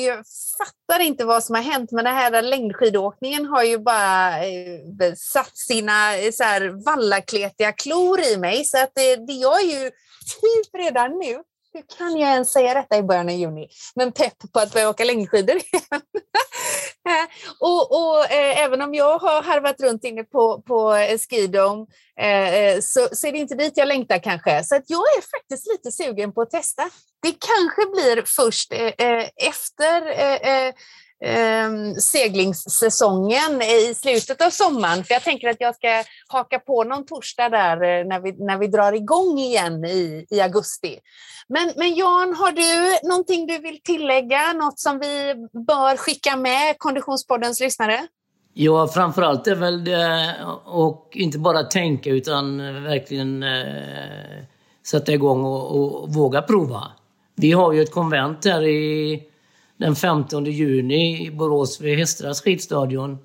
fattar 0.58 1.00
inte 1.00 1.26
vad 1.26 1.43
som 1.43 1.56
har 1.56 1.63
hänt, 1.63 1.91
men 1.91 2.06
den 2.06 2.15
här 2.15 2.41
längdskidåkningen 2.41 3.45
har 3.45 3.63
ju 3.63 3.78
bara 3.78 4.45
eh, 4.45 5.13
satt 5.17 5.58
sina 5.58 6.17
eh, 6.17 6.32
så 6.32 6.43
här, 6.43 6.86
vallakletiga 6.86 7.71
klor 7.71 8.19
i 8.19 8.38
mig. 8.38 8.65
Så 8.65 8.78
att 8.78 8.91
det, 8.95 9.15
det, 9.15 9.34
jag 9.34 9.62
är 9.62 9.84
ju 9.84 9.89
typ 10.41 10.76
redan 10.78 11.12
nu 11.12 11.43
hur 11.75 11.97
kan 11.97 12.17
jag 12.17 12.29
ens 12.29 12.51
säga 12.51 12.73
detta 12.73 12.97
i 12.97 13.03
början 13.03 13.29
av 13.29 13.35
juni? 13.35 13.67
Men 13.95 14.11
pepp 14.11 14.53
på 14.53 14.59
att 14.59 14.73
börja 14.73 14.89
åka 14.89 15.03
längdskidor 15.03 15.55
igen. 15.55 16.01
Eh, 17.09 17.27
och, 17.59 17.91
och 17.91 18.31
eh, 18.31 18.59
även 18.59 18.81
om 18.81 18.93
jag 18.93 19.17
har 19.19 19.43
harvat 19.43 19.81
runt 19.81 20.03
inne 20.03 20.23
på, 20.23 20.61
på 20.61 20.93
eh, 20.95 21.17
Skidom 21.17 21.88
eh, 22.19 22.53
eh, 22.53 22.79
så, 22.81 23.07
så 23.11 23.27
är 23.27 23.31
det 23.31 23.38
inte 23.38 23.55
dit 23.55 23.73
jag 23.75 23.88
längtar 23.88 24.19
kanske. 24.19 24.63
Så 24.63 24.75
att 24.75 24.83
jag 24.88 24.99
är 24.99 25.21
faktiskt 25.21 25.67
lite 25.71 25.91
sugen 25.91 26.33
på 26.33 26.41
att 26.41 26.49
testa. 26.49 26.83
Det 27.21 27.31
kanske 27.31 27.85
blir 27.91 28.23
först 28.25 28.73
eh, 28.73 29.07
eh 29.07 29.29
efter 29.35 30.01
eh, 31.25 31.95
seglingssäsongen 31.99 33.61
i 33.61 33.93
slutet 33.93 34.41
av 34.41 34.49
sommaren. 34.49 35.03
För 35.03 35.13
jag 35.13 35.23
tänker 35.23 35.49
att 35.49 35.59
jag 35.59 35.75
ska 35.75 36.03
haka 36.27 36.59
på 36.59 36.83
någon 36.83 37.05
torsdag 37.05 37.49
där 37.49 37.75
eh, 37.75 38.05
när 38.05 38.19
vi, 38.19 38.31
när 38.31 38.57
vi 38.57 38.67
drar 38.67 38.93
igång 38.93 39.38
igen 39.38 39.85
i, 39.85 40.25
i 40.29 40.41
augusti. 40.41 40.99
Men, 41.47 41.71
men 41.75 41.95
Jan, 41.95 42.35
har 42.35 42.51
du 42.51 43.07
någonting 43.09 43.47
du 43.47 43.57
vill 43.57 43.81
tillägga? 43.83 44.53
Något 44.53 44.79
som 44.79 44.99
vi 44.99 45.33
bör 45.67 45.97
skicka 45.97 46.35
med 46.35 46.75
Konditionspoddens 46.77 47.59
lyssnare? 47.59 48.07
Ja, 48.53 48.88
framförallt 48.88 49.47
är 49.47 49.55
väl 49.55 49.83
det 49.83 50.35
och 50.65 51.10
inte 51.12 51.39
bara 51.39 51.63
tänka 51.63 52.10
utan 52.10 52.58
verkligen 52.83 53.43
eh, 53.43 54.43
sätta 54.87 55.13
igång 55.13 55.43
och, 55.43 56.04
och, 56.04 56.13
våga 56.13 56.41
prova. 56.41 56.83
Vi 57.35 57.52
har 57.52 57.73
ju 57.73 57.81
ett 57.81 57.91
konvent 57.91 58.45
här 58.45 58.63
i 58.63 59.23
den 59.78 59.96
15 59.96 60.46
juni 60.46 61.26
i 61.28 61.32
Borås 61.32 61.82
vid 61.82 61.98
Hästras 61.98 62.42
skidstadion. 62.42 63.17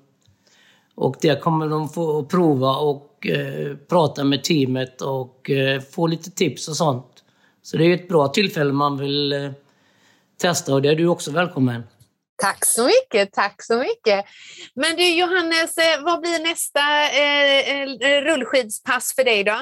Och 0.95 1.15
där 1.21 1.39
kommer 1.39 1.67
de 1.67 1.89
få 1.89 2.25
prova 2.25 2.75
och 2.75 3.27
eh, 3.27 3.75
prata 3.89 4.23
med 4.23 4.43
teamet 4.43 5.01
och 5.01 5.49
eh, 5.49 5.81
få 5.81 6.07
lite 6.07 6.31
tips 6.31 6.67
och 6.67 6.75
sånt. 6.75 7.23
Så 7.61 7.77
det 7.77 7.85
är 7.85 7.93
ett 7.93 8.07
bra 8.07 8.27
tillfälle 8.27 8.73
man 8.73 8.97
vill 8.97 9.33
eh, 9.33 9.51
testa 10.41 10.73
och 10.73 10.81
det 10.81 10.89
är 10.89 10.95
du 10.95 11.07
också 11.07 11.31
välkommen. 11.31 11.83
Tack 12.41 12.65
så 12.65 12.85
mycket, 12.85 13.33
tack 13.33 13.63
så 13.63 13.77
mycket. 13.77 14.25
Men 14.73 14.95
du 14.95 15.09
Johannes, 15.09 15.77
eh, 15.77 16.03
vad 16.03 16.21
blir 16.21 16.43
nästa 16.43 16.79
eh, 17.09 17.81
eh, 17.81 18.21
rullskidspass 18.21 19.15
för 19.15 19.23
dig 19.23 19.43
då? 19.43 19.61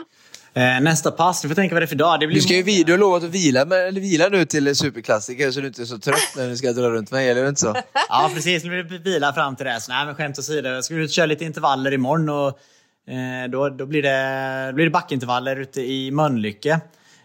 Eh, 0.54 0.82
nästa 0.82 1.12
pass, 1.12 1.42
du 1.42 1.48
får 1.48 1.56
tänka 1.56 1.76
vad 1.76 1.82
det 1.82 1.86
är 1.86 1.88
för 1.88 1.96
dag. 1.96 2.20
Det 2.20 2.28
blir 2.28 2.36
du 2.36 2.42
ska 2.42 2.54
ju 2.54 2.64
vi, 2.64 2.84
du 2.84 2.92
har 2.92 3.00
lovat 3.00 3.24
att 3.24 3.30
vila, 3.30 3.66
med, 3.66 3.88
eller 3.88 4.02
vila 4.02 4.30
nu 4.30 4.46
till 4.46 4.76
superklassiker 4.76 5.52
så 5.52 5.62
du 5.62 5.68
inte 5.68 5.82
är 5.82 5.86
så 5.86 5.98
trött 5.98 6.34
när 6.38 6.50
du 6.50 6.58
ska 6.58 6.72
dra 6.72 6.90
runt 6.90 7.12
mig, 7.12 7.30
eller 7.30 7.50
inte 7.50 7.62
så? 7.62 7.76
ja, 8.10 8.32
precis. 8.36 8.64
Nu 8.64 8.70
blir 8.70 8.84
det 8.84 9.10
vila 9.10 9.34
fram 9.34 9.56
till 9.56 9.66
det. 9.66 9.82
Så, 9.82 9.92
nej, 9.92 10.06
men 10.06 10.16
skämt 10.16 10.40
åsido. 10.40 10.70
Jag 10.70 10.84
ska 10.84 10.94
ut 10.94 11.12
köra 11.12 11.26
lite 11.26 11.46
intervaller 11.46 11.94
imorgon 11.94 12.30
och 12.30 12.48
eh, 13.14 13.50
då, 13.50 13.70
då 13.70 13.86
blir, 13.86 14.04
det, 14.04 14.74
blir 14.74 14.86
det 14.86 14.92
backintervaller 14.92 15.56
ute 15.56 15.82
i 15.82 16.12
Mölnlycke. 16.12 16.72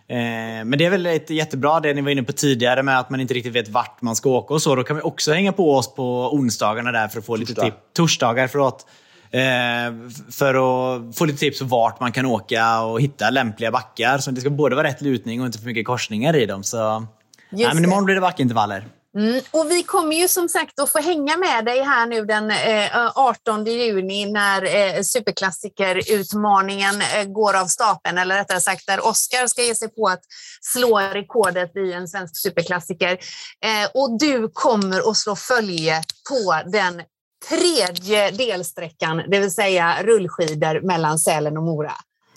Eh, 0.08 0.16
men 0.64 0.70
det 0.70 0.84
är 0.84 0.90
väl 0.90 1.06
ett 1.06 1.30
jättebra, 1.30 1.80
det 1.80 1.94
ni 1.94 2.00
var 2.00 2.10
inne 2.10 2.22
på 2.22 2.32
tidigare 2.32 2.82
med 2.82 2.98
att 2.98 3.10
man 3.10 3.20
inte 3.20 3.34
riktigt 3.34 3.52
vet 3.52 3.68
vart 3.68 4.02
man 4.02 4.16
ska 4.16 4.30
åka 4.30 4.54
och 4.54 4.62
så. 4.62 4.74
Då 4.74 4.84
kan 4.84 4.96
vi 4.96 5.02
också 5.02 5.32
hänga 5.32 5.52
på 5.52 5.74
oss 5.74 5.94
på 5.94 6.34
onsdagarna 6.34 6.92
där 6.92 7.08
för 7.08 7.18
att 7.18 7.26
få 7.26 7.36
lite 7.36 7.54
tips. 7.54 7.76
Torsdagar, 7.92 8.48
förlåt. 8.48 8.86
Eh, 9.34 10.10
för 10.30 10.54
att 10.54 11.16
få 11.16 11.24
lite 11.24 11.38
tips 11.38 11.60
om 11.60 11.68
vart 11.68 12.00
man 12.00 12.12
kan 12.12 12.26
åka 12.26 12.80
och 12.80 13.00
hitta 13.00 13.30
lämpliga 13.30 13.70
backar. 13.70 14.18
Så 14.18 14.30
det 14.30 14.40
ska 14.40 14.50
både 14.50 14.76
vara 14.76 14.88
rätt 14.88 15.00
lutning 15.00 15.40
och 15.40 15.46
inte 15.46 15.58
för 15.58 15.66
mycket 15.66 15.86
korsningar 15.86 16.36
i 16.36 16.46
dem. 16.46 16.62
Så, 16.62 17.06
nej, 17.50 17.74
men 17.74 17.84
imorgon 17.84 18.04
blir 18.04 18.14
det 18.14 18.20
backintervaller. 18.20 18.84
Mm. 19.18 19.40
Och 19.50 19.70
vi 19.70 19.82
kommer 19.82 20.16
ju 20.16 20.28
som 20.28 20.48
sagt 20.48 20.80
att 20.80 20.92
få 20.92 20.98
hänga 20.98 21.36
med 21.36 21.64
dig 21.64 21.82
här 21.82 22.06
nu 22.06 22.24
den 22.24 22.50
eh, 22.50 23.10
18 23.14 23.64
juni 23.64 24.32
när 24.32 24.62
eh, 24.64 25.02
superklassikerutmaningen 25.02 27.00
eh, 27.00 27.24
går 27.24 27.56
av 27.56 27.66
stapeln, 27.66 28.18
eller 28.18 28.36
rättare 28.36 28.60
sagt 28.60 28.86
där 28.86 29.06
Oskar 29.06 29.46
ska 29.46 29.62
ge 29.62 29.74
sig 29.74 29.88
på 29.88 30.06
att 30.06 30.22
slå 30.60 30.98
rekordet 30.98 31.76
i 31.76 31.92
en 31.92 32.08
svensk 32.08 32.36
superklassiker. 32.36 33.12
Eh, 33.12 33.90
och 33.94 34.18
du 34.18 34.48
kommer 34.52 35.10
att 35.10 35.16
slå 35.16 35.36
följe 35.36 36.02
på 36.30 36.70
den 36.70 37.02
tredje 37.48 38.30
delsträckan, 38.30 39.22
det 39.28 39.38
vill 39.38 39.50
säga 39.50 40.02
rullskidor 40.02 40.80
mellan 40.80 41.18
Sälen 41.18 41.56
och 41.56 41.62
Mora. 41.62 41.92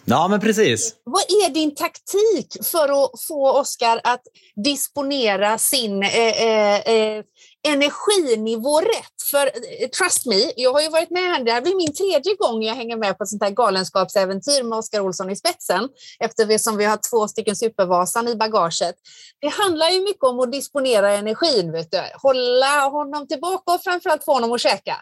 Ja, 0.10 0.28
men 0.28 0.39
precis. 0.39 0.95
Vad 1.03 1.22
är 1.22 1.49
din 1.49 1.76
taktik 1.76 2.66
för 2.72 3.03
att 3.03 3.22
få 3.28 3.60
Oskar 3.60 4.01
att 4.03 4.22
disponera 4.66 5.58
sin 5.58 6.03
eh, 6.03 6.43
eh, 6.43 6.76
eh 6.76 7.24
energinivå 7.68 8.82
rätt? 8.82 9.18
För 9.32 9.45
eh, 9.45 9.89
trust 9.89 10.26
me, 10.26 10.51
jag 10.55 10.74
har 10.74 10.82
ju 10.82 10.89
varit 10.89 11.10
med 11.10 11.24
här, 11.24 11.43
det 11.43 11.51
här 11.51 11.62
blir 11.62 11.76
min 11.76 11.93
tredje 11.93 12.36
gång 12.36 12.64
jag 12.64 12.76
hänger 12.76 12.97
med 12.97 13.18
på 13.18 13.24
ett 13.24 13.30
sånt 13.30 13.43
här 13.43 13.49
galenskapsäventyr 13.49 14.64
med 14.64 14.78
Oskar 14.78 14.99
Olsson 14.99 15.30
i 15.30 15.36
spetsen, 15.36 15.89
eftersom 16.20 16.78
vi 16.78 16.86
har 16.86 16.99
två 17.12 17.28
stycken 17.28 17.55
Supervasan 17.55 18.28
i 18.28 18.36
bagaget. 18.36 18.95
Det 19.41 19.49
handlar 19.49 19.89
ju 19.89 19.99
mycket 19.99 20.24
om 20.24 20.39
att 20.39 20.51
disponera 20.51 21.12
energin, 21.12 21.72
vet 21.72 21.91
du. 21.91 22.01
hålla 22.14 22.89
honom 22.89 23.28
tillbaka 23.28 23.74
och 23.74 23.84
framförallt 23.84 24.24
få 24.24 24.34
honom 24.34 24.51
att 24.51 24.62
käka. 24.62 24.95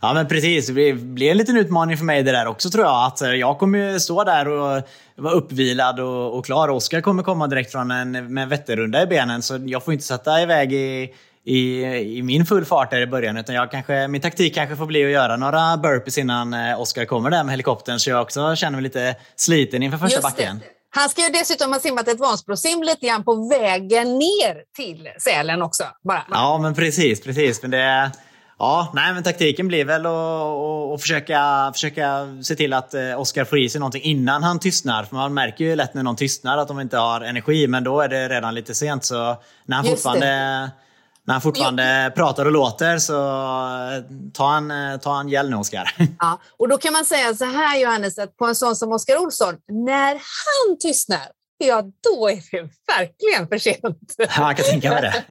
Ja 0.00 0.14
men 0.14 0.28
precis, 0.28 0.66
det 0.66 0.92
blir 0.92 1.30
en 1.30 1.36
liten 1.36 1.56
utmaning 1.56 1.96
för 1.96 2.04
mig 2.04 2.22
det 2.22 2.32
där 2.32 2.46
också 2.46 2.70
tror 2.70 2.84
jag. 2.84 3.06
Att 3.06 3.22
eh, 3.22 3.30
jag 3.30 3.58
kommer 3.58 3.98
stå 3.98 4.24
där 4.24 4.48
och 4.48 4.82
vara 5.16 5.34
uppvilad 5.34 6.00
och, 6.00 6.38
och 6.38 6.44
klar. 6.44 6.68
Oskar 6.68 7.00
kommer 7.00 7.22
komma 7.22 7.46
direkt 7.46 7.72
från 7.72 7.90
en 7.90 8.34
med 8.34 8.48
Vätternrunda 8.48 9.02
i 9.02 9.06
benen 9.06 9.42
så 9.42 9.58
jag 9.66 9.84
får 9.84 9.94
inte 9.94 10.06
sätta 10.06 10.42
iväg 10.42 10.72
i, 10.72 11.14
i, 11.44 11.84
i 12.18 12.22
min 12.22 12.46
full 12.46 12.64
fart 12.64 12.90
där 12.90 13.00
i 13.00 13.06
början. 13.06 13.36
Utan 13.36 13.54
jag 13.54 13.70
kanske, 13.70 14.08
min 14.08 14.20
taktik 14.20 14.54
kanske 14.54 14.76
får 14.76 14.86
bli 14.86 15.04
att 15.04 15.10
göra 15.10 15.36
några 15.36 15.76
burpees 15.76 16.18
innan 16.18 16.54
eh, 16.54 16.80
Oskar 16.80 17.04
kommer 17.04 17.30
där 17.30 17.44
med 17.44 17.52
helikoptern 17.52 17.98
så 17.98 18.10
jag 18.10 18.22
också 18.22 18.56
känner 18.56 18.76
mig 18.76 18.82
lite 18.82 19.16
sliten 19.36 19.82
inför 19.82 19.98
första 19.98 20.20
backen. 20.20 20.60
Han 20.90 21.08
ska 21.08 21.22
ju 21.22 21.28
dessutom 21.28 21.72
ha 21.72 21.80
simmat 21.80 22.08
ett 22.08 22.20
Vansbrosim 22.20 22.82
lite 22.82 23.06
grann 23.06 23.24
på 23.24 23.48
vägen 23.48 24.18
ner 24.18 24.62
till 24.76 25.08
Sälen 25.18 25.62
också. 25.62 25.84
Bara. 26.04 26.24
Ja, 26.30 26.58
men 26.62 26.74
precis. 26.74 27.20
precis. 27.20 27.62
Men 27.62 27.70
det, 27.70 28.12
Ja, 28.58 28.90
nej 28.94 29.14
men 29.14 29.22
taktiken 29.22 29.68
blir 29.68 29.84
väl 29.84 30.06
att, 30.06 31.00
försöka, 31.00 31.70
försöka 31.74 32.36
se 32.42 32.54
till 32.54 32.72
att 32.72 32.94
eh, 32.94 33.20
Oskar 33.20 33.44
får 33.44 33.58
i 33.58 33.68
sig 33.68 33.78
någonting 33.78 34.02
innan 34.02 34.42
han 34.42 34.58
tystnar. 34.58 35.04
För 35.04 35.16
man 35.16 35.34
märker 35.34 35.64
ju 35.64 35.76
lätt 35.76 35.94
när 35.94 36.02
någon 36.02 36.16
tystnar 36.16 36.58
att 36.58 36.68
de 36.68 36.80
inte 36.80 36.96
har 36.96 37.20
energi, 37.20 37.66
men 37.66 37.84
då 37.84 38.00
är 38.00 38.08
det 38.08 38.28
redan 38.28 38.54
lite 38.54 38.74
sent. 38.74 39.04
Så 39.04 39.36
när 39.64 39.76
han 39.76 39.84
Just 39.84 39.96
fortfarande, 39.96 40.26
när 41.24 41.34
han 41.34 41.40
fortfarande 41.40 42.12
pratar 42.16 42.44
och 42.46 42.52
låter 42.52 42.98
så 42.98 43.14
eh, 43.14 44.02
ta 44.32 44.56
en, 44.56 44.70
eh, 44.70 44.98
ta 44.98 45.20
en 45.20 45.28
gäll 45.28 45.50
nu 45.50 45.56
Oskar. 45.56 45.94
Ja, 46.18 46.40
och 46.58 46.68
då 46.68 46.78
kan 46.78 46.92
man 46.92 47.04
säga 47.04 47.34
så 47.34 47.44
här 47.44 47.78
Johannes, 47.78 48.18
att 48.18 48.36
på 48.36 48.46
en 48.46 48.54
sån 48.54 48.76
som 48.76 48.92
Oskar 48.92 49.16
Olsson, 49.16 49.54
när 49.68 50.12
han 50.12 50.78
tystnar, 50.80 51.28
ja 51.58 51.82
då 51.82 52.28
är 52.28 52.34
det 52.50 52.68
verkligen 52.98 53.48
för 53.48 53.58
sent. 53.58 54.14
Ja, 54.18 54.26
jag 54.36 54.56
kan 54.56 54.66
tänka 54.66 54.90
mig 54.90 55.02
det. 55.02 55.24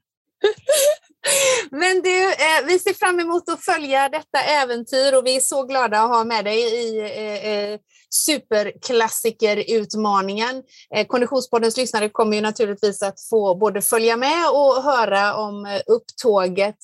Men 1.80 2.02
du, 2.02 2.26
eh, 2.26 2.66
vi 2.68 2.80
ser 2.80 2.94
fram 2.94 3.20
emot 3.20 3.50
att 3.50 3.66
följa 3.66 4.10
detta 4.10 4.40
äventyr 4.40 5.18
och 5.18 5.26
vi 5.26 5.36
är 5.36 5.40
så 5.40 5.64
glada 5.64 6.02
att 6.02 6.10
ha 6.10 6.24
med 6.24 6.46
dig 6.46 6.60
i 6.60 7.00
eh, 7.00 7.48
eh 7.48 7.80
superklassikerutmaningen. 8.10 10.64
Eh, 10.96 11.08
Konditionspoddens 11.08 11.78
lyssnare 11.78 12.10
kommer 12.10 12.36
ju 12.36 12.42
naturligtvis 12.42 13.02
att 13.02 13.22
få 13.30 13.56
både 13.56 13.82
följa 13.82 14.18
med 14.18 14.50
och 14.50 14.84
höra 14.84 15.36
om 15.36 15.66
eh, 15.66 15.82
upptåget. 15.88 16.76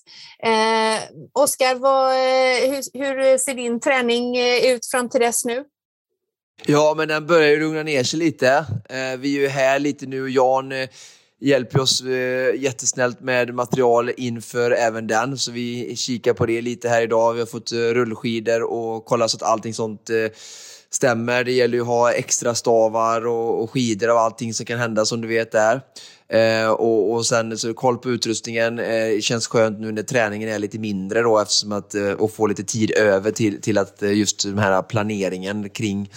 Eh, 0.43 0.99
Oskar, 1.33 1.75
eh, 1.75 2.71
hur, 2.71 2.99
hur 2.99 3.37
ser 3.37 3.53
din 3.53 3.79
träning 3.79 4.37
eh, 4.37 4.73
ut 4.73 4.85
fram 4.91 5.09
till 5.09 5.21
dess 5.21 5.45
nu? 5.45 5.63
Ja, 6.65 6.93
men 6.97 7.07
den 7.07 7.27
börjar 7.27 7.49
ju 7.49 7.59
lugna 7.59 7.83
ner 7.83 8.03
sig 8.03 8.19
lite. 8.19 8.65
Eh, 8.89 9.17
vi 9.17 9.37
är 9.37 9.41
ju 9.41 9.47
här 9.47 9.79
lite 9.79 10.05
nu 10.05 10.23
och 10.23 10.29
Jan 10.29 10.71
eh, 10.71 10.89
hjälper 11.43 11.79
oss 11.79 12.01
eh, 12.01 12.55
jättesnällt 12.55 13.19
med 13.21 13.53
material 13.53 14.11
inför 14.17 14.71
även 14.71 15.07
den. 15.07 15.37
Så 15.37 15.51
vi 15.51 15.95
kikar 15.95 16.33
på 16.33 16.45
det 16.45 16.61
lite 16.61 16.89
här 16.89 17.01
idag. 17.01 17.33
Vi 17.33 17.39
har 17.39 17.47
fått 17.47 17.71
eh, 17.71 17.77
rullskidor 17.77 18.63
och 18.63 19.05
kollat 19.05 19.31
så 19.31 19.37
att 19.37 19.43
allting 19.43 19.73
sånt 19.73 20.09
eh, 20.09 20.15
stämmer. 20.89 21.43
Det 21.43 21.51
gäller 21.51 21.73
ju 21.75 21.81
att 21.81 21.87
ha 21.87 22.11
extra 22.11 22.55
stavar 22.55 23.27
och, 23.27 23.63
och 23.63 23.71
skidor 23.71 24.11
och 24.11 24.19
allting 24.19 24.53
som 24.53 24.65
kan 24.65 24.79
hända 24.79 25.05
som 25.05 25.21
du 25.21 25.27
vet 25.27 25.51
där. 25.51 25.81
Eh, 26.29 26.69
och, 26.69 27.13
och 27.13 27.25
sen 27.25 27.57
så 27.57 27.73
koll 27.73 27.97
på 27.97 28.09
utrustningen. 28.09 28.79
Eh, 28.79 29.19
känns 29.19 29.47
skönt 29.47 29.79
nu 29.79 29.91
när 29.91 30.03
träningen 30.03 30.49
är 30.49 30.59
lite 30.59 30.79
mindre 30.79 31.21
då 31.21 31.39
eftersom 31.39 31.71
att 31.71 31.95
eh, 31.95 32.11
och 32.11 32.31
få 32.31 32.47
lite 32.47 32.63
tid 32.63 32.91
över 32.91 33.31
till, 33.31 33.61
till 33.61 33.77
att 33.77 34.03
eh, 34.03 34.13
just 34.13 34.43
den 34.43 34.59
här 34.59 34.81
planeringen 34.81 35.69
kring. 35.69 36.09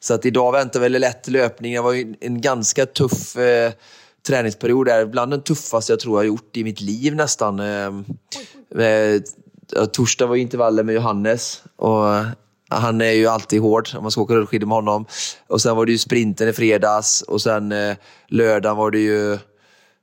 Så 0.00 0.14
att 0.14 0.26
idag 0.26 0.52
väntar 0.52 0.80
väl 0.80 0.92
lätt 0.92 1.28
löpning. 1.28 1.74
Det 1.74 1.80
var 1.80 1.92
ju 1.92 2.14
en 2.20 2.40
ganska 2.40 2.86
tuff 2.86 3.36
eh, 3.36 3.72
träningsperiod 4.26 4.88
är 4.88 5.06
bland 5.06 5.32
den 5.32 5.42
tuffaste 5.42 5.92
jag 5.92 6.00
tror 6.00 6.14
jag 6.14 6.18
har 6.18 6.24
gjort 6.24 6.56
i 6.56 6.64
mitt 6.64 6.80
liv 6.80 7.14
nästan. 7.14 7.60
Ehm, 7.60 8.04
eh, 8.78 9.20
Torsdag 9.92 10.26
var 10.26 10.36
intervaller 10.36 10.82
med 10.82 10.94
Johannes 10.94 11.62
och 11.76 12.14
eh, 12.14 12.26
han 12.68 13.00
är 13.00 13.10
ju 13.10 13.26
alltid 13.26 13.60
hård 13.60 13.88
om 13.96 14.02
man 14.02 14.10
ska 14.10 14.20
åka 14.20 14.34
rullskidor 14.34 14.66
med 14.66 14.76
honom. 14.76 15.06
Och 15.46 15.60
sen 15.60 15.76
var 15.76 15.86
det 15.86 15.92
ju 15.92 15.98
sprinten 15.98 16.48
i 16.48 16.52
fredags 16.52 17.22
och 17.22 17.42
sen 17.42 17.72
eh, 17.72 17.96
lördagen 18.28 18.76
var 18.76 18.90
det 18.90 18.98
ju 18.98 19.32
eh, 19.32 19.38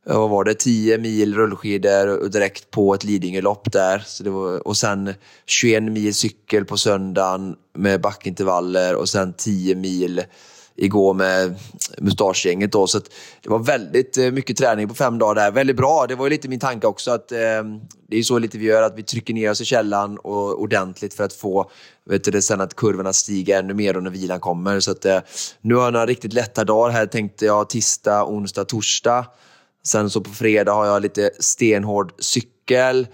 vad 0.06 0.30
var 0.30 0.44
det, 0.44 0.54
10 0.54 0.98
mil 0.98 1.36
rullskidor 1.36 2.08
och 2.20 2.32
direkt 2.32 2.72
på 2.72 2.94
ett 2.94 3.04
Lidingölopp 3.04 3.72
där. 3.72 4.04
Så 4.06 4.24
det 4.24 4.30
var, 4.30 4.68
och 4.68 4.78
sen 4.78 5.14
21 5.46 5.84
mil 5.84 6.16
cykel 6.16 6.66
på 6.66 6.78
söndagen 6.78 7.56
med 7.78 8.02
backintervaller 8.02 8.96
och 8.96 9.10
sen 9.10 9.34
10 9.34 9.76
mil 9.76 10.24
igår 10.76 11.14
med 11.14 11.56
mustaschgänget. 11.98 12.72
Då, 12.72 12.88
så 12.88 13.00
det 13.42 13.50
var 13.50 13.60
väldigt 13.60 14.18
eh, 14.18 14.32
mycket 14.32 14.58
träning 14.58 14.88
på 14.88 14.94
fem 14.96 15.20
dagar 15.20 15.36
där. 15.36 15.52
Väldigt 15.52 15.76
bra. 15.76 16.06
Det 16.08 16.16
var 16.16 16.26
ju 16.26 16.30
lite 16.30 16.50
min 16.50 16.60
tanke 16.60 16.88
också. 16.88 17.12
att 17.12 17.32
eh, 17.32 17.40
Det 18.08 18.18
är 18.18 18.24
så 18.24 18.40
lite 18.40 18.58
vi 18.58 18.66
gör, 18.66 18.82
att 18.82 18.98
vi 18.98 19.04
trycker 19.04 19.34
ner 19.34 19.52
oss 19.52 19.62
i 19.62 19.66
källan 19.66 20.18
och, 20.18 20.62
ordentligt 20.62 21.14
för 21.14 21.24
att 21.24 21.34
få 21.34 21.72
vet 22.06 22.24
du, 22.24 22.42
sen 22.42 22.62
att 22.62 22.76
kurvorna 22.76 23.14
stiger 23.14 23.60
ännu 23.60 23.74
mer 23.74 23.94
när 23.94 24.12
vilan 24.12 24.40
kommer. 24.40 24.80
Så 24.80 24.92
att, 24.92 25.06
eh, 25.06 25.20
nu 25.62 25.76
har 25.76 25.84
jag 25.84 25.94
några 25.94 26.06
riktigt 26.06 26.34
lätta 26.34 26.64
dagar 26.64 26.90
här 26.90 27.06
tänkte 27.06 27.46
jag. 27.46 27.70
Tisdag, 27.70 28.26
onsdag, 28.26 28.66
torsdag. 28.66 29.26
Sen 29.84 30.10
så 30.10 30.22
på 30.22 30.30
fredag 30.30 30.74
har 30.74 30.86
jag 30.86 31.02
lite 31.02 31.32
stenhård 31.40 32.14
cykel. 32.20 33.08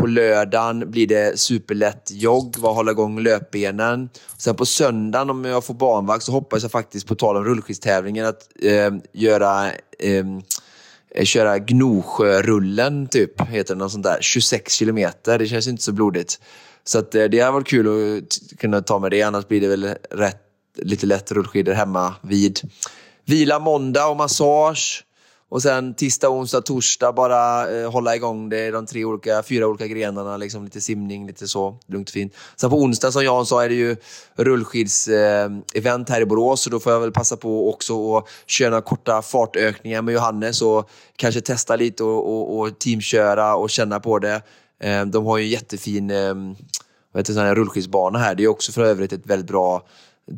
På 0.00 0.06
lördagen 0.06 0.90
blir 0.90 1.06
det 1.06 1.38
superlätt 1.38 2.10
jogg, 2.10 2.56
vad 2.58 2.74
hålla 2.74 2.90
igång 2.90 3.20
löpbenen. 3.20 4.08
Sen 4.36 4.56
på 4.56 4.66
söndagen 4.66 5.30
om 5.30 5.44
jag 5.44 5.64
får 5.64 5.74
barnvakt 5.74 6.24
så 6.24 6.32
hoppas 6.32 6.62
jag 6.62 6.72
faktiskt, 6.72 7.06
på 7.06 7.14
tal 7.14 7.36
om 7.36 7.44
rullskidstävlingen, 7.44 8.26
att 8.26 8.48
eh, 8.62 8.90
göra 9.12 9.70
ehm, 9.98 10.42
eh, 11.14 11.24
köra 11.24 11.58
Gnosjörullen, 11.58 13.08
typ, 13.08 13.40
heter 13.40 13.74
det, 13.74 13.78
något 13.78 13.92
sånt 13.92 14.04
där. 14.04 14.18
26 14.20 14.72
kilometer, 14.72 15.38
det 15.38 15.46
känns 15.46 15.68
inte 15.68 15.82
så 15.82 15.92
blodigt. 15.92 16.40
Så 16.84 16.98
att, 16.98 17.14
eh, 17.14 17.24
det 17.24 17.40
har 17.40 17.52
varit 17.52 17.68
kul 17.68 18.18
att 18.18 18.58
kunna 18.58 18.82
ta 18.82 18.98
med 18.98 19.10
det, 19.10 19.22
annars 19.22 19.48
blir 19.48 19.60
det 19.60 19.68
väl 19.68 19.94
rätt, 20.10 20.42
lite 20.76 21.06
lätt 21.06 21.32
rullskidor 21.32 21.72
hemma 21.72 22.14
vid. 22.22 22.60
Vila 23.24 23.58
måndag 23.58 24.06
och 24.06 24.16
massage. 24.16 25.04
Och 25.50 25.62
sen 25.62 25.94
tisdag, 25.94 26.28
onsdag, 26.28 26.60
torsdag 26.60 27.12
bara 27.12 27.70
eh, 27.70 27.90
hålla 27.90 28.16
igång 28.16 28.48
det 28.48 28.66
i 28.66 28.70
de 28.70 28.86
tre 28.86 29.04
olika, 29.04 29.42
fyra 29.42 29.66
olika 29.66 29.86
grenarna. 29.86 30.36
Liksom 30.36 30.64
lite 30.64 30.80
simning, 30.80 31.26
lite 31.26 31.48
så. 31.48 31.78
Lugnt 31.86 32.08
och 32.08 32.12
fint. 32.12 32.34
Sen 32.56 32.70
på 32.70 32.76
onsdag, 32.76 33.12
som 33.12 33.24
Jan 33.24 33.46
sa, 33.46 33.64
är 33.64 33.68
det 33.68 33.74
ju 33.74 33.96
rullskids-event 34.36 36.08
eh, 36.08 36.14
här 36.14 36.20
i 36.20 36.26
Borås. 36.26 36.62
Så 36.62 36.70
då 36.70 36.80
får 36.80 36.92
jag 36.92 37.00
väl 37.00 37.12
passa 37.12 37.36
på 37.36 37.70
också 37.70 38.16
att 38.16 38.28
köra 38.46 38.70
några 38.70 38.82
korta 38.82 39.22
fartökningar 39.22 40.02
med 40.02 40.14
Johannes 40.14 40.62
och 40.62 40.90
kanske 41.16 41.40
testa 41.40 41.76
lite 41.76 42.04
och, 42.04 42.28
och, 42.28 42.58
och 42.58 42.78
teamköra 42.78 43.54
och 43.54 43.70
känna 43.70 44.00
på 44.00 44.18
det. 44.18 44.42
Eh, 44.80 45.04
de 45.04 45.26
har 45.26 45.38
ju 45.38 45.44
en 45.44 45.50
jättefin 45.50 46.10
eh, 46.10 46.34
sån 47.24 47.36
här 47.36 47.54
rullskidsbana 47.54 48.18
här. 48.18 48.34
Det 48.34 48.44
är 48.44 48.48
också 48.48 48.72
för 48.72 48.82
övrigt 48.82 49.12
ett 49.12 49.26
väldigt 49.26 49.48
bra 49.48 49.82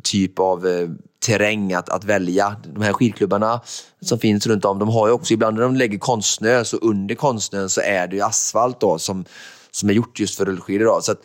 typ 0.03 0.39
av 0.39 0.67
eh, 0.67 0.89
terräng 1.25 1.73
att, 1.73 1.89
att 1.89 2.03
välja. 2.03 2.55
De 2.73 2.81
här 2.81 2.93
skidklubbarna 2.93 3.61
som 4.01 4.19
finns 4.19 4.47
runt 4.47 4.65
om, 4.65 4.79
de 4.79 4.89
har 4.89 5.07
ju 5.07 5.13
också, 5.13 5.33
ibland 5.33 5.55
när 5.55 5.63
de 5.63 5.75
lägger 5.75 5.97
konstsnö, 5.97 6.63
så 6.63 6.77
under 6.77 7.15
konstsnön 7.15 7.69
så 7.69 7.81
är 7.81 8.07
det 8.07 8.15
ju 8.15 8.21
asfalt 8.21 8.79
då, 8.79 8.99
som, 8.99 9.25
som 9.71 9.89
är 9.89 9.93
gjort 9.93 10.19
just 10.19 10.37
för 10.37 10.45
rullskidor. 10.45 10.85
Då. 10.85 11.01
Så 11.01 11.11
att, 11.11 11.19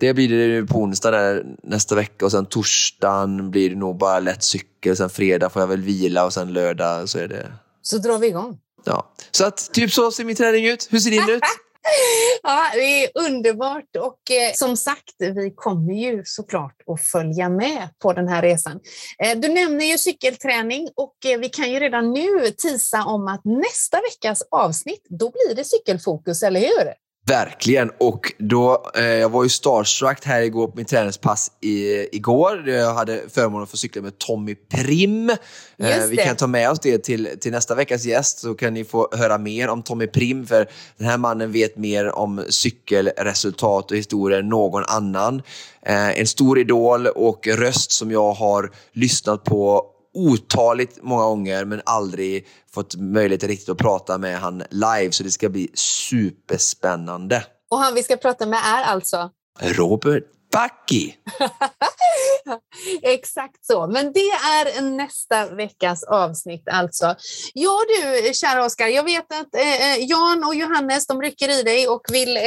det 0.00 0.14
blir 0.14 0.28
det 0.28 0.66
på 0.66 0.78
onsdag 0.78 1.42
nästa 1.62 1.94
vecka 1.94 2.24
och 2.24 2.30
sen 2.30 2.46
torsdagen 2.46 3.50
blir 3.50 3.70
det 3.70 3.76
nog 3.76 3.98
bara 3.98 4.20
lätt 4.20 4.42
cykel. 4.42 4.96
Sen 4.96 5.10
fredag 5.10 5.50
får 5.50 5.62
jag 5.62 5.66
väl 5.66 5.82
vila 5.82 6.24
och 6.24 6.32
sen 6.32 6.52
lördag 6.52 7.08
så 7.08 7.18
är 7.18 7.28
det... 7.28 7.52
Så 7.82 7.98
drar 7.98 8.18
vi 8.18 8.26
igång. 8.26 8.58
Ja, 8.84 9.12
så 9.30 9.46
att 9.46 9.70
typ 9.72 9.92
så 9.92 10.10
ser 10.10 10.24
min 10.24 10.36
träning 10.36 10.66
ut. 10.66 10.88
Hur 10.90 10.98
ser 10.98 11.10
din 11.10 11.28
ut? 11.28 11.42
Ja, 12.42 12.70
det 12.74 13.04
är 13.04 13.10
underbart 13.14 13.96
och 13.98 14.30
eh, 14.30 14.52
som 14.54 14.76
sagt, 14.76 15.14
vi 15.18 15.52
kommer 15.56 15.94
ju 15.94 16.22
såklart 16.24 16.76
att 16.86 17.06
följa 17.06 17.48
med 17.48 17.88
på 18.02 18.12
den 18.12 18.28
här 18.28 18.42
resan. 18.42 18.80
Eh, 19.24 19.38
du 19.38 19.48
nämner 19.48 19.84
ju 19.84 19.98
cykelträning 19.98 20.88
och 20.96 21.16
eh, 21.26 21.38
vi 21.38 21.48
kan 21.48 21.72
ju 21.72 21.80
redan 21.80 22.12
nu 22.12 22.50
tisa 22.58 23.04
om 23.04 23.28
att 23.28 23.44
nästa 23.44 24.00
veckas 24.00 24.42
avsnitt, 24.50 25.06
då 25.08 25.30
blir 25.30 25.54
det 25.54 25.64
cykelfokus, 25.64 26.42
eller 26.42 26.60
hur? 26.60 26.94
Verkligen. 27.30 27.90
Och 27.98 28.32
då, 28.38 28.90
eh, 28.94 29.04
jag 29.04 29.28
var 29.28 29.42
ju 29.42 29.48
starstruck 29.48 30.24
här 30.24 30.42
igår 30.42 30.66
på 30.66 30.72
min 30.76 30.86
träningspass 30.86 31.50
i, 31.60 32.08
igår. 32.16 32.68
Jag 32.68 32.94
hade 32.94 33.22
förmånen 33.28 33.62
att 33.62 33.70
få 33.70 33.76
cykla 33.76 34.02
med 34.02 34.18
Tommy 34.18 34.54
Prim. 34.54 35.30
Eh, 35.78 36.06
vi 36.10 36.16
kan 36.16 36.36
ta 36.36 36.46
med 36.46 36.70
oss 36.70 36.78
det 36.80 36.98
till, 36.98 37.28
till 37.40 37.52
nästa 37.52 37.74
veckas 37.74 38.04
gäst 38.04 38.38
så 38.38 38.54
kan 38.54 38.74
ni 38.74 38.84
få 38.84 39.08
höra 39.12 39.38
mer 39.38 39.68
om 39.68 39.82
Tommy 39.82 40.06
Prim. 40.06 40.46
För 40.46 40.68
den 40.96 41.08
här 41.08 41.18
mannen 41.18 41.52
vet 41.52 41.76
mer 41.76 42.16
om 42.16 42.44
cykelresultat 42.48 43.90
och 43.90 43.96
historier 43.96 44.38
än 44.38 44.48
någon 44.48 44.84
annan. 44.86 45.42
Eh, 45.86 46.20
en 46.20 46.26
stor 46.26 46.58
idol 46.58 47.06
och 47.06 47.46
röst 47.46 47.92
som 47.92 48.10
jag 48.10 48.32
har 48.32 48.70
lyssnat 48.92 49.44
på 49.44 49.84
otaligt 50.14 50.98
många 51.02 51.22
gånger 51.22 51.64
men 51.64 51.82
aldrig 51.84 52.46
fått 52.74 52.96
möjlighet 52.96 53.44
riktigt 53.44 53.68
att 53.68 53.78
prata 53.78 54.18
med 54.18 54.38
han 54.38 54.62
live 54.70 55.12
så 55.12 55.22
det 55.22 55.30
ska 55.30 55.48
bli 55.48 55.70
superspännande. 55.74 57.44
Och 57.70 57.78
han 57.78 57.94
vi 57.94 58.02
ska 58.02 58.16
prata 58.16 58.46
med 58.46 58.58
är 58.64 58.82
alltså? 58.82 59.30
Robert 59.60 60.24
Backi! 60.52 61.14
Exakt 63.02 63.64
så, 63.66 63.86
men 63.86 64.12
det 64.12 64.20
är 64.30 64.82
nästa 64.82 65.54
veckas 65.54 66.04
avsnitt 66.04 66.68
alltså. 66.70 67.14
Ja 67.54 67.80
du, 67.88 68.34
kära 68.34 68.64
Oskar, 68.64 68.86
jag 68.86 69.04
vet 69.04 69.32
att 69.32 69.54
eh, 69.54 69.92
eh 69.92 70.04
Jan 70.04 70.44
och 70.44 70.54
Johannes 70.54 71.06
de 71.06 71.22
rycker 71.22 71.60
i 71.60 71.62
dig 71.62 71.88
och 71.88 72.00
vill 72.12 72.36
eh, 72.36 72.42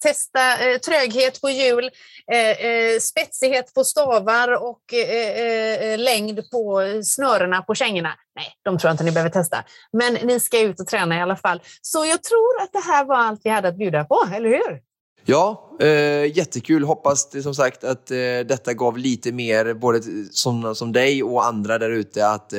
testa 0.00 0.58
eh, 0.58 0.78
tröghet 0.78 1.40
på 1.40 1.50
hjul, 1.50 1.90
eh, 2.32 2.66
eh 2.66 2.98
spetsighet 3.00 3.74
på 3.74 3.84
stavar 3.84 4.52
och 4.52 4.94
eh, 4.94 5.10
eh, 5.10 5.82
eh, 5.82 5.98
längd 5.98 6.50
på 6.50 6.82
snörena 7.04 7.62
på 7.62 7.74
kängorna. 7.74 8.14
Nej, 8.36 8.46
de 8.64 8.78
tror 8.78 8.88
jag 8.88 8.94
inte 8.94 9.04
ni 9.04 9.12
behöver 9.12 9.30
testa, 9.30 9.64
men 9.92 10.14
ni 10.14 10.40
ska 10.40 10.60
ut 10.60 10.80
och 10.80 10.86
träna 10.86 11.16
i 11.16 11.20
alla 11.20 11.36
fall. 11.36 11.62
Så 11.82 12.04
jag 12.04 12.22
tror 12.22 12.62
att 12.62 12.72
det 12.72 12.92
här 12.92 13.04
var 13.04 13.16
allt 13.16 13.40
vi 13.44 13.50
hade 13.50 13.68
att 13.68 13.78
bjuda 13.78 14.04
på, 14.04 14.28
eller 14.34 14.48
hur? 14.48 14.91
Ja, 15.24 15.70
eh, 15.80 16.36
jättekul. 16.36 16.84
Hoppas 16.84 17.30
det, 17.30 17.42
som 17.42 17.54
sagt 17.54 17.84
att 17.84 18.10
eh, 18.10 18.16
detta 18.46 18.74
gav 18.74 18.98
lite 18.98 19.32
mer, 19.32 19.74
både 19.74 20.02
sådana 20.30 20.74
som 20.74 20.92
dig 20.92 21.22
och 21.22 21.46
andra 21.46 21.78
där 21.78 21.90
ute, 21.90 22.28
att 22.28 22.52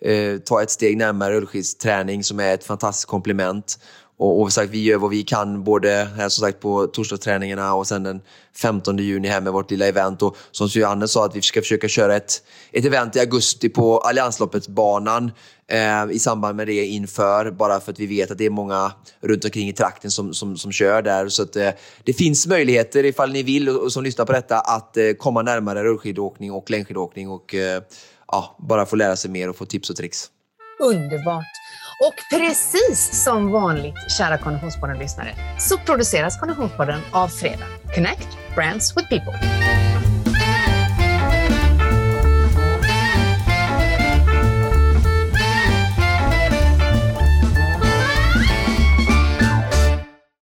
eh, 0.00 0.38
ta 0.44 0.62
ett 0.62 0.70
steg 0.70 0.96
närmare 0.96 1.34
rullskidsträning 1.34 2.24
som 2.24 2.40
är 2.40 2.54
ett 2.54 2.64
fantastiskt 2.64 3.08
komplement. 3.08 3.78
Och, 4.24 4.40
och 4.40 4.52
sagt, 4.52 4.70
vi 4.70 4.82
gör 4.82 4.98
vad 4.98 5.10
vi 5.10 5.22
kan, 5.22 5.64
både 5.64 6.08
här 6.16 6.28
som 6.28 6.42
sagt 6.42 6.60
på 6.60 6.86
torsdagsträningarna 6.86 7.74
och 7.74 7.86
sen 7.86 8.02
den 8.02 8.20
15 8.56 8.98
juni 8.98 9.28
här 9.28 9.40
med 9.40 9.52
vårt 9.52 9.70
lilla 9.70 9.86
event. 9.86 10.22
Och 10.22 10.36
som 10.50 10.68
Johannes 10.70 11.12
sa, 11.12 11.24
att 11.24 11.36
vi 11.36 11.42
ska 11.42 11.60
försöka 11.60 11.88
köra 11.88 12.16
ett, 12.16 12.42
ett 12.72 12.84
event 12.84 13.16
i 13.16 13.20
augusti 13.20 13.68
på 13.68 13.98
Alliansloppets-banan 13.98 15.32
eh, 15.68 16.10
i 16.10 16.18
samband 16.18 16.56
med 16.56 16.66
det 16.66 16.86
inför, 16.86 17.50
bara 17.50 17.80
för 17.80 17.92
att 17.92 17.98
vi 17.98 18.06
vet 18.06 18.30
att 18.30 18.38
det 18.38 18.46
är 18.46 18.50
många 18.50 18.92
runt 19.20 19.44
omkring 19.44 19.68
i 19.68 19.72
trakten 19.72 20.10
som, 20.10 20.34
som, 20.34 20.56
som 20.56 20.72
kör 20.72 21.02
där. 21.02 21.28
Så 21.28 21.42
att, 21.42 21.56
eh, 21.56 21.70
det 22.04 22.12
finns 22.12 22.46
möjligheter, 22.46 23.04
ifall 23.04 23.32
ni 23.32 23.42
vill 23.42 23.68
och, 23.68 23.82
och 23.82 23.92
som 23.92 24.04
lyssnar 24.04 24.24
på 24.24 24.32
detta, 24.32 24.58
att 24.60 24.96
eh, 24.96 25.12
komma 25.18 25.42
närmare 25.42 25.84
rullskidåkning 25.84 26.52
och 26.52 26.70
längdskidåkning 26.70 27.30
och 27.30 27.54
eh, 27.54 27.82
ja, 28.28 28.56
bara 28.58 28.86
få 28.86 28.96
lära 28.96 29.16
sig 29.16 29.30
mer 29.30 29.48
och 29.50 29.56
få 29.56 29.66
tips 29.66 29.90
och 29.90 29.96
tricks. 29.96 30.30
Underbart! 30.80 31.63
Och 32.00 32.14
precis 32.38 33.22
som 33.24 33.50
vanligt, 33.50 33.94
kära 34.18 34.38
Konditionspodden-lyssnare, 34.38 35.34
så 35.58 35.78
produceras 35.78 36.40
Konditionspodden 36.40 37.00
av 37.12 37.28
Fredag. 37.28 37.66
Connect 37.94 38.28
Brands 38.54 38.96
with 38.96 39.08
People. 39.08 39.93